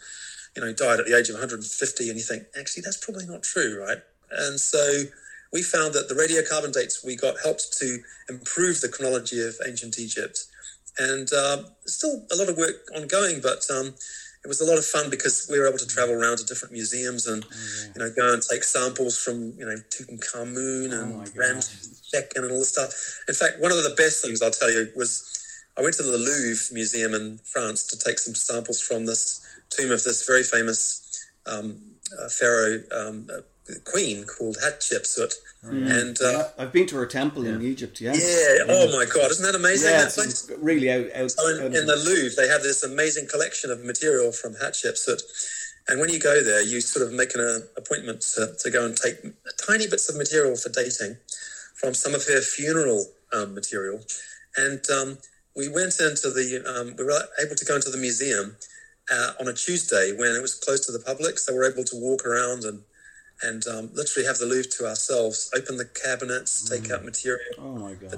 you 0.55 0.65
know, 0.65 0.73
died 0.73 0.99
at 0.99 1.05
the 1.05 1.15
age 1.15 1.29
of 1.29 1.35
150, 1.35 2.09
and 2.09 2.17
you 2.17 2.23
think, 2.23 2.45
actually, 2.59 2.81
that's 2.81 2.97
probably 2.97 3.27
not 3.27 3.43
true, 3.43 3.79
right? 3.79 3.99
And 4.31 4.59
so 4.59 5.03
we 5.51 5.61
found 5.61 5.93
that 5.93 6.09
the 6.09 6.15
radiocarbon 6.15 6.73
dates 6.73 7.05
we 7.05 7.15
got 7.15 7.35
helped 7.43 7.77
to 7.77 7.99
improve 8.29 8.81
the 8.81 8.89
chronology 8.89 9.45
of 9.45 9.53
ancient 9.67 9.99
Egypt. 9.99 10.39
And 10.97 11.31
uh, 11.31 11.69
still 11.85 12.25
a 12.31 12.35
lot 12.35 12.49
of 12.49 12.57
work 12.57 12.89
ongoing, 12.95 13.39
but 13.39 13.61
um, 13.69 13.93
it 14.43 14.47
was 14.47 14.59
a 14.59 14.65
lot 14.65 14.79
of 14.79 14.85
fun 14.85 15.11
because 15.11 15.47
we 15.51 15.59
were 15.59 15.67
able 15.67 15.77
to 15.77 15.87
travel 15.87 16.15
around 16.15 16.37
to 16.37 16.45
different 16.45 16.73
museums 16.73 17.27
and, 17.27 17.45
oh, 17.45 17.49
yeah. 17.51 17.91
you 17.93 18.01
know, 18.01 18.13
go 18.15 18.33
and 18.33 18.41
take 18.41 18.63
samples 18.63 19.19
from, 19.19 19.53
you 19.59 19.67
know, 19.67 19.77
Tutankhamun 19.93 20.93
and 20.99 21.13
oh, 21.13 21.31
Ramses 21.35 22.09
II 22.11 22.21
and 22.37 22.51
all 22.51 22.57
this 22.57 22.69
stuff. 22.69 23.21
In 23.27 23.35
fact, 23.35 23.61
one 23.61 23.71
of 23.71 23.77
the 23.77 23.93
best 23.95 24.25
things 24.25 24.41
I'll 24.41 24.49
tell 24.49 24.71
you 24.71 24.89
was 24.95 25.41
I 25.77 25.81
went 25.81 25.95
to 25.95 26.03
the 26.03 26.17
Louvre 26.17 26.73
Museum 26.73 27.13
in 27.13 27.39
France 27.43 27.83
to 27.87 27.97
take 27.97 28.19
some 28.19 28.35
samples 28.35 28.79
from 28.79 29.05
this 29.05 29.41
tomb 29.69 29.91
of 29.91 30.03
this 30.03 30.25
very 30.25 30.43
famous 30.43 31.27
um, 31.45 31.81
uh, 32.19 32.29
pharaoh 32.29 32.83
um, 32.95 33.27
uh, 33.33 33.41
queen 33.85 34.25
called 34.25 34.57
Hatshepsut. 34.63 35.33
Mm. 35.65 36.01
And 36.01 36.21
uh, 36.21 36.31
yeah, 36.31 36.47
I've 36.59 36.71
been 36.71 36.85
to 36.87 36.97
her 36.97 37.05
temple 37.05 37.45
yeah. 37.45 37.53
in 37.53 37.61
Egypt. 37.61 38.01
Yeah. 38.01 38.13
Yeah. 38.13 38.65
Oh 38.67 38.91
my 38.91 39.05
God! 39.05 39.31
Isn't 39.31 39.45
that 39.45 39.55
amazing? 39.55 39.91
Yeah, 39.91 40.03
that 40.03 40.17
it's 40.17 40.51
really 40.59 40.91
out. 40.91 41.05
out, 41.15 41.31
so 41.31 41.47
in, 41.47 41.59
out 41.59 41.65
in 41.73 41.85
the 41.85 41.95
Louvre, 41.95 42.35
they 42.35 42.49
have 42.49 42.61
this 42.61 42.83
amazing 42.83 43.27
collection 43.31 43.71
of 43.71 43.83
material 43.83 44.31
from 44.31 44.53
Hatshepsut. 44.55 45.21
And 45.87 45.99
when 45.99 46.09
you 46.09 46.19
go 46.19 46.43
there, 46.43 46.61
you 46.61 46.79
sort 46.81 47.05
of 47.05 47.13
make 47.13 47.35
an 47.35 47.41
uh, 47.41 47.59
appointment 47.77 48.21
to, 48.35 48.53
to 48.57 48.71
go 48.71 48.85
and 48.85 48.95
take 48.95 49.15
tiny 49.65 49.87
bits 49.87 50.09
of 50.09 50.15
material 50.15 50.55
for 50.55 50.69
dating 50.69 51.17
from 51.75 51.93
some 51.93 52.13
of 52.13 52.25
her 52.25 52.39
funeral 52.39 53.05
um, 53.33 53.53
material. 53.53 53.99
And 54.55 54.81
um, 54.89 55.17
we 55.55 55.69
went 55.69 55.99
into 55.99 56.29
the, 56.29 56.63
um, 56.65 56.95
we 56.97 57.03
were 57.03 57.19
able 57.43 57.55
to 57.55 57.65
go 57.65 57.75
into 57.75 57.89
the 57.89 57.97
museum 57.97 58.55
uh, 59.11 59.31
on 59.39 59.47
a 59.47 59.53
Tuesday 59.53 60.13
when 60.17 60.35
it 60.35 60.41
was 60.41 60.55
closed 60.55 60.85
to 60.85 60.91
the 60.91 60.99
public, 60.99 61.37
so 61.37 61.53
we're 61.53 61.71
able 61.71 61.83
to 61.83 61.95
walk 61.95 62.25
around 62.25 62.63
and 62.63 62.81
and 63.41 63.67
um, 63.67 63.89
literally 63.93 64.25
have 64.25 64.37
the 64.37 64.45
Louvre 64.45 64.69
to 64.77 64.87
ourselves, 64.87 65.51
open 65.57 65.75
the 65.75 65.85
cabinets, 65.85 66.69
take 66.69 66.83
mm. 66.83 66.93
out 66.93 67.03
material. 67.03 67.41
Oh 67.57 67.75
my 67.75 67.93
god! 67.93 68.13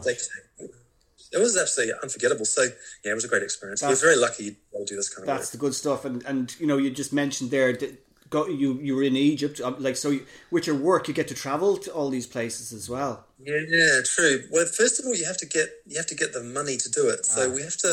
It 1.32 1.39
was 1.39 1.58
absolutely 1.58 1.95
unforgettable. 2.04 2.45
So 2.45 2.63
yeah, 3.04 3.12
it 3.12 3.15
was 3.15 3.26
a 3.26 3.28
great 3.28 3.41
experience. 3.41 3.82
That's, 3.82 4.02
we 4.02 4.08
were 4.08 4.13
very 4.13 4.21
lucky 4.21 4.52
to 4.52 4.86
do 4.86 4.95
this 4.95 5.10
kind 5.10 5.24
of. 5.24 5.28
Work. 5.28 5.38
That's 5.38 5.48
work. 5.48 5.52
the 5.52 5.58
good 5.58 5.74
stuff, 5.74 6.06
and 6.06 6.24
and 6.26 6.56
you 6.60 6.67
know 6.67 6.78
you 6.78 6.91
just 6.91 7.12
mentioned 7.12 7.50
there 7.50 7.74
that 7.74 8.05
go, 8.36 8.48
you 8.48 8.69
you 8.82 8.93
were 8.98 9.08
in 9.12 9.15
Egypt, 9.15 9.62
um, 9.62 9.76
like 9.80 9.98
so. 10.04 10.10
You, 10.15 10.26
with 10.52 10.65
your 10.67 10.80
work, 10.89 11.08
you 11.08 11.13
get 11.13 11.28
to 11.34 11.38
travel 11.45 11.78
to 11.86 11.89
all 11.98 12.10
these 12.10 12.28
places 12.36 12.74
as 12.80 12.89
well. 12.95 13.13
Yeah, 13.50 13.62
yeah, 13.67 14.00
true. 14.15 14.36
Well, 14.52 14.65
first 14.65 15.00
of 15.00 15.06
all, 15.06 15.15
you 15.15 15.26
have 15.26 15.41
to 15.43 15.50
get 15.58 15.67
you 15.89 15.98
have 15.98 16.12
to 16.13 16.15
get 16.24 16.34
the 16.34 16.43
money 16.43 16.76
to 16.78 16.89
do 16.89 17.04
it. 17.13 17.26
So 17.26 17.41
ah. 17.50 17.56
we 17.56 17.62
have 17.62 17.78
to 17.86 17.91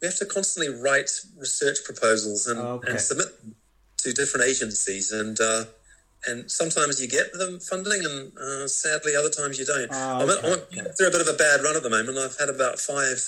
we 0.00 0.06
have 0.08 0.18
to 0.18 0.26
constantly 0.26 0.72
write 0.82 1.10
research 1.38 1.78
proposals 1.84 2.46
and, 2.48 2.58
okay. 2.58 2.90
and 2.90 3.00
submit 3.00 3.28
them 3.40 3.54
to 3.98 4.12
different 4.12 4.48
agencies 4.48 5.12
and 5.12 5.38
uh, 5.40 5.64
and 6.26 6.50
sometimes 6.50 7.00
you 7.00 7.08
get 7.08 7.32
them 7.32 7.58
funding 7.60 8.02
and 8.04 8.38
uh, 8.38 8.66
sadly 8.68 9.14
other 9.16 9.30
times 9.30 9.58
you 9.58 9.64
don't. 9.64 9.90
Oh, 9.92 10.22
okay. 10.22 10.52
I'm, 10.52 10.86
I'm 10.86 10.92
through 10.92 11.08
a 11.08 11.10
bit 11.10 11.20
of 11.20 11.28
a 11.28 11.38
bad 11.38 11.62
run 11.62 11.76
at 11.76 11.82
the 11.82 11.90
moment. 11.90 12.18
I've 12.18 12.38
had 12.38 12.48
about 12.48 12.78
five, 12.78 13.18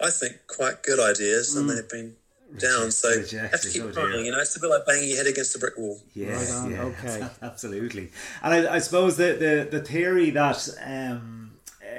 I 0.00 0.10
think, 0.10 0.34
quite 0.46 0.82
good 0.82 1.00
ideas 1.00 1.54
mm. 1.54 1.60
and 1.60 1.70
they've 1.70 1.88
been 1.88 2.16
down. 2.58 2.90
So 2.90 3.08
you 3.10 3.38
have 3.38 3.60
to 3.60 3.70
keep 3.70 3.82
oh, 3.82 3.92
trying. 3.92 4.24
You 4.24 4.32
know, 4.32 4.38
it's 4.38 4.56
a 4.56 4.60
bit 4.60 4.70
like 4.70 4.86
banging 4.86 5.08
your 5.08 5.18
head 5.18 5.26
against 5.26 5.56
a 5.56 5.58
brick 5.58 5.76
wall. 5.76 6.00
Yes, 6.14 6.52
right 6.52 6.70
yeah, 6.70 6.82
okay, 6.82 7.28
absolutely. 7.42 8.10
And 8.42 8.54
I, 8.54 8.76
I, 8.76 8.78
suppose 8.78 9.16
the, 9.16 9.32
the 9.70 9.78
the 9.78 9.84
theory 9.84 10.30
that. 10.30 10.68
Um, 10.84 11.42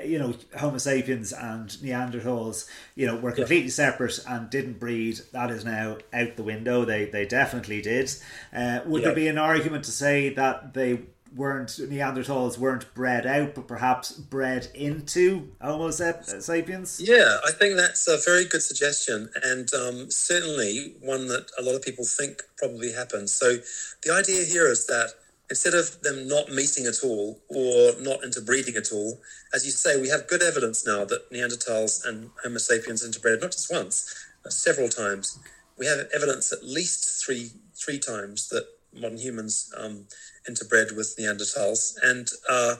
you 0.05 0.19
know, 0.19 0.33
Homo 0.57 0.77
sapiens 0.77 1.33
and 1.33 1.69
Neanderthals, 1.69 2.69
you 2.95 3.07
know, 3.07 3.15
were 3.15 3.31
completely 3.31 3.69
yeah. 3.69 3.71
separate 3.71 4.19
and 4.27 4.49
didn't 4.49 4.79
breed. 4.79 5.19
That 5.31 5.49
is 5.49 5.65
now 5.65 5.97
out 6.13 6.35
the 6.35 6.43
window. 6.43 6.85
They 6.85 7.05
they 7.05 7.25
definitely 7.25 7.81
did. 7.81 8.11
Uh, 8.53 8.81
would 8.85 9.01
yeah. 9.01 9.07
there 9.07 9.15
be 9.15 9.27
an 9.27 9.39
argument 9.39 9.85
to 9.85 9.91
say 9.91 10.29
that 10.29 10.73
they 10.73 10.99
weren't 11.37 11.69
Neanderthals 11.69 12.57
weren't 12.57 12.93
bred 12.93 13.25
out, 13.25 13.55
but 13.55 13.67
perhaps 13.67 14.11
bred 14.11 14.67
into 14.73 15.49
Homo 15.61 15.91
sapiens? 15.91 16.99
Yeah, 16.99 17.37
I 17.45 17.51
think 17.51 17.77
that's 17.77 18.07
a 18.07 18.17
very 18.25 18.45
good 18.45 18.63
suggestion, 18.63 19.29
and 19.43 19.71
um, 19.73 20.11
certainly 20.11 20.95
one 21.01 21.27
that 21.27 21.49
a 21.57 21.61
lot 21.61 21.75
of 21.75 21.81
people 21.81 22.05
think 22.05 22.41
probably 22.57 22.91
happened. 22.91 23.29
So 23.29 23.57
the 24.03 24.13
idea 24.13 24.43
here 24.43 24.67
is 24.67 24.87
that 24.87 25.11
instead 25.49 25.73
of 25.73 26.01
them 26.01 26.27
not 26.27 26.51
meeting 26.51 26.85
at 26.85 27.03
all 27.03 27.39
or 27.47 27.93
not 28.01 28.23
interbreeding 28.23 28.75
at 28.75 28.91
all, 28.91 29.21
as 29.53 29.65
you 29.65 29.71
say, 29.71 30.01
we 30.01 30.09
have 30.09 30.27
good 30.27 30.43
evidence 30.43 30.85
now 30.85 31.05
that 31.05 31.31
Neanderthals 31.31 32.05
and 32.05 32.31
Homo 32.43 32.57
sapiens 32.57 33.07
interbred 33.07 33.41
not 33.41 33.51
just 33.51 33.71
once, 33.71 34.13
several 34.49 34.89
times. 34.89 35.39
We 35.77 35.85
have 35.85 36.07
evidence 36.13 36.51
at 36.51 36.63
least 36.63 37.23
three 37.23 37.51
three 37.75 37.99
times 37.99 38.49
that 38.49 38.65
modern 38.99 39.17
humans 39.17 39.71
um, 39.77 40.05
interbred 40.49 40.95
with 40.95 41.15
Neanderthals, 41.17 41.95
and 42.03 42.27
uh, 42.49 42.75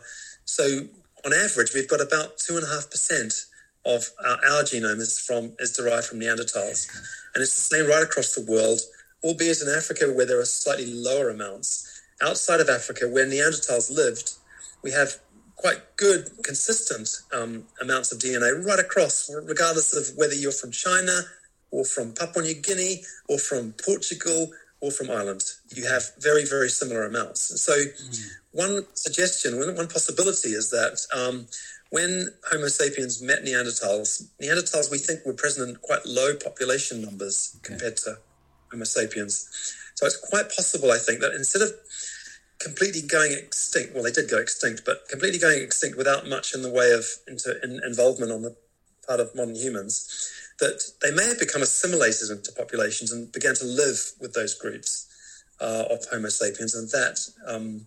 so 0.46 0.64
on 1.26 1.34
average, 1.34 1.74
we've 1.74 1.90
got 1.90 2.02
about 2.02 2.38
two 2.38 2.56
and 2.56 2.64
a 2.64 2.70
half 2.70 2.90
percent 2.90 3.34
of 3.86 4.10
our, 4.26 4.38
our 4.52 4.64
genome 4.64 5.00
is 5.00 5.20
from 5.20 5.54
is 5.60 5.74
derived 5.74 6.06
from 6.06 6.20
Neanderthals, 6.20 6.88
and 7.34 7.42
it's 7.42 7.56
the 7.56 7.76
same 7.76 7.88
right 7.88 8.04
across 8.04 8.34
the 8.34 8.46
world, 8.46 8.82
albeit 9.24 9.62
in 9.62 9.70
Africa 9.70 10.06
where 10.12 10.26
there 10.26 10.40
are 10.40 10.46
slightly 10.46 10.86
lower 10.86 11.30
amounts. 11.30 12.02
Outside 12.22 12.60
of 12.60 12.70
Africa, 12.70 13.08
where 13.08 13.28
Neanderthals 13.28 13.92
lived, 13.94 14.34
we 14.84 14.92
have 14.92 15.20
quite 15.56 15.98
good, 15.98 16.30
consistent 16.44 17.10
um, 17.34 17.66
amounts 17.82 18.12
of 18.12 18.20
DNA 18.20 18.66
right 18.66 18.80
across, 18.80 19.30
regardless 19.44 19.96
of 19.96 20.16
whether 20.18 20.34
you're 20.34 20.52
from 20.52 20.72
China 20.72 21.22
or 21.72 21.84
from 21.84 22.14
Papua 22.14 22.44
New 22.44 22.56
Guinea 22.56 23.04
or 23.28 23.38
from 23.38 23.74
Portugal 23.84 24.52
or 24.80 24.92
from 24.92 25.10
Ireland. 25.10 25.44
You 25.76 25.88
have 25.88 26.04
very, 26.20 26.46
very 26.46 26.70
similar 26.70 27.06
amounts. 27.06 27.62
So, 27.62 27.74
mm. 27.74 28.26
one 28.52 28.86
suggestion, 28.94 29.58
one 29.58 29.88
possibility 29.88 30.50
is 30.50 30.70
that 30.70 31.00
um, 31.16 31.48
when 31.90 32.28
Homo 32.52 32.68
sapiens 32.68 33.22
met 33.22 33.44
Neanderthals, 33.44 34.28
Neanderthals 34.42 34.92
we 34.92 34.98
think 34.98 35.26
were 35.26 35.34
present 35.34 35.70
in 35.70 35.76
quite 35.78 36.06
low 36.06 36.36
population 36.36 37.02
numbers 37.02 37.58
okay. 37.58 37.74
compared 37.74 37.98
to 37.98 38.18
Homo 38.72 38.84
sapiens. 38.84 39.50
So, 39.96 40.06
it's 40.06 40.18
quite 40.18 40.50
possible, 40.56 40.92
I 40.92 41.00
think, 41.00 41.22
that 41.22 41.34
instead 41.34 41.64
of 41.64 41.72
completely 42.60 43.02
going 43.02 43.34
extinct, 43.34 43.94
well, 43.94 44.04
they 44.04 44.12
did 44.12 44.30
go 44.30 44.38
extinct, 44.38 44.84
but 44.86 45.08
completely 45.10 45.40
going 45.40 45.62
extinct 45.62 45.98
without 45.98 46.28
much 46.28 46.54
in 46.54 46.62
the 46.62 46.72
way 46.72 46.92
of 46.92 47.06
inter- 47.28 47.60
in, 47.64 47.80
involvement 47.86 48.32
on 48.32 48.42
the 48.44 48.56
part 49.08 49.20
of 49.20 49.34
modern 49.36 49.56
humans 49.56 50.34
that 50.60 50.82
they 51.02 51.12
may 51.12 51.28
have 51.28 51.40
become 51.40 51.62
assimilated 51.62 52.30
into 52.32 52.52
populations 52.54 53.12
and 53.12 53.32
began 53.32 53.56
to 53.56 53.66
live 53.66 54.00
with 54.20 54.34
those 54.34 54.56
groups 54.56 55.08
uh, 55.62 55.86
of 55.90 56.06
Homo 56.12 56.30
sapiens, 56.30 56.76
and 56.76 56.90
that 56.90 57.20
um, 57.48 57.86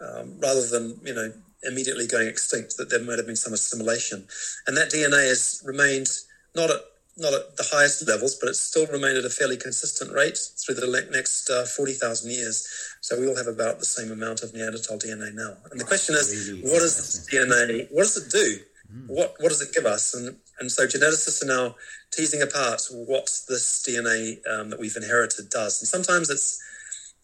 um, 0.00 0.38
rather 0.40 0.66
than 0.66 0.98
you 1.04 1.14
know 1.14 1.32
immediately 1.62 2.06
going 2.06 2.28
extinct, 2.28 2.76
that 2.78 2.90
there 2.90 3.02
might 3.02 3.18
have 3.18 3.26
been 3.26 3.36
some 3.36 3.52
assimilation, 3.52 4.26
and 4.66 4.76
that 4.76 4.90
DNA 4.90 5.28
has 5.28 5.62
remained 5.64 6.08
not 6.54 6.70
at 6.70 6.80
not 7.18 7.32
at 7.32 7.56
the 7.56 7.66
highest 7.72 8.06
levels, 8.06 8.34
but 8.34 8.48
it's 8.48 8.60
still 8.60 8.86
remained 8.88 9.16
at 9.16 9.24
a 9.24 9.30
fairly 9.30 9.56
consistent 9.56 10.12
rate 10.12 10.36
through 10.36 10.74
the 10.74 11.08
next 11.12 11.48
uh, 11.48 11.64
40,000 11.64 12.30
years. 12.30 12.68
So 13.00 13.18
we 13.18 13.26
all 13.26 13.36
have 13.36 13.46
about 13.46 13.78
the 13.78 13.86
same 13.86 14.12
amount 14.12 14.42
of 14.42 14.52
Neanderthal 14.52 14.98
DNA 14.98 15.32
now. 15.32 15.56
And 15.70 15.80
the 15.80 15.84
question 15.84 16.14
is, 16.14 16.50
really 16.50 16.60
what 16.60 16.80
does 16.80 17.26
DNA, 17.32 17.88
what 17.90 18.02
does 18.02 18.16
it 18.18 18.30
do? 18.30 18.58
Mm. 18.92 19.08
What, 19.08 19.34
what 19.40 19.48
does 19.48 19.62
it 19.62 19.72
give 19.72 19.86
us? 19.86 20.14
And, 20.14 20.36
and 20.60 20.70
so 20.70 20.86
geneticists 20.86 21.42
are 21.42 21.46
now 21.46 21.74
teasing 22.16 22.42
apart 22.42 22.82
what 22.90 23.26
this 23.48 23.84
DNA 23.86 24.38
um, 24.48 24.70
that 24.70 24.80
we've 24.80 24.96
inherited 24.96 25.50
does. 25.50 25.80
And 25.80 25.88
sometimes 25.88 26.30
it's 26.30 26.62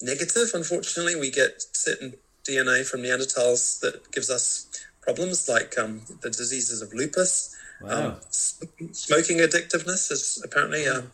negative, 0.03 0.51
unfortunately. 0.55 1.17
We 1.17 1.31
get 1.31 1.63
certain 1.73 2.15
DNA 2.47 2.85
from 2.85 3.01
Neanderthals 3.01 3.81
that 3.81 4.13
gives 4.13 4.29
us 4.29 4.69
problems 5.01 5.49
like 5.49 5.79
um, 5.79 6.03
the 6.21 6.31
diseases 6.31 6.83
of 6.83 6.93
lupus. 6.93 7.57
Wow. 7.81 8.09
Um, 8.09 8.17
smoking 8.93 9.39
addictiveness 9.39 10.13
is 10.13 10.41
apparently 10.45 10.87
um, 10.87 11.11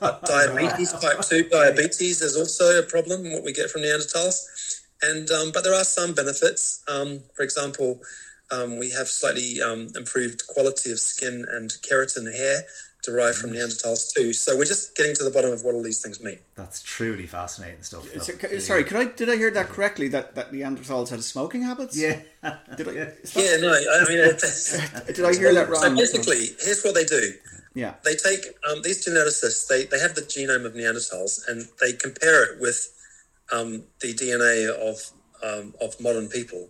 diabetes, 0.26 0.92
type 0.92 1.20
2 1.22 1.48
diabetes 1.48 2.20
is 2.20 2.36
also 2.36 2.78
a 2.78 2.82
problem, 2.82 3.32
what 3.32 3.44
we 3.44 3.52
get 3.52 3.70
from 3.70 3.82
Neanderthals. 3.82 4.80
And 5.02 5.30
um, 5.30 5.50
But 5.52 5.64
there 5.64 5.74
are 5.74 5.84
some 5.84 6.14
benefits. 6.14 6.82
Um, 6.88 7.20
for 7.34 7.42
example, 7.42 8.00
um, 8.50 8.78
we 8.78 8.90
have 8.90 9.08
slightly 9.08 9.62
um, 9.62 9.88
improved 9.96 10.46
quality 10.48 10.90
of 10.90 10.98
skin 10.98 11.46
and 11.50 11.70
keratin 11.70 12.36
hair 12.36 12.64
derived 13.02 13.38
from 13.38 13.50
Neanderthals 13.50 14.12
too. 14.12 14.32
So 14.32 14.56
we're 14.56 14.64
just 14.64 14.96
getting 14.96 15.14
to 15.16 15.24
the 15.24 15.30
bottom 15.30 15.52
of 15.52 15.62
what 15.64 15.74
all 15.74 15.82
these 15.82 16.02
things 16.02 16.22
mean. 16.22 16.38
That's 16.54 16.82
truly 16.82 17.26
fascinating 17.26 17.82
stuff. 17.82 18.06
So, 18.20 18.58
sorry, 18.58 18.84
could 18.84 18.96
I 18.96 19.04
did 19.04 19.28
I 19.30 19.36
hear 19.36 19.50
that 19.52 19.68
correctly? 19.68 20.08
That 20.08 20.34
that 20.34 20.52
Neanderthals 20.52 21.10
had 21.10 21.22
smoking 21.22 21.62
habits? 21.62 21.96
Yeah. 21.96 22.20
Did 22.76 22.88
I? 22.88 22.92
Yeah, 23.34 23.56
no. 23.58 23.72
I 23.72 24.04
mean, 24.08 24.18
did 25.14 25.24
I 25.24 25.34
hear 25.34 25.54
that 25.54 25.68
wrong? 25.68 25.82
So 25.82 25.96
basically, 25.96 26.48
here's 26.60 26.82
what 26.82 26.94
they 26.94 27.04
do. 27.04 27.32
Yeah. 27.74 27.94
They 28.04 28.14
take 28.14 28.46
um, 28.70 28.82
these 28.82 29.06
geneticists. 29.06 29.66
They 29.68 29.84
they 29.84 29.98
have 29.98 30.14
the 30.14 30.22
genome 30.22 30.64
of 30.64 30.74
Neanderthals 30.74 31.40
and 31.48 31.68
they 31.80 31.92
compare 31.92 32.44
it 32.44 32.60
with 32.60 32.92
um, 33.52 33.84
the 34.00 34.14
DNA 34.14 34.68
of 34.68 35.10
um, 35.42 35.74
of 35.80 36.00
modern 36.00 36.28
people. 36.28 36.68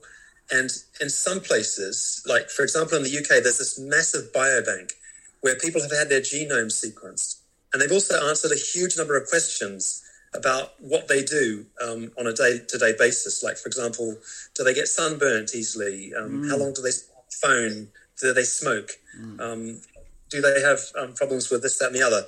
And 0.52 0.70
in 1.00 1.08
some 1.08 1.40
places, 1.40 2.22
like 2.26 2.50
for 2.50 2.62
example 2.62 2.96
in 2.98 3.04
the 3.04 3.16
UK, 3.16 3.42
there's 3.42 3.58
this 3.58 3.78
massive 3.78 4.32
biobank 4.32 4.92
where 5.40 5.56
people 5.56 5.80
have 5.80 5.92
had 5.92 6.08
their 6.08 6.20
genome 6.20 6.70
sequenced. 6.70 7.40
And 7.72 7.80
they've 7.80 7.92
also 7.92 8.28
answered 8.28 8.52
a 8.52 8.56
huge 8.56 8.96
number 8.96 9.16
of 9.16 9.28
questions 9.28 10.02
about 10.34 10.74
what 10.80 11.08
they 11.08 11.22
do 11.22 11.66
um, 11.82 12.10
on 12.18 12.26
a 12.26 12.32
day 12.32 12.60
to 12.68 12.78
day 12.78 12.92
basis. 12.98 13.42
Like, 13.42 13.56
for 13.56 13.68
example, 13.68 14.16
do 14.54 14.64
they 14.64 14.74
get 14.74 14.88
sunburnt 14.88 15.54
easily? 15.54 16.12
Um, 16.14 16.42
mm. 16.42 16.50
How 16.50 16.56
long 16.56 16.72
do 16.72 16.82
they 16.82 16.90
phone? 17.42 17.88
Do 18.20 18.32
they 18.32 18.42
smoke? 18.42 18.90
Mm. 19.18 19.40
Um, 19.40 19.80
do 20.28 20.40
they 20.40 20.60
have 20.60 20.80
um, 20.98 21.14
problems 21.14 21.50
with 21.50 21.62
this, 21.62 21.78
that, 21.78 21.86
and 21.86 21.96
the 21.96 22.02
other? 22.02 22.22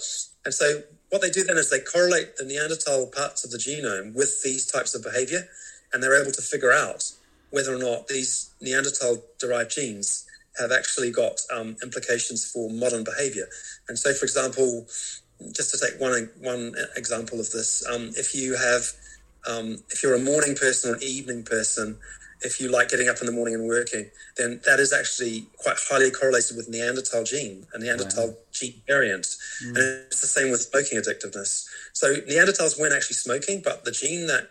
And 0.45 0.53
so, 0.53 0.83
what 1.11 1.23
they 1.23 1.31
do 1.31 1.45
then 1.45 1.57
is 1.57 1.71
they 1.71 1.79
correlate 1.81 2.37
the 2.37 2.45
Neanderthal 2.45 3.07
parts 3.07 3.45
of 3.45 3.51
the 3.51 3.59
genome 3.59 4.15
with 4.15 4.43
these 4.43 4.67
types 4.67 4.95
of 4.95 5.03
behavior, 5.03 5.47
and 5.93 6.03
they're 6.03 6.21
able 6.21 6.33
to 6.33 6.43
figure 6.43 6.73
out 6.73 7.13
whether 7.51 7.75
or 7.75 7.79
not 7.79 8.09
these 8.09 8.51
Neanderthal 8.61 9.23
derived 9.39 9.71
genes 9.71 10.27
have 10.59 10.73
actually 10.73 11.11
got 11.11 11.41
um, 11.55 11.77
implications 11.83 12.51
for 12.51 12.71
modern 12.71 13.05
behavior. 13.05 13.47
And 13.89 13.99
so, 13.99 14.13
for 14.13 14.25
example, 14.25 14.87
just 15.53 15.71
to 15.73 15.79
take 15.79 16.01
one 16.01 16.31
one 16.41 16.75
example 16.97 17.41
of 17.41 17.51
this, 17.51 17.85
um, 17.93 18.11
if 18.17 18.35
you 18.35 18.57
have 18.57 18.85
um, 19.49 19.83
if 19.91 20.03
you're 20.03 20.15
a 20.15 20.21
morning 20.21 20.55
person 20.55 20.91
or 20.91 20.95
an 20.95 21.03
evening 21.03 21.43
person, 21.43 21.99
if 22.45 22.61
you 22.61 22.71
like 22.71 22.89
getting 22.89 23.09
up 23.09 23.17
in 23.21 23.27
the 23.27 23.33
morning 23.33 23.55
and 23.55 23.67
working, 23.67 24.11
then 24.37 24.61
that 24.67 24.81
is 24.81 24.93
actually 24.93 25.47
quite 25.59 25.77
highly 25.79 26.11
correlated 26.11 26.57
with 26.57 26.69
Neanderthal 26.69 27.25
gene, 27.25 27.67
a 27.75 27.79
Neanderthal 27.79 28.29
wow. 28.29 28.35
gene 28.53 28.83
variant. 28.87 29.25
Mm. 29.65 29.69
And 29.69 29.79
it's 29.79 30.21
the 30.21 30.27
same 30.27 30.51
with 30.51 30.61
smoking 30.61 30.99
addictiveness. 30.99 31.67
So 31.93 32.15
Neanderthals 32.15 32.79
weren't 32.81 32.95
actually 32.95 33.17
smoking, 33.17 33.63
but 33.63 33.85
the 33.85 33.93
gene 33.93 34.27
that 34.27 34.49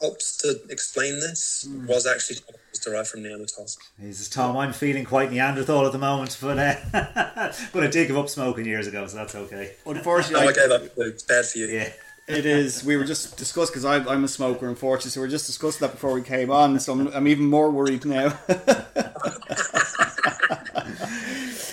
helps 0.00 0.36
to 0.38 0.60
explain 0.70 1.14
this 1.20 1.68
mm. 1.68 1.86
was 1.86 2.06
actually 2.06 2.36
derived 2.80 3.08
from 3.08 3.20
Neanderthals. 3.20 3.76
Jesus, 4.00 4.28
Tom, 4.28 4.56
I'm 4.56 4.72
feeling 4.72 5.04
quite 5.04 5.30
Neanderthal 5.30 5.86
at 5.86 5.92
the 5.92 5.98
moment, 5.98 6.36
but 6.40 6.58
uh, 6.58 6.74
but 7.72 7.82
I 7.82 7.86
did 7.86 8.08
give 8.08 8.18
up 8.18 8.28
smoking 8.28 8.64
years 8.66 8.86
ago, 8.86 9.06
so 9.06 9.16
that's 9.16 9.34
okay. 9.34 9.74
Unfortunately, 9.86 10.46
no, 10.46 10.50
I 10.50 10.52
gave 10.52 10.70
up. 10.70 10.82
It's 10.96 11.22
bad 11.22 11.44
for 11.44 11.58
you. 11.58 11.66
Yeah. 11.66 11.92
It 12.28 12.44
is. 12.44 12.84
We 12.84 12.96
were 12.98 13.04
just 13.04 13.38
discussing 13.38 13.72
because 13.72 13.84
I'm 13.86 14.22
a 14.22 14.28
smoker, 14.28 14.68
unfortunately. 14.68 15.12
So 15.12 15.20
we 15.22 15.26
are 15.26 15.30
just 15.30 15.46
discussing 15.46 15.80
that 15.80 15.92
before 15.92 16.12
we 16.12 16.20
came 16.20 16.50
on. 16.50 16.78
So 16.78 16.92
I'm, 16.92 17.08
I'm 17.08 17.26
even 17.26 17.46
more 17.46 17.70
worried 17.70 18.04
now. 18.04 18.26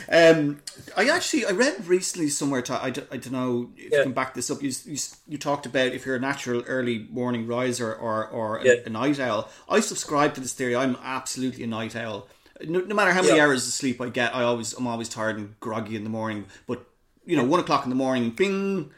um, 0.10 0.62
I 0.96 1.10
actually 1.10 1.46
I 1.46 1.52
read 1.52 1.86
recently 1.86 2.30
somewhere. 2.30 2.62
To, 2.62 2.74
I, 2.74 2.88
I 2.88 2.90
don't 2.92 3.32
know 3.32 3.72
if 3.76 3.92
yeah. 3.92 3.98
you 3.98 4.04
can 4.04 4.14
back 4.14 4.34
this 4.34 4.50
up. 4.50 4.62
You, 4.64 4.72
you, 4.86 4.98
you 5.28 5.38
talked 5.38 5.66
about 5.66 5.88
if 5.88 6.06
you're 6.06 6.16
a 6.16 6.22
natural 6.22 6.64
early 6.68 7.06
morning 7.10 7.48
riser 7.48 7.94
or 7.94 8.26
or 8.26 8.62
yeah. 8.64 8.74
a, 8.74 8.86
a, 8.86 8.90
night 8.90 9.20
owl. 9.20 9.50
I 9.68 9.82
subscribe 9.82 10.36
to 10.36 10.42
this 10.42 10.54
theory. 10.54 10.74
I'm 10.74 10.96
absolutely 11.04 11.66
a 11.66 11.68
night 11.68 11.98
owl. 11.98 12.28
No, 12.64 12.80
no 12.80 12.96
matter 12.96 13.12
how 13.12 13.22
many 13.22 13.36
yeah. 13.36 13.44
hours 13.44 13.68
of 13.68 13.74
sleep 13.74 14.00
I 14.00 14.08
get, 14.08 14.34
I 14.34 14.44
always 14.44 14.72
I'm 14.72 14.88
always 14.88 15.10
tired 15.10 15.38
and 15.38 15.60
groggy 15.60 15.98
in 15.98 16.06
the 16.06 16.10
morning. 16.10 16.46
But 16.66 16.86
you 17.26 17.36
know, 17.36 17.44
one 17.44 17.60
o'clock 17.60 17.84
in 17.84 17.90
the 17.90 17.96
morning, 17.96 18.30
bing. 18.30 18.92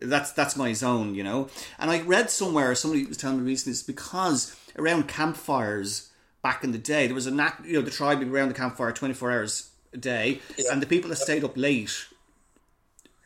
That's 0.00 0.32
that's 0.32 0.56
my 0.56 0.72
zone, 0.72 1.14
you 1.14 1.24
know. 1.24 1.48
And 1.78 1.90
I 1.90 2.00
read 2.02 2.30
somewhere 2.30 2.74
somebody 2.74 3.04
was 3.06 3.16
telling 3.16 3.38
me 3.38 3.50
recently 3.50 3.72
it's 3.72 3.82
because 3.82 4.54
around 4.78 5.08
campfires 5.08 6.10
back 6.42 6.62
in 6.62 6.72
the 6.72 6.78
day 6.78 7.06
there 7.06 7.14
was 7.14 7.26
a 7.26 7.30
knack, 7.30 7.60
you 7.64 7.74
know 7.74 7.82
the 7.82 7.90
tribe 7.90 8.20
be 8.20 8.26
around 8.26 8.48
the 8.48 8.54
campfire 8.54 8.92
24 8.92 9.30
hours 9.30 9.70
a 9.92 9.96
day, 9.96 10.40
yeah. 10.56 10.72
and 10.72 10.80
the 10.80 10.86
people 10.86 11.10
that 11.10 11.16
stayed 11.16 11.44
up 11.44 11.56
late 11.56 12.06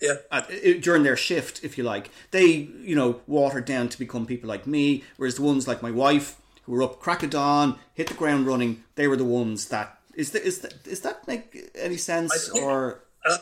yeah. 0.03 0.17
At, 0.33 0.51
during 0.81 1.05
their 1.05 1.17
shift, 1.17 1.63
if 1.63 1.79
you 1.79 1.85
like, 1.85 2.11
they 2.33 2.47
you 2.47 2.97
know 2.97 3.21
watered 3.27 3.65
down 3.65 3.89
to 3.89 3.99
become 3.99 4.27
people 4.27 4.49
like 4.49 4.67
me. 4.67 5.05
Whereas 5.17 5.37
the 5.37 5.43
ones 5.43 5.69
like 5.69 5.81
my 5.81 5.93
wife, 5.93 6.41
who 6.65 6.73
were 6.73 6.83
up 6.83 6.99
crack 6.99 7.23
of 7.23 7.31
dawn, 7.31 7.79
hit 7.95 8.09
the 8.09 8.15
ground 8.15 8.47
running, 8.47 8.83
they 8.97 9.07
were 9.07 9.17
the 9.17 9.25
ones 9.25 9.69
that 9.69 9.99
is 10.15 10.33
that 10.33 10.43
is 10.43 10.59
that 10.61 10.87
is 10.87 11.01
that 11.03 11.27
make 11.29 11.71
any 11.77 11.97
sense 11.97 12.49
think, 12.49 12.65
or? 12.65 13.05
Uh, 13.25 13.39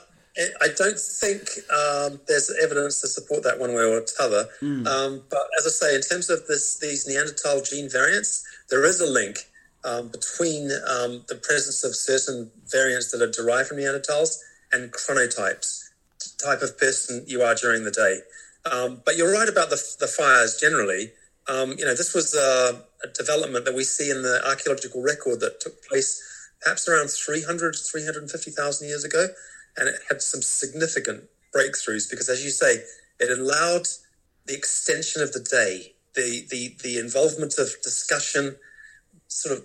I 0.60 0.68
don't 0.76 0.98
think 0.98 1.42
um, 1.70 2.20
there's 2.26 2.50
evidence 2.62 3.00
to 3.02 3.08
support 3.08 3.42
that 3.42 3.58
one 3.58 3.74
way 3.74 3.84
or 3.84 4.00
t'other. 4.00 4.48
Mm. 4.62 4.86
Um, 4.86 5.22
but 5.30 5.46
as 5.58 5.66
I 5.66 5.70
say, 5.70 5.94
in 5.94 6.00
terms 6.00 6.30
of 6.30 6.46
this, 6.46 6.78
these 6.78 7.06
Neanderthal 7.06 7.62
gene 7.62 7.90
variants, 7.90 8.44
there 8.70 8.84
is 8.84 9.00
a 9.00 9.06
link 9.06 9.38
um, 9.84 10.08
between 10.08 10.70
um, 10.88 11.24
the 11.28 11.40
presence 11.42 11.84
of 11.84 11.94
certain 11.94 12.50
variants 12.66 13.10
that 13.12 13.22
are 13.22 13.30
derived 13.30 13.68
from 13.68 13.78
Neanderthals 13.78 14.38
and 14.72 14.92
chronotypes, 14.92 15.90
type 16.38 16.62
of 16.62 16.78
person 16.78 17.24
you 17.26 17.42
are 17.42 17.54
during 17.54 17.84
the 17.84 17.90
day. 17.90 18.20
Um, 18.70 19.02
but 19.04 19.16
you're 19.16 19.32
right 19.32 19.48
about 19.48 19.70
the, 19.70 19.82
the 20.00 20.06
fires 20.06 20.58
generally. 20.60 21.12
Um, 21.48 21.70
you 21.78 21.84
know, 21.84 21.94
this 21.94 22.14
was 22.14 22.34
a, 22.34 22.82
a, 23.02 23.08
development 23.12 23.64
that 23.64 23.74
we 23.74 23.82
see 23.82 24.10
in 24.10 24.22
the 24.22 24.40
archaeological 24.46 25.02
record 25.02 25.40
that 25.40 25.60
took 25.60 25.82
place 25.88 26.22
perhaps 26.60 26.86
around 26.86 27.08
300, 27.08 27.74
350,000 27.74 28.88
years 28.88 29.04
ago. 29.04 29.26
And 29.76 29.88
it 29.88 29.96
had 30.08 30.22
some 30.22 30.42
significant 30.42 31.24
breakthroughs 31.54 32.10
because, 32.10 32.28
as 32.28 32.44
you 32.44 32.50
say, 32.50 32.82
it 33.18 33.38
allowed 33.38 33.86
the 34.46 34.54
extension 34.54 35.22
of 35.22 35.32
the 35.32 35.40
day, 35.40 35.94
the, 36.14 36.46
the, 36.50 36.76
the 36.82 36.98
involvement 36.98 37.58
of 37.58 37.70
discussion, 37.82 38.56
sort 39.28 39.58
of 39.58 39.64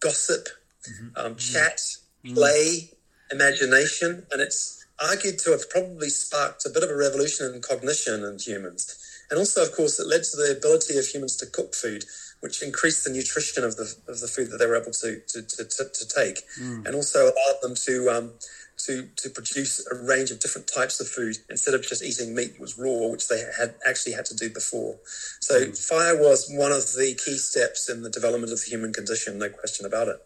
gossip, 0.00 0.48
mm-hmm. 0.88 1.26
um, 1.26 1.36
chat, 1.36 1.78
mm-hmm. 2.24 2.34
play, 2.34 2.90
imagination, 3.30 4.26
and 4.30 4.40
it's 4.40 4.84
argued 5.10 5.38
to 5.40 5.50
have 5.50 5.68
probably 5.70 6.08
sparked 6.08 6.64
a 6.66 6.70
bit 6.70 6.82
of 6.82 6.90
a 6.90 6.96
revolution 6.96 7.52
in 7.52 7.60
cognition 7.60 8.22
in 8.24 8.38
humans. 8.38 8.98
And 9.30 9.38
also, 9.38 9.62
of 9.62 9.72
course, 9.72 9.98
it 9.98 10.06
led 10.06 10.22
to 10.24 10.36
the 10.36 10.54
ability 10.56 10.98
of 10.98 11.06
humans 11.06 11.36
to 11.38 11.46
cook 11.46 11.74
food, 11.74 12.04
which 12.40 12.62
increased 12.62 13.04
the 13.04 13.10
nutrition 13.10 13.64
of 13.64 13.76
the 13.76 13.94
of 14.06 14.20
the 14.20 14.28
food 14.28 14.50
that 14.50 14.58
they 14.58 14.66
were 14.66 14.76
able 14.76 14.92
to 14.92 15.20
to, 15.20 15.42
to, 15.42 15.64
to, 15.64 15.84
to 15.88 16.08
take, 16.08 16.42
mm. 16.60 16.84
and 16.84 16.94
also 16.94 17.24
allowed 17.24 17.58
them 17.62 17.74
to 17.74 18.10
um, 18.10 18.32
to 18.78 19.08
to 19.16 19.30
produce 19.30 19.86
a 19.90 19.94
range 19.94 20.30
of 20.30 20.40
different 20.40 20.66
types 20.66 21.00
of 21.00 21.08
food 21.08 21.36
instead 21.48 21.74
of 21.74 21.82
just 21.86 22.02
eating 22.02 22.34
meat 22.34 22.54
that 22.54 22.60
was 22.60 22.78
raw, 22.78 23.08
which 23.08 23.28
they 23.28 23.42
had 23.58 23.74
actually 23.86 24.12
had 24.12 24.24
to 24.26 24.36
do 24.36 24.50
before. 24.50 24.96
So 25.40 25.66
mm. 25.66 25.88
fire 25.88 26.16
was 26.16 26.50
one 26.50 26.72
of 26.72 26.82
the 26.92 27.18
key 27.24 27.38
steps 27.38 27.88
in 27.88 28.02
the 28.02 28.10
development 28.10 28.52
of 28.52 28.60
the 28.60 28.66
human 28.66 28.92
condition, 28.92 29.38
no 29.38 29.48
question 29.48 29.86
about 29.86 30.08
it. 30.08 30.22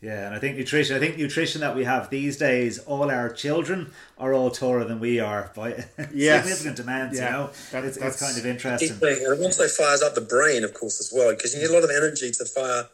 Yeah, 0.00 0.26
and 0.26 0.34
I 0.34 0.38
think 0.38 0.56
nutrition. 0.56 0.94
I 0.94 1.00
think 1.00 1.18
nutrition 1.18 1.60
that 1.62 1.74
we 1.74 1.82
have 1.82 2.08
these 2.08 2.36
days, 2.36 2.78
all 2.80 3.10
our 3.10 3.28
children 3.28 3.90
are 4.16 4.32
all 4.32 4.50
taller 4.50 4.84
than 4.84 5.00
we 5.00 5.18
are 5.18 5.50
by 5.56 5.70
yes. 6.14 6.44
significant 6.44 6.78
amounts. 6.78 7.18
Yeah. 7.18 7.24
You 7.24 7.32
know, 7.32 7.50
that, 7.72 7.84
it's, 7.84 7.96
it's, 7.96 8.20
kind 8.20 8.38
of 8.38 8.46
interesting. 8.46 8.90
And 8.90 9.02
it 9.02 9.42
also 9.42 9.66
fires 9.66 10.00
up 10.00 10.14
the 10.14 10.20
brain, 10.20 10.62
of 10.62 10.72
course, 10.72 11.00
as 11.00 11.12
well, 11.12 11.34
because 11.34 11.52
you 11.52 11.60
need 11.60 11.70
a 11.70 11.72
lot 11.72 11.82
of 11.82 11.90
energy 11.90 12.30
to 12.30 12.44
fire 12.44 12.86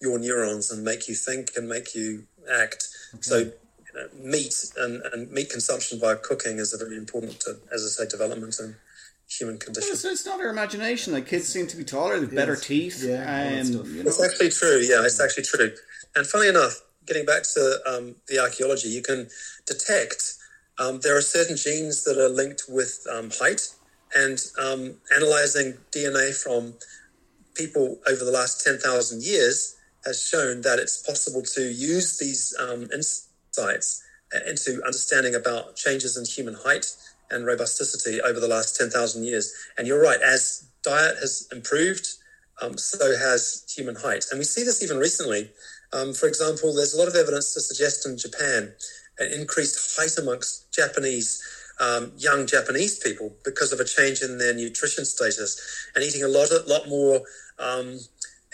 your 0.00 0.18
neurons 0.20 0.70
and 0.70 0.84
make 0.84 1.08
you 1.08 1.16
think 1.16 1.50
and 1.56 1.68
make 1.68 1.92
you 1.96 2.24
act. 2.48 2.86
Okay. 3.14 3.22
So, 3.22 3.38
you 3.38 3.44
know, 3.46 3.52
meat 4.14 4.54
and, 4.76 5.02
and 5.12 5.30
meat 5.30 5.50
consumption 5.50 6.00
via 6.00 6.16
cooking 6.16 6.58
is 6.58 6.72
a 6.74 6.78
very 6.78 6.96
important, 6.96 7.40
to, 7.40 7.58
as 7.72 7.84
I 7.84 8.04
say, 8.04 8.08
development 8.08 8.56
and 8.58 8.74
human 9.28 9.58
condition. 9.58 9.90
Well, 9.90 9.96
so 9.96 10.10
it's 10.10 10.26
not 10.26 10.40
our 10.40 10.48
imagination. 10.48 11.12
Like 11.12 11.26
kids 11.26 11.48
seem 11.48 11.66
to 11.68 11.76
be 11.76 11.84
taller, 11.84 12.20
they've 12.20 12.34
better 12.34 12.56
teeth. 12.56 13.02
Yeah, 13.02 13.60
um, 13.60 13.66
you 13.86 14.02
know. 14.02 14.08
it's 14.08 14.22
actually 14.22 14.50
true. 14.50 14.78
Yeah, 14.80 15.04
it's 15.04 15.20
actually 15.20 15.44
true. 15.44 15.72
And 16.16 16.26
funny 16.26 16.48
enough, 16.48 16.80
getting 17.06 17.24
back 17.24 17.42
to 17.54 17.80
um, 17.86 18.16
the 18.28 18.38
archaeology, 18.38 18.88
you 18.88 19.02
can 19.02 19.28
detect 19.66 20.34
um, 20.78 21.00
there 21.00 21.16
are 21.16 21.22
certain 21.22 21.56
genes 21.56 22.04
that 22.04 22.18
are 22.18 22.28
linked 22.28 22.64
with 22.68 23.06
um, 23.12 23.30
height, 23.30 23.74
and 24.16 24.40
um, 24.60 24.96
analyzing 25.14 25.74
DNA 25.92 26.34
from 26.34 26.74
people 27.54 27.98
over 28.08 28.24
the 28.24 28.30
last 28.30 28.64
10,000 28.64 29.22
years 29.22 29.76
has 30.04 30.22
shown 30.24 30.60
that 30.62 30.78
it's 30.78 31.02
possible 31.02 31.42
to 31.42 31.62
use 31.62 32.18
these 32.18 32.54
um, 32.60 32.88
insights 33.56 34.02
into 34.48 34.82
understanding 34.84 35.34
about 35.34 35.76
changes 35.76 36.16
in 36.16 36.24
human 36.24 36.54
height 36.54 36.86
and 37.30 37.44
robusticity 37.44 38.20
over 38.20 38.40
the 38.40 38.48
last 38.48 38.76
10,000 38.76 39.24
years. 39.24 39.54
And 39.78 39.86
you're 39.86 40.02
right, 40.02 40.20
as 40.20 40.66
diet 40.82 41.16
has 41.20 41.48
improved, 41.52 42.06
um, 42.60 42.76
so 42.76 43.16
has 43.16 43.64
human 43.74 43.94
height. 43.94 44.24
And 44.30 44.38
we 44.38 44.44
see 44.44 44.64
this 44.64 44.82
even 44.82 44.98
recently 44.98 45.50
um, 45.94 46.12
for 46.12 46.26
example, 46.26 46.74
there's 46.74 46.94
a 46.94 46.98
lot 46.98 47.06
of 47.08 47.14
evidence 47.14 47.54
to 47.54 47.60
suggest 47.60 48.04
in 48.04 48.18
Japan 48.18 48.72
an 49.18 49.32
increased 49.32 49.96
height 49.96 50.18
amongst 50.18 50.72
Japanese 50.72 51.40
um, 51.80 52.12
young 52.16 52.46
Japanese 52.46 52.98
people 52.98 53.34
because 53.44 53.72
of 53.72 53.80
a 53.80 53.84
change 53.84 54.20
in 54.22 54.38
their 54.38 54.54
nutrition 54.54 55.04
status 55.04 55.60
and 55.94 56.04
eating 56.04 56.22
a 56.22 56.28
lot, 56.28 56.50
a 56.50 56.62
lot 56.68 56.88
more 56.88 57.22
um, 57.58 57.98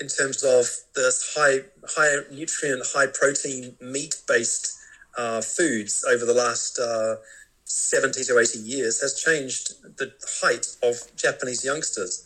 in 0.00 0.08
terms 0.08 0.42
of 0.42 0.66
this 0.94 1.34
high, 1.34 1.60
high 1.88 2.16
nutrient, 2.30 2.82
high 2.94 3.06
protein, 3.06 3.76
meat 3.80 4.16
based 4.28 4.78
uh, 5.20 5.42
foods 5.42 6.02
over 6.08 6.24
the 6.24 6.32
last 6.32 6.78
uh, 6.78 7.16
70 7.64 8.24
to 8.24 8.38
80 8.38 8.58
years 8.58 9.00
has 9.00 9.20
changed 9.20 9.74
the 9.98 10.10
height 10.42 10.66
of 10.82 10.96
Japanese 11.14 11.62
youngsters. 11.64 12.24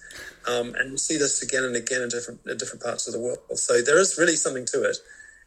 Um, 0.49 0.75
and 0.79 0.93
we 0.93 0.97
see 0.97 1.19
this 1.19 1.43
again 1.43 1.65
and 1.65 1.75
again 1.75 2.03
in 2.03 2.09
different 2.09 2.41
in 2.47 2.57
different 2.57 2.83
parts 2.83 3.07
of 3.09 3.13
the 3.13 3.21
world. 3.21 3.39
So 3.57 3.83
there 3.83 3.99
is 3.99 4.17
really 4.17 4.37
something 4.37 4.65
to 4.67 4.85
it. 4.85 4.97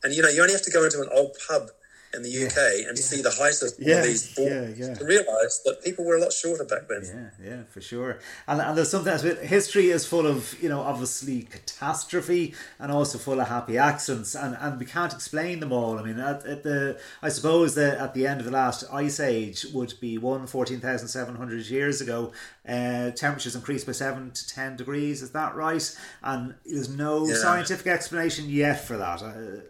And 0.03 0.13
you 0.13 0.21
know, 0.21 0.29
you 0.29 0.41
only 0.41 0.53
have 0.53 0.63
to 0.63 0.71
go 0.71 0.83
into 0.83 1.01
an 1.01 1.09
old 1.15 1.37
pub 1.47 1.69
in 2.13 2.23
the 2.23 2.29
UK 2.29 2.55
yeah, 2.55 2.87
and 2.87 2.97
yeah. 2.97 3.03
see 3.03 3.21
the 3.21 3.31
height 3.31 3.61
of 3.61 3.71
yeah, 3.79 4.01
these 4.01 4.35
boards 4.35 4.79
yeah, 4.79 4.93
to 4.93 5.05
realise 5.05 5.61
that 5.65 5.83
people 5.83 6.05
were 6.05 6.15
a 6.15 6.21
lot 6.21 6.31
shorter 6.31 6.63
back 6.63 6.87
then. 6.87 7.31
Yeah, 7.39 7.49
yeah, 7.49 7.63
for 7.69 7.81
sure. 7.81 8.19
And, 8.47 8.61
and 8.61 8.77
there's 8.77 8.89
something 8.89 9.11
else. 9.11 9.21
History 9.21 9.89
is 9.89 10.05
full 10.05 10.25
of, 10.25 10.61
you 10.61 10.69
know, 10.69 10.81
obviously 10.81 11.43
catastrophe 11.43 12.53
and 12.79 12.91
also 12.91 13.17
full 13.17 13.39
of 13.39 13.47
happy 13.47 13.77
accidents, 13.77 14.35
and, 14.35 14.57
and 14.59 14.79
we 14.79 14.85
can't 14.85 15.13
explain 15.13 15.59
them 15.59 15.71
all. 15.71 15.99
I 15.99 16.03
mean, 16.03 16.19
at, 16.19 16.45
at 16.45 16.63
the 16.63 16.99
I 17.21 17.29
suppose 17.29 17.75
that 17.75 17.97
at 17.97 18.13
the 18.13 18.25
end 18.25 18.39
of 18.39 18.45
the 18.45 18.51
last 18.51 18.85
ice 18.91 19.19
age 19.19 19.65
would 19.73 19.93
be 19.99 20.17
one 20.17 20.47
14,700 20.47 21.65
years 21.67 22.01
ago. 22.01 22.31
Uh, 22.67 23.11
temperatures 23.11 23.55
increased 23.55 23.85
by 23.85 23.93
seven 23.93 24.31
to 24.31 24.47
ten 24.47 24.75
degrees. 24.75 25.21
Is 25.21 25.31
that 25.31 25.55
right? 25.55 25.97
And 26.23 26.55
there's 26.65 26.89
no 26.89 27.25
scientific 27.27 27.87
explanation 27.87 28.49
yet 28.49 28.85
for 28.85 28.97
that. 28.97 29.21
Uh, 29.21 29.61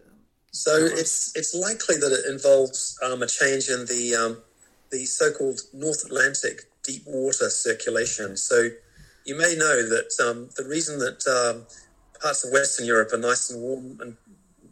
so 0.51 0.71
it's 0.75 1.35
it's 1.35 1.53
likely 1.53 1.97
that 1.97 2.11
it 2.11 2.31
involves 2.31 2.97
um, 3.03 3.21
a 3.21 3.27
change 3.27 3.69
in 3.69 3.85
the 3.85 4.15
um, 4.15 4.37
the 4.91 5.05
so-called 5.05 5.59
North 5.73 6.05
Atlantic 6.05 6.61
deep 6.83 7.03
water 7.05 7.49
circulation. 7.49 8.37
So 8.37 8.69
you 9.25 9.37
may 9.37 9.55
know 9.55 9.87
that 9.89 10.11
um, 10.25 10.49
the 10.55 10.63
reason 10.63 10.99
that 10.99 11.27
um, 11.27 11.65
parts 12.21 12.45
of 12.45 12.51
Western 12.51 12.85
Europe 12.85 13.11
are 13.11 13.17
nice 13.17 13.49
and 13.49 13.61
warm 13.61 13.99
and 14.01 14.15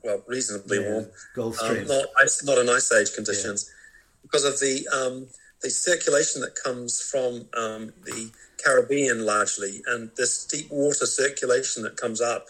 well 0.03 0.23
reasonably 0.27 0.79
yeah, 0.81 0.89
warm, 0.89 1.05
Gulf 1.35 1.61
um, 1.61 1.85
not 1.87 2.05
not 2.43 2.57
in 2.57 2.69
ice 2.69 2.91
age 2.93 3.13
conditions, 3.13 3.69
yeah. 3.69 4.19
because 4.23 4.45
of 4.45 4.59
the 4.59 4.87
um, 4.95 5.27
the 5.61 5.69
circulation 5.69 6.41
that 6.41 6.55
comes 6.55 7.01
from 7.01 7.47
the 7.51 8.31
Caribbean 8.63 9.25
largely, 9.25 9.81
and 9.87 10.09
this 10.15 10.45
deep 10.45 10.71
water 10.71 11.05
circulation 11.05 11.83
that 11.83 11.97
comes 11.97 12.21
up 12.21 12.47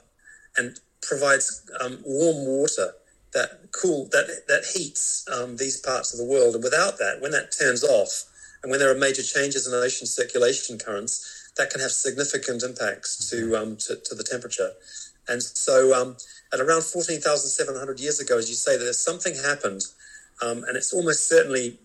and 0.58 0.80
provides 1.02 1.70
warm 2.06 2.46
water 2.46 2.94
that 3.36 3.72
cool 3.72 4.08
that 4.12 4.26
that 4.48 4.64
heats 4.74 5.26
um, 5.32 5.58
these 5.58 5.78
parts 5.78 6.12
of 6.14 6.18
the 6.18 6.26
world. 6.26 6.56
And 6.56 6.64
without 6.64 6.98
that, 6.98 7.22
when 7.22 7.32
that 7.32 7.54
turns 7.58 7.84
off, 7.84 8.24
and 8.64 8.72
when 8.72 8.80
there 8.80 8.90
are 8.90 8.98
major 8.98 9.22
changes 9.22 9.68
in 9.68 9.74
ocean 9.74 10.08
circulation 10.08 10.80
currents, 10.80 11.52
that 11.58 11.70
can 11.70 11.82
have 11.82 11.92
significant 11.92 12.64
impacts 12.64 13.30
to 13.30 13.36
mm-hmm. 13.36 13.56
um, 13.56 13.78
to, 13.78 13.98
to, 14.04 14.16
the 14.16 14.24
temperature. 14.24 14.72
And 15.28 15.44
so, 15.44 15.94
um, 15.94 16.18
at 16.54 16.60
around 16.60 16.84
fourteen 16.84 17.22
thousand 17.22 17.50
seven 17.50 17.76
hundred 17.76 18.00
years 18.00 18.20
ago, 18.20 18.38
as 18.38 18.50
you 18.50 18.56
say, 18.56 18.78
there's 18.78 19.00
something 19.00 19.36
happened, 19.36 19.84
um, 20.42 20.64
and 20.64 20.76
it's 20.78 20.94
almost 20.94 21.28
certainly 21.28 21.78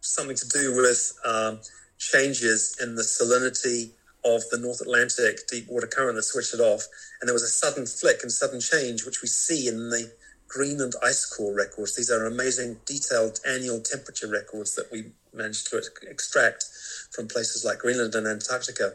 something 0.00 0.36
to 0.36 0.48
do 0.48 0.76
with 0.76 1.12
um, 1.26 1.60
changes 1.98 2.76
in 2.80 2.94
the 2.94 3.02
salinity 3.02 3.90
of 4.24 4.42
the 4.50 4.58
North 4.58 4.80
Atlantic 4.80 5.46
deep 5.48 5.66
water 5.68 5.86
current 5.86 6.16
that 6.16 6.22
switched 6.22 6.54
it 6.54 6.60
off. 6.60 6.86
And 7.20 7.28
there 7.28 7.34
was 7.34 7.42
a 7.42 7.48
sudden 7.48 7.86
flick 7.86 8.20
and 8.22 8.32
sudden 8.32 8.60
change, 8.60 9.04
which 9.04 9.22
we 9.22 9.28
see 9.28 9.68
in 9.68 9.90
the 9.90 10.10
Greenland 10.54 10.94
ice 11.02 11.26
core 11.26 11.54
records. 11.54 11.96
These 11.96 12.10
are 12.10 12.26
amazing, 12.26 12.78
detailed 12.86 13.40
annual 13.46 13.80
temperature 13.80 14.28
records 14.28 14.76
that 14.76 14.90
we 14.92 15.06
managed 15.34 15.68
to 15.70 15.82
extract 16.08 16.64
from 17.10 17.26
places 17.26 17.64
like 17.64 17.80
Greenland 17.80 18.14
and 18.14 18.26
Antarctica. 18.26 18.94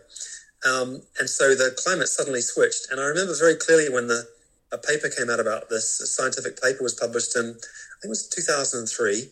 Um, 0.65 1.01
and 1.19 1.29
so 1.29 1.55
the 1.55 1.75
climate 1.83 2.07
suddenly 2.07 2.41
switched. 2.41 2.87
And 2.91 2.99
I 2.99 3.05
remember 3.05 3.35
very 3.37 3.55
clearly 3.55 3.93
when 3.93 4.07
the 4.07 4.27
a 4.71 4.77
paper 4.77 5.09
came 5.09 5.29
out 5.29 5.39
about 5.39 5.69
this. 5.69 5.99
A 5.99 6.07
scientific 6.07 6.61
paper 6.61 6.83
was 6.83 6.93
published 6.93 7.35
in, 7.35 7.45
I 7.45 7.95
think 8.01 8.05
it 8.05 8.09
was 8.09 8.29
2003. 8.29 9.29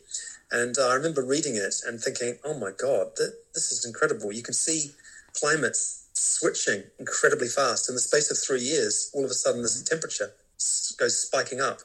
And 0.52 0.76
I 0.82 0.94
remember 0.96 1.24
reading 1.24 1.56
it 1.56 1.76
and 1.86 2.00
thinking, 2.00 2.40
oh 2.44 2.58
my 2.58 2.72
God, 2.72 3.16
th- 3.18 3.30
this 3.54 3.72
is 3.72 3.86
incredible. 3.86 4.32
You 4.32 4.44
can 4.44 4.54
see 4.54 4.92
climates 5.40 6.08
switching 6.14 6.84
incredibly 7.00 7.48
fast. 7.48 7.90
In 7.90 7.96
the 7.96 8.02
space 8.02 8.32
of 8.32 8.38
three 8.38 8.62
years, 8.62 9.12
all 9.14 9.26
of 9.26 9.32
a 9.32 9.36
sudden, 9.36 9.62
this 9.62 9.82
temperature 9.84 10.32
goes 10.98 11.22
spiking 11.22 11.62
up. 11.62 11.80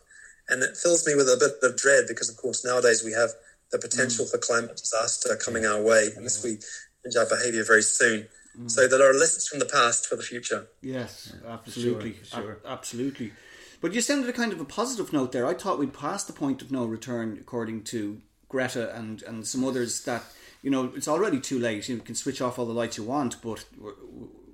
And 0.48 0.62
it 0.62 0.76
fills 0.76 1.07
me 1.07 1.14
with 1.14 1.28
a 1.28 1.37
bit 1.38 1.70
of 1.70 1.76
dread 1.76 2.05
because, 2.09 2.28
of 2.28 2.37
course, 2.37 2.64
nowadays 2.64 3.05
we 3.05 3.12
have 3.12 3.31
the 3.70 3.78
potential 3.78 4.24
mm. 4.24 4.31
for 4.31 4.38
climate 4.38 4.76
disaster 4.76 5.37
coming 5.42 5.64
our 5.64 5.83
way 5.83 6.11
unless 6.16 6.44
we 6.44 6.59
change 7.02 7.16
our 7.16 7.26
behavior 7.26 7.64
very 7.64 7.83
soon. 7.83 8.26
Mm. 8.59 8.70
So 8.70 8.87
there 8.87 9.09
are 9.09 9.14
lessons 9.14 9.48
from 9.48 9.61
the 9.61 9.66
past 9.66 10.07
for 10.07 10.16
the 10.16 10.22
future. 10.22 10.66
Yes, 10.83 11.33
absolutely. 11.48 12.14
Sure, 12.24 12.42
sure. 12.42 12.59
A- 12.64 12.68
absolutely. 12.68 13.33
But 13.81 13.94
you 13.94 14.00
sounded 14.00 14.28
a 14.28 14.33
kind 14.33 14.52
of 14.52 14.61
a 14.61 14.64
positive 14.64 15.12
note 15.12 15.33
there. 15.33 15.46
I 15.46 15.55
thought 15.55 15.78
we'd 15.78 15.94
passed 15.94 16.28
the 16.28 16.33
point 16.33 16.62
of 16.62 16.70
no 16.70 16.85
return, 16.85 17.37
according 17.40 17.83
to 17.85 18.20
Greta 18.48 18.94
and, 18.94 19.22
and 19.22 19.44
some 19.46 19.64
others, 19.64 20.05
that, 20.05 20.22
you 20.62 20.70
know, 20.70 20.92
it's 20.94 21.09
already 21.09 21.40
too 21.40 21.59
late. 21.59 21.88
You 21.88 21.98
can 21.98 22.14
switch 22.14 22.40
off 22.40 22.59
all 22.59 22.66
the 22.66 22.72
lights 22.72 22.96
you 22.96 23.05
want, 23.05 23.42
but 23.42 23.64
we're, 23.76 23.92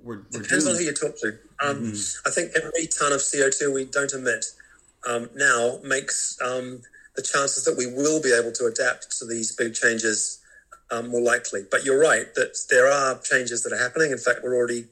we're, 0.01 0.15
we're 0.31 0.41
Depends 0.41 0.63
doomed. 0.63 0.69
on 0.69 0.75
who 0.77 0.83
you 0.83 0.93
talk 0.93 1.15
to. 1.19 1.27
Um, 1.61 1.91
mm-hmm. 1.91 2.27
I 2.27 2.31
think 2.31 2.51
every 2.55 2.87
ton 2.87 3.11
of 3.11 3.19
CO2 3.19 3.73
we 3.73 3.85
don't 3.85 4.11
emit 4.13 4.45
um, 5.07 5.29
now 5.35 5.79
makes 5.83 6.37
um, 6.41 6.81
the 7.15 7.21
chances 7.21 7.63
that 7.65 7.77
we 7.77 7.85
will 7.85 8.21
be 8.21 8.33
able 8.33 8.51
to 8.53 8.65
adapt 8.65 9.17
to 9.19 9.25
these 9.25 9.55
big 9.55 9.73
changes 9.73 10.39
um, 10.91 11.09
more 11.09 11.21
likely. 11.21 11.61
But 11.69 11.85
you're 11.85 11.99
right 11.99 12.33
that 12.35 12.57
there 12.69 12.87
are 12.87 13.19
changes 13.19 13.63
that 13.63 13.73
are 13.73 13.77
happening. 13.77 14.11
In 14.11 14.17
fact, 14.17 14.39
we're 14.43 14.55
already 14.55 14.85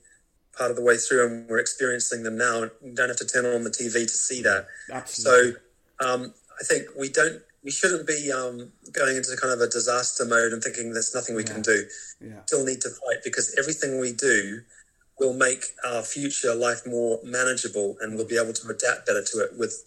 part 0.58 0.72
of 0.72 0.78
the 0.78 0.84
way 0.84 0.98
through 0.98 1.26
and 1.26 1.50
we're 1.50 1.60
experiencing 1.60 2.24
them 2.24 2.38
now. 2.38 2.63
And 2.63 2.72
you 2.84 2.93
don't 2.93 3.10
have 3.10 3.17
to 3.17 3.28
turn 3.28 3.46
on 3.46 3.63
the 3.63 3.70
TV 3.70 4.04
to 4.04 4.10
see 4.10 4.41
that. 4.43 4.67
Absolutely. 4.91 5.54
So 6.00 6.13
um, 6.13 6.34
I 6.60 6.63
think 6.63 6.88
we 6.98 7.10
don't. 7.10 7.41
We 7.63 7.72
shouldn't 7.72 8.08
be 8.08 8.32
um, 8.32 8.72
going 8.93 9.17
into 9.17 9.36
kind 9.36 9.52
of 9.52 9.60
a 9.60 9.67
disaster 9.67 10.24
mode 10.24 10.54
and 10.54 10.63
thinking 10.63 10.93
there's 10.93 11.13
nothing 11.13 11.36
we 11.36 11.43
yeah. 11.43 11.52
can 11.52 11.62
do. 11.62 11.84
Yeah. 12.22 12.46
Still 12.46 12.63
need 12.63 12.80
to 12.82 12.89
fight 12.89 13.17
because 13.26 13.56
everything 13.60 14.00
we 14.00 14.13
do 14.13 14.62
will 15.19 15.34
make 15.34 15.63
our 15.86 16.03
future 16.03 16.53
life 16.53 16.82
more 16.86 17.19
manageable 17.23 17.97
and 18.01 18.15
we'll 18.15 18.27
be 18.27 18.38
able 18.38 18.53
to 18.53 18.67
adapt 18.67 19.08
better 19.08 19.23
to 19.23 19.39
it 19.39 19.51
with 19.58 19.84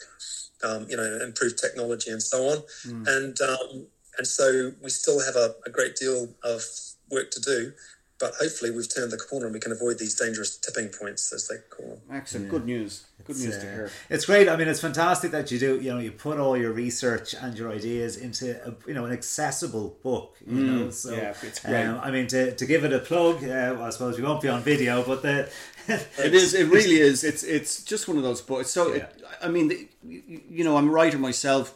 um, 0.65 0.87
you 0.89 0.97
know 0.97 1.19
improved 1.23 1.59
technology 1.59 2.11
and 2.11 2.23
so 2.23 2.49
on 2.49 2.59
mm. 2.87 3.07
and 3.07 3.41
um, 3.41 3.87
and 4.19 4.27
so 4.27 4.73
we 4.83 4.91
still 4.91 5.21
have 5.25 5.37
a, 5.37 5.55
a, 5.67 5.71
great 5.71 5.97
deal 5.97 6.29
of 6.45 6.63
work 7.11 7.31
to 7.31 7.41
do 7.41 7.73
but 8.21 8.35
hopefully 8.35 8.71
we've 8.71 8.93
turned 8.93 9.11
the 9.11 9.17
corner 9.17 9.47
and 9.47 9.55
we 9.55 9.61
can 9.61 9.73
avoid 9.73 9.99
these 9.99 10.15
dangerous 10.15 10.57
tipping 10.59 10.89
points, 10.89 11.33
as 11.33 11.49
they 11.49 11.57
call 11.71 11.87
them. 11.87 12.01
Excellent, 12.13 12.45
yeah. 12.47 12.51
good 12.51 12.67
news. 12.67 13.07
Good 13.25 13.37
it's, 13.37 13.45
news 13.45 13.59
to 13.59 13.69
uh, 13.69 13.75
hear. 13.75 13.91
It's 14.11 14.27
great. 14.27 14.49
I 14.49 14.57
mean, 14.57 14.69
it's 14.69 14.81
fantastic 14.81 15.31
that 15.33 15.51
you 15.51 15.59
do. 15.59 15.81
You 15.81 15.95
know, 15.95 15.99
you 15.99 16.13
put 16.13 16.39
all 16.39 16.57
your 16.57 16.73
research 16.73 17.35
and 17.35 17.57
your 17.59 17.73
ideas 17.73 18.19
into 18.19 18.63
a, 18.67 18.75
you 18.87 18.95
know 18.95 19.07
an 19.07 19.13
accessible 19.13 19.97
book. 20.03 20.37
You 20.47 20.53
mm, 20.53 20.67
know, 20.67 20.91
so 20.91 21.15
yeah, 21.15 21.35
it's 21.43 21.61
great. 21.61 21.87
Um, 21.87 22.01
I 22.03 22.11
mean, 22.11 22.27
to, 22.29 22.55
to 22.55 22.67
give 22.67 22.85
it 22.85 22.93
a 22.93 22.99
plug, 22.99 23.43
uh, 23.43 23.79
I 23.81 23.91
suppose 23.91 24.19
we 24.19 24.23
won't 24.23 24.43
be 24.43 24.49
on 24.49 24.63
video, 24.63 25.03
but 25.03 25.23
the 25.23 25.51
it 25.89 26.35
is. 26.35 26.55
It 26.55 26.69
really 26.69 27.01
is. 27.01 27.25
It's 27.25 27.43
it's 27.43 27.83
just 27.83 28.07
one 28.07 28.19
of 28.19 28.23
those 28.23 28.43
books. 28.43 28.71
So, 28.71 28.95
yeah. 28.95 29.05
it, 29.05 29.25
I 29.43 29.49
mean, 29.49 29.69
the, 29.69 29.89
you 30.05 30.63
know, 30.63 30.77
I'm 30.77 30.89
a 30.89 30.93
writer 30.93 31.19
myself. 31.19 31.75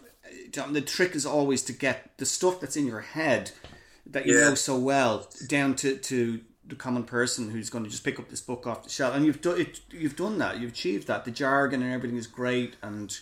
The 0.52 0.82
trick 0.82 1.16
is 1.16 1.26
always 1.26 1.62
to 1.62 1.72
get 1.72 2.16
the 2.18 2.26
stuff 2.26 2.60
that's 2.60 2.76
in 2.76 2.86
your 2.86 3.00
head 3.00 3.50
that 4.06 4.26
you 4.26 4.34
yeah. 4.34 4.48
know 4.48 4.54
so 4.54 4.78
well 4.78 5.28
down 5.48 5.74
to 5.76 5.96
to 5.96 6.40
the 6.66 6.74
common 6.74 7.04
person 7.04 7.50
who's 7.50 7.68
going 7.68 7.84
to 7.84 7.90
just 7.90 8.04
pick 8.04 8.18
up 8.18 8.30
this 8.30 8.40
book 8.40 8.66
off 8.66 8.84
the 8.84 8.88
shelf. 8.88 9.14
And 9.14 9.26
you've 9.26 9.40
done 9.40 9.60
it. 9.60 9.80
You've 9.90 10.16
done 10.16 10.38
that. 10.38 10.58
You've 10.58 10.72
achieved 10.72 11.06
that. 11.08 11.24
The 11.24 11.30
jargon 11.30 11.82
and 11.82 11.92
everything 11.92 12.16
is 12.16 12.26
great, 12.26 12.76
and 12.82 13.16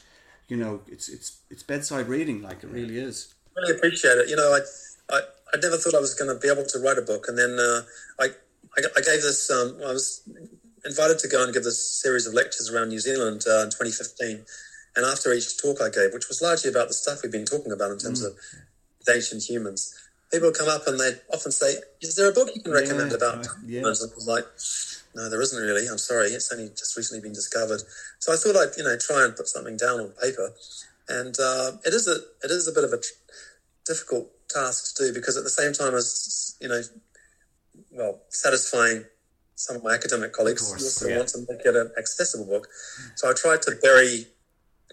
you 0.49 0.57
know 0.57 0.83
it's 0.87 1.09
it's 1.09 1.41
it's 1.51 1.63
bedside 1.63 2.09
reading. 2.09 2.43
Like 2.43 2.63
it 2.63 2.71
really 2.71 2.99
is. 2.99 3.35
Really 3.57 3.77
appreciate 3.77 4.19
it. 4.19 4.29
You 4.29 4.37
know, 4.37 4.57
I 4.57 4.61
I, 5.15 5.21
I 5.55 5.57
never 5.61 5.77
thought 5.77 5.95
I 5.95 6.01
was 6.01 6.15
going 6.15 6.33
to 6.33 6.41
be 6.41 6.49
able 6.49 6.67
to 6.67 6.79
write 6.79 6.99
a 6.99 7.03
book, 7.03 7.27
and 7.29 7.39
then 7.39 7.59
uh, 7.59 7.83
I, 8.21 8.29
I, 8.79 8.83
I 8.97 9.01
gave 9.01 9.23
this. 9.23 9.51
Um, 9.51 9.77
I 9.87 9.93
was 9.93 10.29
invited 10.85 11.19
to 11.21 11.29
go 11.29 11.45
and 11.45 11.53
give 11.53 11.65
this 11.65 11.85
series 11.85 12.27
of 12.27 12.35
lectures 12.35 12.71
around 12.71 12.89
New 12.89 12.99
Zealand 12.99 13.45
uh, 13.47 13.63
in 13.63 13.71
2015. 13.71 14.45
And 14.95 15.07
after 15.07 15.33
each 15.33 15.57
talk 15.61 15.81
I 15.81 15.89
gave, 15.89 16.13
which 16.13 16.29
was 16.29 16.43
largely 16.43 16.71
about 16.71 16.89
the 16.89 16.95
stuff 16.95 17.21
we've 17.23 17.33
been 17.33 17.47
talking 17.47 17.73
about 17.73 17.93
in 17.93 17.99
terms 17.99 18.23
mm. 18.23 18.27
of 18.27 18.35
ancient 19.09 19.49
humans, 19.49 19.95
people 20.33 20.51
come 20.51 20.69
up 20.69 20.87
and 20.87 20.99
they 20.99 21.13
often 21.33 21.53
say, 21.53 21.75
"Is 22.01 22.17
there 22.17 22.31
a 22.31 22.33
book 22.33 22.51
you 22.55 22.63
can 22.63 22.73
recommend 22.73 23.11
yeah, 23.11 23.17
about?" 23.17 23.47
Yeah. 23.65 23.79
And 23.79 23.87
I 23.87 23.91
was 23.91 24.27
like, 24.27 24.47
"No, 25.15 25.29
there 25.29 25.41
isn't 25.41 25.63
really. 25.63 25.87
I'm 25.87 25.99
sorry. 25.99 26.29
It's 26.29 26.51
only 26.53 26.71
just 26.71 26.97
recently 26.97 27.23
been 27.23 27.35
discovered." 27.35 27.83
So 28.19 28.33
I 28.33 28.37
thought 28.37 28.57
I'd 28.57 28.77
you 28.77 28.85
know 28.85 28.97
try 28.97 29.25
and 29.25 29.37
put 29.37 29.49
something 29.49 29.77
down 29.77 30.01
on 30.01 30.09
paper, 30.21 30.53
and 31.09 31.37
uh, 31.39 31.73
it 31.85 31.93
is 31.95 32.09
a 32.09 32.17
it 32.43 32.51
is 32.51 32.67
a 32.67 32.73
bit 32.73 32.85
of 32.85 32.93
a 32.93 32.99
tr- 32.99 33.21
difficult 33.87 34.31
task 34.49 34.97
to 34.97 35.07
do 35.07 35.15
because 35.15 35.37
at 35.37 35.45
the 35.45 35.51
same 35.51 35.73
time 35.73 35.95
as 35.95 36.57
you 36.61 36.69
know, 36.69 36.83
well, 37.91 38.21
satisfying 38.29 39.05
some 39.55 39.77
of 39.77 39.85
my 39.85 39.95
academic 39.95 40.33
colleagues, 40.33 40.67
course, 40.67 40.83
also 40.83 41.09
yeah. 41.09 41.19
want 41.19 41.29
to 41.29 41.39
make 41.49 41.65
it 41.65 41.77
an 41.77 41.91
accessible 41.99 42.47
book. 42.47 42.69
So 43.17 43.31
I 43.31 43.33
tried 43.35 43.63
to 43.63 43.73
bury 43.83 44.27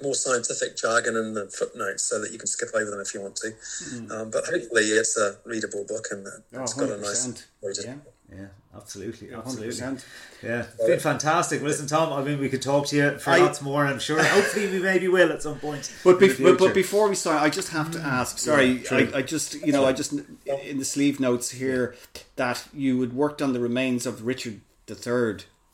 more 0.02 0.16
scientific 0.16 0.78
jargon 0.78 1.16
in 1.16 1.34
the 1.34 1.48
footnotes 1.48 2.04
so 2.04 2.20
that 2.22 2.32
you 2.32 2.38
can 2.38 2.48
skip 2.48 2.70
over 2.74 2.90
them 2.90 3.00
if 3.00 3.14
you 3.14 3.22
want 3.22 3.36
to. 3.38 3.48
Mm. 3.50 4.12
Um, 4.12 4.32
but 4.32 4.46
hopefully, 4.46 4.84
it's 4.84 5.18
a 5.18 5.38
readable 5.46 5.86
book 5.88 6.08
and 6.12 6.26
it's 6.52 6.78
oh, 6.78 6.88
got 6.88 6.98
a 6.98 7.02
nice. 7.02 7.46
Yeah. 7.84 7.96
Yeah, 8.32 8.48
absolutely, 8.76 9.34
absolutely. 9.34 9.74
100%. 9.74 10.06
Yeah, 10.44 10.60
it's 10.60 10.86
been 10.86 11.00
fantastic. 11.00 11.62
Listen, 11.62 11.88
Tom, 11.88 12.14
I 12.14 12.24
mean, 12.24 12.40
we 12.40 12.48
could 12.48 12.62
talk 12.62 12.86
to 12.88 12.96
you 12.96 13.18
for 13.18 13.32
I, 13.32 13.40
lots 13.40 13.62
more. 13.62 13.86
I'm 13.86 14.00
sure. 14.00 14.24
Hopefully, 14.24 14.68
we 14.68 14.80
maybe 14.80 15.08
will 15.08 15.32
at 15.32 15.42
some 15.42 15.58
point. 15.60 15.92
But, 16.04 16.20
be, 16.20 16.32
but, 16.34 16.60
but, 16.60 16.74
before 16.74 17.10
we 17.10 17.16
start, 17.16 17.42
I 17.42 17.50
just 17.50 17.70
have 17.70 17.92
to 17.92 18.00
ask. 18.00 18.38
Sorry, 18.38 18.84
yeah, 18.84 19.10
I, 19.14 19.18
I, 19.18 19.22
just 19.24 19.56
you 19.66 19.72
know 19.72 19.86
I 19.86 19.94
just 19.94 20.14
in 20.14 20.78
the 20.78 20.86
sleeve 20.86 21.20
notes 21.20 21.52
here 21.52 21.96
that 22.36 22.68
you 22.74 23.02
had 23.02 23.14
worked 23.14 23.42
on 23.42 23.54
the 23.54 23.60
remains 23.60 24.06
of 24.06 24.26
Richard 24.26 24.62
III. 24.88 24.96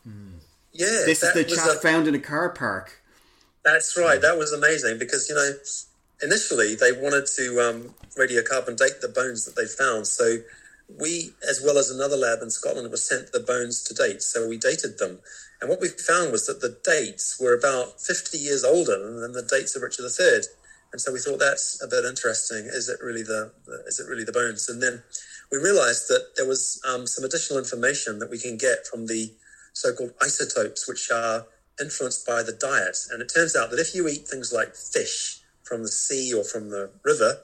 Mm. 0.07 0.39
Yeah, 0.71 1.03
this 1.05 1.23
is 1.23 1.33
the 1.33 1.43
chap 1.43 1.67
a, 1.67 1.79
found 1.79 2.07
in 2.07 2.15
a 2.15 2.19
car 2.19 2.49
park. 2.49 3.01
That's 3.65 3.97
right. 3.97 4.21
That 4.21 4.37
was 4.37 4.53
amazing 4.53 4.99
because, 4.99 5.27
you 5.27 5.33
know, 5.33 5.51
initially 6.21 6.75
they 6.75 6.91
wanted 6.91 7.25
to 7.35 7.59
um, 7.59 7.95
radiocarbon 8.15 8.77
date 8.77 9.01
the 9.01 9.09
bones 9.09 9.43
that 9.45 9.55
they 9.55 9.65
found. 9.65 10.05
So 10.05 10.37
we, 10.87 11.31
as 11.49 11.61
well 11.65 11.79
as 11.79 11.89
another 11.89 12.15
lab 12.15 12.43
in 12.43 12.51
Scotland, 12.51 12.91
were 12.91 12.97
sent 12.97 13.31
the 13.31 13.39
bones 13.39 13.83
to 13.85 13.95
date. 13.95 14.21
So 14.21 14.47
we 14.47 14.57
dated 14.57 14.99
them. 14.99 15.19
And 15.61 15.69
what 15.69 15.81
we 15.81 15.87
found 15.87 16.31
was 16.31 16.45
that 16.45 16.61
the 16.61 16.77
dates 16.85 17.41
were 17.41 17.57
about 17.57 17.99
50 17.99 18.37
years 18.37 18.63
older 18.63 19.19
than 19.19 19.31
the 19.33 19.41
dates 19.41 19.75
of 19.75 19.81
Richard 19.81 20.05
III. 20.05 20.41
And 20.91 21.01
so 21.01 21.11
we 21.11 21.19
thought 21.19 21.39
that's 21.39 21.81
a 21.83 21.87
bit 21.87 22.05
interesting. 22.05 22.69
Is 22.69 22.87
it 22.87 22.99
really 23.03 23.23
the, 23.23 23.51
the 23.65 23.83
is 23.87 23.99
it 23.99 24.07
really 24.07 24.23
the 24.23 24.31
bones? 24.31 24.69
And 24.69 24.81
then 24.81 25.01
we 25.51 25.57
realized 25.57 26.07
that 26.09 26.37
there 26.37 26.47
was 26.47 26.79
um, 26.87 27.07
some 27.07 27.25
additional 27.25 27.57
information 27.57 28.19
that 28.19 28.29
we 28.29 28.37
can 28.37 28.57
get 28.57 28.85
from 28.85 29.07
the 29.07 29.33
so-called 29.73 30.13
isotopes, 30.21 30.87
which 30.87 31.09
are 31.11 31.45
influenced 31.79 32.25
by 32.25 32.43
the 32.43 32.53
diet. 32.53 32.97
And 33.11 33.21
it 33.21 33.31
turns 33.33 33.55
out 33.55 33.71
that 33.71 33.79
if 33.79 33.95
you 33.95 34.07
eat 34.07 34.27
things 34.27 34.53
like 34.53 34.75
fish 34.75 35.41
from 35.63 35.83
the 35.83 35.89
sea 35.89 36.33
or 36.33 36.43
from 36.43 36.69
the 36.69 36.89
river, 37.03 37.41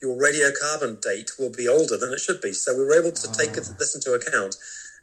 your 0.00 0.16
radiocarbon 0.16 1.00
date 1.00 1.32
will 1.38 1.50
be 1.50 1.68
older 1.68 1.96
than 1.96 2.12
it 2.12 2.20
should 2.20 2.40
be. 2.40 2.52
So 2.52 2.76
we 2.76 2.84
were 2.84 2.98
able 2.98 3.12
to 3.12 3.32
take 3.32 3.56
ah. 3.56 3.74
this 3.78 3.94
into 3.94 4.12
account. 4.12 4.56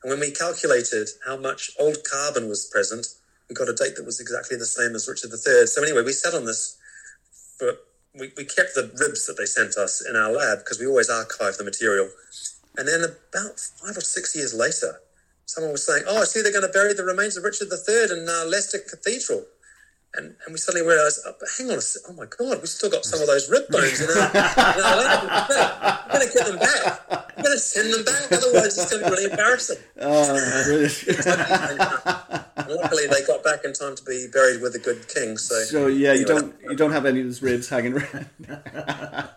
And 0.03 0.09
when 0.09 0.19
we 0.19 0.31
calculated 0.31 1.09
how 1.25 1.37
much 1.37 1.71
old 1.79 1.97
carbon 2.09 2.49
was 2.49 2.65
present, 2.65 3.07
we 3.49 3.55
got 3.55 3.69
a 3.69 3.73
date 3.73 3.95
that 3.97 4.05
was 4.05 4.19
exactly 4.19 4.57
the 4.57 4.65
same 4.65 4.95
as 4.95 5.07
Richard 5.07 5.31
III. 5.31 5.67
So 5.67 5.83
anyway, 5.83 6.03
we 6.03 6.13
sat 6.13 6.33
on 6.33 6.45
this 6.45 6.77
for 7.57 7.77
we, 8.17 8.31
we 8.35 8.45
kept 8.45 8.75
the 8.75 8.91
ribs 8.99 9.25
that 9.27 9.37
they 9.37 9.45
sent 9.45 9.75
us 9.75 10.01
in 10.07 10.15
our 10.15 10.31
lab 10.31 10.59
because 10.59 10.79
we 10.79 10.87
always 10.87 11.09
archive 11.09 11.57
the 11.57 11.63
material. 11.63 12.09
And 12.77 12.87
then 12.87 13.03
about 13.03 13.59
five 13.59 13.97
or 13.97 14.01
six 14.01 14.35
years 14.35 14.53
later, 14.53 15.01
someone 15.51 15.73
was 15.73 15.85
saying, 15.85 16.03
"Oh, 16.07 16.21
I 16.21 16.23
see 16.23 16.41
they're 16.41 16.51
going 16.51 16.67
to 16.67 16.77
bury 16.79 16.93
the 16.93 17.03
remains 17.03 17.35
of 17.37 17.43
Richard 17.43 17.67
III 17.71 18.17
in 18.17 18.29
uh, 18.29 18.45
Leicester 18.47 18.79
Cathedral." 18.79 19.45
And, 20.13 20.35
and 20.45 20.51
we 20.51 20.57
suddenly 20.57 20.85
realised, 20.85 21.21
oh, 21.25 21.33
hang 21.57 21.71
on 21.71 21.77
a 21.77 21.81
second, 21.81 22.15
oh 22.15 22.21
my 22.21 22.25
God, 22.25 22.59
we've 22.59 22.67
still 22.67 22.89
got 22.89 23.05
some 23.05 23.21
of 23.21 23.27
those 23.27 23.49
rib 23.49 23.63
bones 23.69 24.01
in 24.01 24.09
our, 24.09 24.29
in 24.29 24.35
our 24.35 24.97
lab. 24.97 25.23
We're 26.11 26.19
going 26.19 26.27
to 26.27 26.33
get 26.33 26.47
them 26.47 26.59
back. 26.59 27.09
We're 27.37 27.43
going 27.43 27.55
to 27.55 27.59
send 27.59 27.93
them 27.93 28.03
back, 28.03 28.31
otherwise 28.31 28.77
it's 28.77 28.91
going 28.91 29.03
to 29.03 29.09
be 29.09 29.15
really 29.15 29.31
embarrassing. 29.31 29.77
Oh, 30.03 30.87
luckily, 32.69 33.07
they 33.07 33.23
got 33.25 33.43
back 33.43 33.63
in 33.63 33.73
time 33.73 33.95
to 33.95 34.03
be 34.03 34.27
buried 34.31 34.61
with 34.61 34.75
a 34.75 34.79
good 34.79 35.07
king. 35.07 35.37
So, 35.37 35.55
so 35.63 35.87
yeah, 35.87 36.13
you 36.13 36.25
don't 36.25 36.55
you 36.63 36.75
don't 36.75 36.91
have 36.91 37.05
any 37.05 37.19
of 37.19 37.25
those 37.27 37.41
ribs 37.41 37.69
hanging 37.69 37.93
around. 37.93 38.29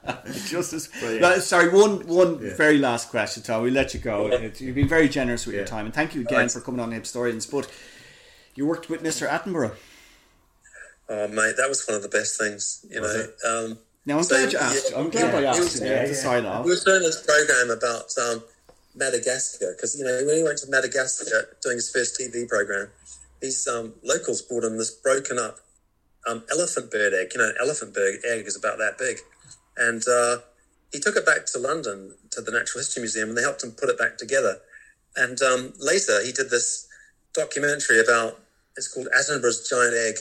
Just 0.46 0.72
as 0.72 0.88
no, 1.02 1.38
sorry, 1.38 1.68
one 1.68 2.06
one 2.06 2.42
yeah. 2.42 2.54
very 2.56 2.78
last 2.78 3.10
question, 3.10 3.42
Tom. 3.42 3.62
We 3.62 3.70
let 3.70 3.94
you 3.94 4.00
go. 4.00 4.26
Yeah. 4.28 4.48
You've 4.56 4.74
been 4.74 4.88
very 4.88 5.08
generous 5.08 5.46
with 5.46 5.54
yeah. 5.54 5.60
your 5.60 5.66
time, 5.66 5.84
and 5.86 5.94
thank 5.94 6.14
you 6.14 6.22
again 6.22 6.40
right. 6.40 6.50
for 6.50 6.60
coming 6.60 6.80
on 6.80 6.92
Hipstorians. 6.92 7.50
But 7.50 7.70
you 8.54 8.66
worked 8.66 8.88
with 8.88 9.02
Mr. 9.02 9.28
Attenborough. 9.28 9.74
Oh, 11.08 11.28
mate, 11.28 11.56
that 11.56 11.68
was 11.68 11.86
one 11.86 11.96
of 11.96 12.02
the 12.02 12.08
best 12.08 12.38
things, 12.38 12.84
you 12.88 13.00
know. 13.00 13.26
Um, 13.46 13.78
now, 14.06 14.18
I'm 14.18 14.24
so, 14.24 14.36
glad 14.36 14.52
you 14.52 14.58
asked. 14.58 14.90
Yeah, 14.90 14.98
I'm 14.98 15.10
glad 15.10 15.32
yeah, 15.32 15.38
I 15.38 15.52
asked 15.52 15.60
was, 15.60 15.80
yeah, 15.80 16.04
to 16.04 16.14
sign 16.14 16.46
off. 16.46 16.64
We 16.64 16.72
were 16.72 16.80
doing 16.84 17.02
this 17.02 17.22
program 17.22 17.76
about 17.76 18.12
um, 18.18 18.42
Madagascar 18.94 19.74
because, 19.76 19.98
you 19.98 20.04
know, 20.04 20.22
when 20.26 20.36
he 20.36 20.42
went 20.42 20.58
to 20.58 20.70
Madagascar 20.70 21.56
doing 21.62 21.76
his 21.76 21.90
first 21.90 22.18
TV 22.18 22.48
program, 22.48 22.88
these 23.40 23.66
um, 23.66 23.94
locals 24.02 24.42
brought 24.42 24.64
him 24.64 24.78
this 24.78 24.90
broken 24.90 25.38
up 25.38 25.58
um, 26.26 26.42
elephant 26.50 26.90
bird 26.90 27.12
egg. 27.14 27.32
You 27.34 27.40
know, 27.40 27.48
an 27.48 27.56
elephant 27.60 27.94
bird 27.94 28.16
egg 28.26 28.46
is 28.46 28.56
about 28.56 28.78
that 28.78 28.98
big. 28.98 29.18
And 29.76 30.02
uh, 30.08 30.38
he 30.92 31.00
took 31.00 31.16
it 31.16 31.26
back 31.26 31.46
to 31.46 31.58
London 31.58 32.14
to 32.30 32.40
the 32.40 32.52
Natural 32.52 32.80
History 32.80 33.00
Museum 33.00 33.30
and 33.30 33.38
they 33.38 33.42
helped 33.42 33.64
him 33.64 33.72
put 33.72 33.88
it 33.88 33.98
back 33.98 34.16
together. 34.16 34.58
And 35.16 35.40
um, 35.42 35.72
later 35.78 36.22
he 36.24 36.32
did 36.32 36.50
this 36.50 36.88
documentary 37.32 38.00
about, 38.00 38.40
it's 38.76 38.88
called 38.88 39.08
Attenborough's 39.16 39.68
Giant 39.68 39.94
Egg 39.94 40.16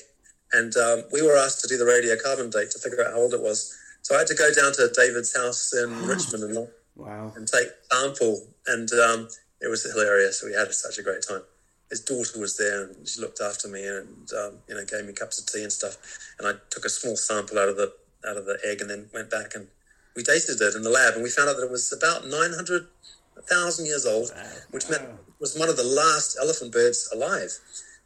and 0.54 0.76
um, 0.78 1.04
we 1.12 1.22
were 1.22 1.36
asked 1.36 1.62
to 1.62 1.68
do 1.68 1.78
the 1.78 1.86
radiocarbon 1.86 2.52
date 2.52 2.72
to 2.72 2.80
figure 2.80 3.04
out 3.04 3.14
how 3.14 3.20
old 3.20 3.34
it 3.34 3.42
was. 3.42 3.78
So 4.02 4.16
I 4.16 4.20
had 4.20 4.28
to 4.28 4.36
go 4.36 4.52
down 4.54 4.74
to 4.74 4.92
David's 4.96 5.36
house 5.36 5.74
in 5.74 6.06
Richmond 6.08 6.44
and, 6.44 6.68
wow. 6.96 7.34
and 7.36 7.48
take 7.48 7.68
sample. 7.92 8.48
And 8.68 8.90
um, 8.94 9.28
it 9.62 9.70
was 9.70 9.84
hilarious. 9.84 10.44
We 10.44 10.54
had 10.54 10.72
such 10.74 11.00
a 11.00 11.04
great 11.04 11.24
time. 11.28 11.42
His 11.90 12.02
daughter 12.02 12.40
was 12.40 12.58
there 12.58 12.86
and 12.86 13.08
she 13.08 13.22
looked 13.22 13.42
after 13.42 13.68
me 13.68 13.86
and 13.86 14.30
um, 14.34 14.58
you 14.68 14.76
know 14.76 14.84
gave 14.86 15.06
me 15.06 15.14
cups 15.14 15.40
of 15.40 15.46
tea 15.48 15.64
and 15.64 15.72
stuff. 15.72 15.98
And 16.40 16.48
I 16.48 16.54
took 16.70 16.86
a 16.86 16.90
small 16.90 17.16
sample 17.16 17.60
out 17.60 17.70
of 17.70 17.78
the 17.78 17.94
out 18.28 18.38
of 18.38 18.46
the 18.46 18.58
egg 18.66 18.82
and 18.82 18.90
then 18.90 19.10
went 19.14 19.30
back 19.30 19.54
and 19.54 19.68
we 20.16 20.24
dated 20.24 20.62
it 20.62 20.76
in 20.76 20.82
the 20.82 20.90
lab 20.90 21.16
and 21.16 21.24
we 21.24 21.30
found 21.30 21.50
out 21.50 21.58
that 21.58 21.66
it 21.66 21.72
was 21.72 21.92
about 21.92 22.28
900,000 22.28 23.86
years 23.86 24.06
old, 24.06 24.30
wow. 24.34 24.44
which 24.72 24.90
meant 24.90 25.04
it 25.04 25.40
was 25.40 25.58
one 25.58 25.70
of 25.70 25.78
the 25.78 25.84
last 25.84 26.38
elephant 26.40 26.72
birds 26.72 27.10
alive. 27.14 27.52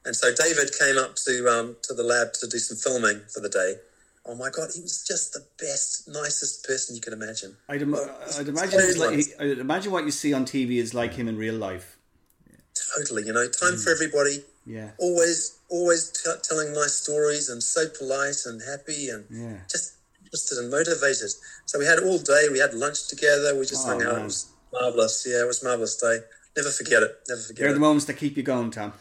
And 0.08 0.16
so 0.16 0.34
David 0.34 0.72
came 0.80 0.98
up 0.98 1.16
to 1.28 1.48
um, 1.50 1.76
to 1.84 1.94
the 1.94 2.02
lab 2.02 2.32
to 2.40 2.48
do 2.48 2.58
some 2.60 2.78
filming 2.78 3.22
for 3.28 3.42
the 3.42 3.50
day. 3.50 3.76
Oh 4.26 4.36
my 4.36 4.50
god, 4.50 4.70
he 4.74 4.82
was 4.82 5.04
just 5.06 5.34
the 5.34 5.44
best, 5.60 6.08
nicest 6.08 6.66
person 6.66 6.96
you 6.96 7.02
could 7.02 7.14
imagine. 7.14 7.56
I'd, 7.68 7.82
Im- 7.82 7.96
I'd 7.96 8.48
imagine 8.48 9.00
like, 9.00 9.26
I'd 9.40 9.60
imagine 9.60 9.92
what 9.92 10.06
you 10.06 10.12
see 10.12 10.34
on 10.34 10.46
TV 10.46 10.78
is 10.78 10.94
like 10.94 11.14
him 11.14 11.28
in 11.28 11.38
real 11.38 11.56
life. 11.56 11.98
Totally, 12.96 13.26
you 13.26 13.34
know, 13.34 13.48
time 13.48 13.74
mm. 13.74 13.84
for 13.84 13.92
everybody. 13.92 14.44
Yeah. 14.66 14.92
Always, 14.98 15.60
always 15.70 16.12
t- 16.12 16.40
telling 16.44 16.74
nice 16.74 16.94
stories 16.94 17.50
and 17.50 17.62
so 17.62 17.88
polite 17.98 18.44
and 18.46 18.62
happy 18.62 19.10
and 19.10 19.26
yeah. 19.30 19.60
just 19.70 19.96
interested 20.24 20.58
and 20.58 20.72
motivated. 20.72 21.32
So 21.66 21.80
we 21.80 21.86
had 21.86 22.00
all 22.00 22.18
day. 22.18 22.48
We 22.52 22.60
had 22.60 22.74
lunch 22.74 23.08
together. 23.08 23.58
We 23.58 23.66
just 23.66 23.88
oh, 23.88 23.92
hung 23.92 24.04
out. 24.04 24.14
Man. 24.14 24.22
It 24.22 24.26
was 24.26 24.52
marvelous. 24.72 25.26
Yeah, 25.28 25.44
it 25.44 25.48
was 25.48 25.64
marvelous 25.64 25.98
day. 25.98 26.20
Never 26.56 26.70
forget 26.70 27.04
it. 27.04 27.12
Never 27.30 27.42
forget 27.42 27.60
They're 27.60 27.70
it. 27.70 27.74
the 27.74 27.80
moments 27.80 28.06
that 28.06 28.16
keep 28.16 28.36
you 28.36 28.44
going, 28.44 28.72
Tom. 28.72 28.94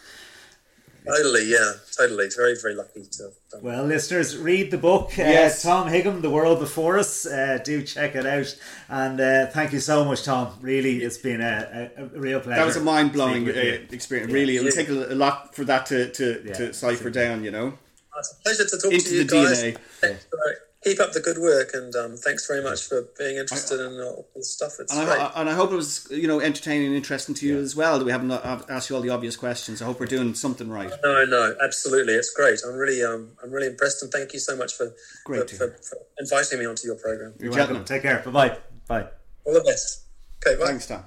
Totally, 1.07 1.51
yeah, 1.51 1.73
totally. 1.97 2.29
Very, 2.35 2.57
very 2.61 2.75
lucky 2.75 3.05
to. 3.13 3.31
Well, 3.63 3.85
listeners, 3.85 4.37
read 4.37 4.71
the 4.71 4.79
book. 4.79 5.11
Uh, 5.19 5.23
yes. 5.23 5.65
Uh, 5.65 5.71
Tom 5.71 5.89
Higham, 5.89 6.21
The 6.21 6.31
World 6.31 6.59
Before 6.59 6.99
Us. 6.99 7.27
Uh, 7.27 7.59
do 7.65 7.83
check 7.83 8.17
it 8.17 8.27
out. 8.27 8.57
And 8.89 9.21
uh, 9.21 9.47
thank 9.47 9.73
you 9.73 9.81
so 9.81 10.05
much, 10.05 10.25
Tom. 10.25 10.53
Really, 10.61 11.05
it's 11.05 11.19
been 11.19 11.41
a, 11.41 11.91
a, 11.97 12.05
a 12.05 12.07
real 12.07 12.41
pleasure. 12.41 12.59
That 12.59 12.67
was 12.67 12.77
a 12.77 12.81
mind 12.81 13.13
blowing 13.13 13.49
uh, 13.49 13.53
experience. 13.91 14.31
Yeah. 14.31 14.35
Really, 14.35 14.57
it 14.57 14.65
would 14.65 14.75
take 14.75 14.89
a, 14.89 14.93
lot 14.93 15.55
for 15.55 15.65
that 15.65 15.87
to, 15.87 16.11
to, 16.13 16.43
yeah, 16.45 16.53
to 16.55 16.75
cipher 16.75 17.11
down, 17.11 17.45
you 17.45 17.53
know. 17.53 17.79
It's 18.19 18.33
a 18.33 18.43
pleasure 18.43 18.65
to 18.65 18.79
talk 18.79 18.93
Into 18.93 19.27
to 19.27 19.37
you 19.39 19.73
guys. 20.03 20.57
DNA. 20.85 20.91
Keep 20.91 21.01
up 21.01 21.13
the 21.13 21.21
good 21.21 21.39
work, 21.39 21.71
and 21.75 21.95
um, 21.95 22.17
thanks 22.17 22.47
very 22.47 22.63
much 22.63 22.83
for 22.83 23.09
being 23.19 23.37
interested 23.37 23.81
I, 23.81 23.87
in 23.87 24.01
all 24.01 24.29
this 24.35 24.53
stuff. 24.53 24.73
It's 24.79 24.95
and 24.95 25.07
great. 25.07 25.19
I, 25.19 25.33
and 25.37 25.49
I 25.49 25.55
hope 25.55 25.73
it 25.73 25.77
was 25.77 26.07
you 26.11 26.29
know 26.29 26.41
entertaining 26.41 26.89
and 26.89 26.97
interesting 26.97 27.35
to 27.37 27.47
you 27.47 27.57
yeah. 27.57 27.63
as 27.63 27.77
well. 27.77 27.99
That 27.99 28.05
we 28.05 28.13
haven't 28.13 28.31
asked 28.31 28.91
you 28.91 28.97
all 28.97 29.03
the 29.03 29.11
obvious 29.11 29.37
questions. 29.37 29.83
I 29.83 29.87
hope 29.87 30.01
we're 30.01 30.07
doing 30.07 30.35
something 30.35 30.69
right. 30.69 30.91
No, 31.03 31.25
no, 31.25 31.55
absolutely, 31.65 32.15
it's 32.15 32.33
great. 32.33 32.61
I'm 32.67 32.75
really, 32.75 33.03
um, 33.03 33.31
I'm 33.43 33.51
really 33.51 33.69
impressed, 33.69 34.03
and 34.03 34.13
thank 34.13 34.33
you 34.33 34.39
so 34.39 34.57
much 34.57 34.75
for 34.75 34.93
for, 35.25 35.47
for, 35.47 35.77
for, 35.83 35.99
inviting 36.19 36.59
me 36.59 36.67
onto 36.67 36.87
your 36.87 36.97
program. 36.97 37.35
You're 37.39 37.53
welcome. 37.53 37.85
Take 37.85 38.03
care. 38.03 38.23
Bye 38.25 38.31
bye. 38.31 38.59
Bye. 38.89 39.09
All 39.45 39.55
the 39.55 39.61
best. 39.61 40.05
Okay. 40.47 40.61
Bye. 40.61 40.67
Thanks, 40.67 40.87
Tom. 40.87 41.05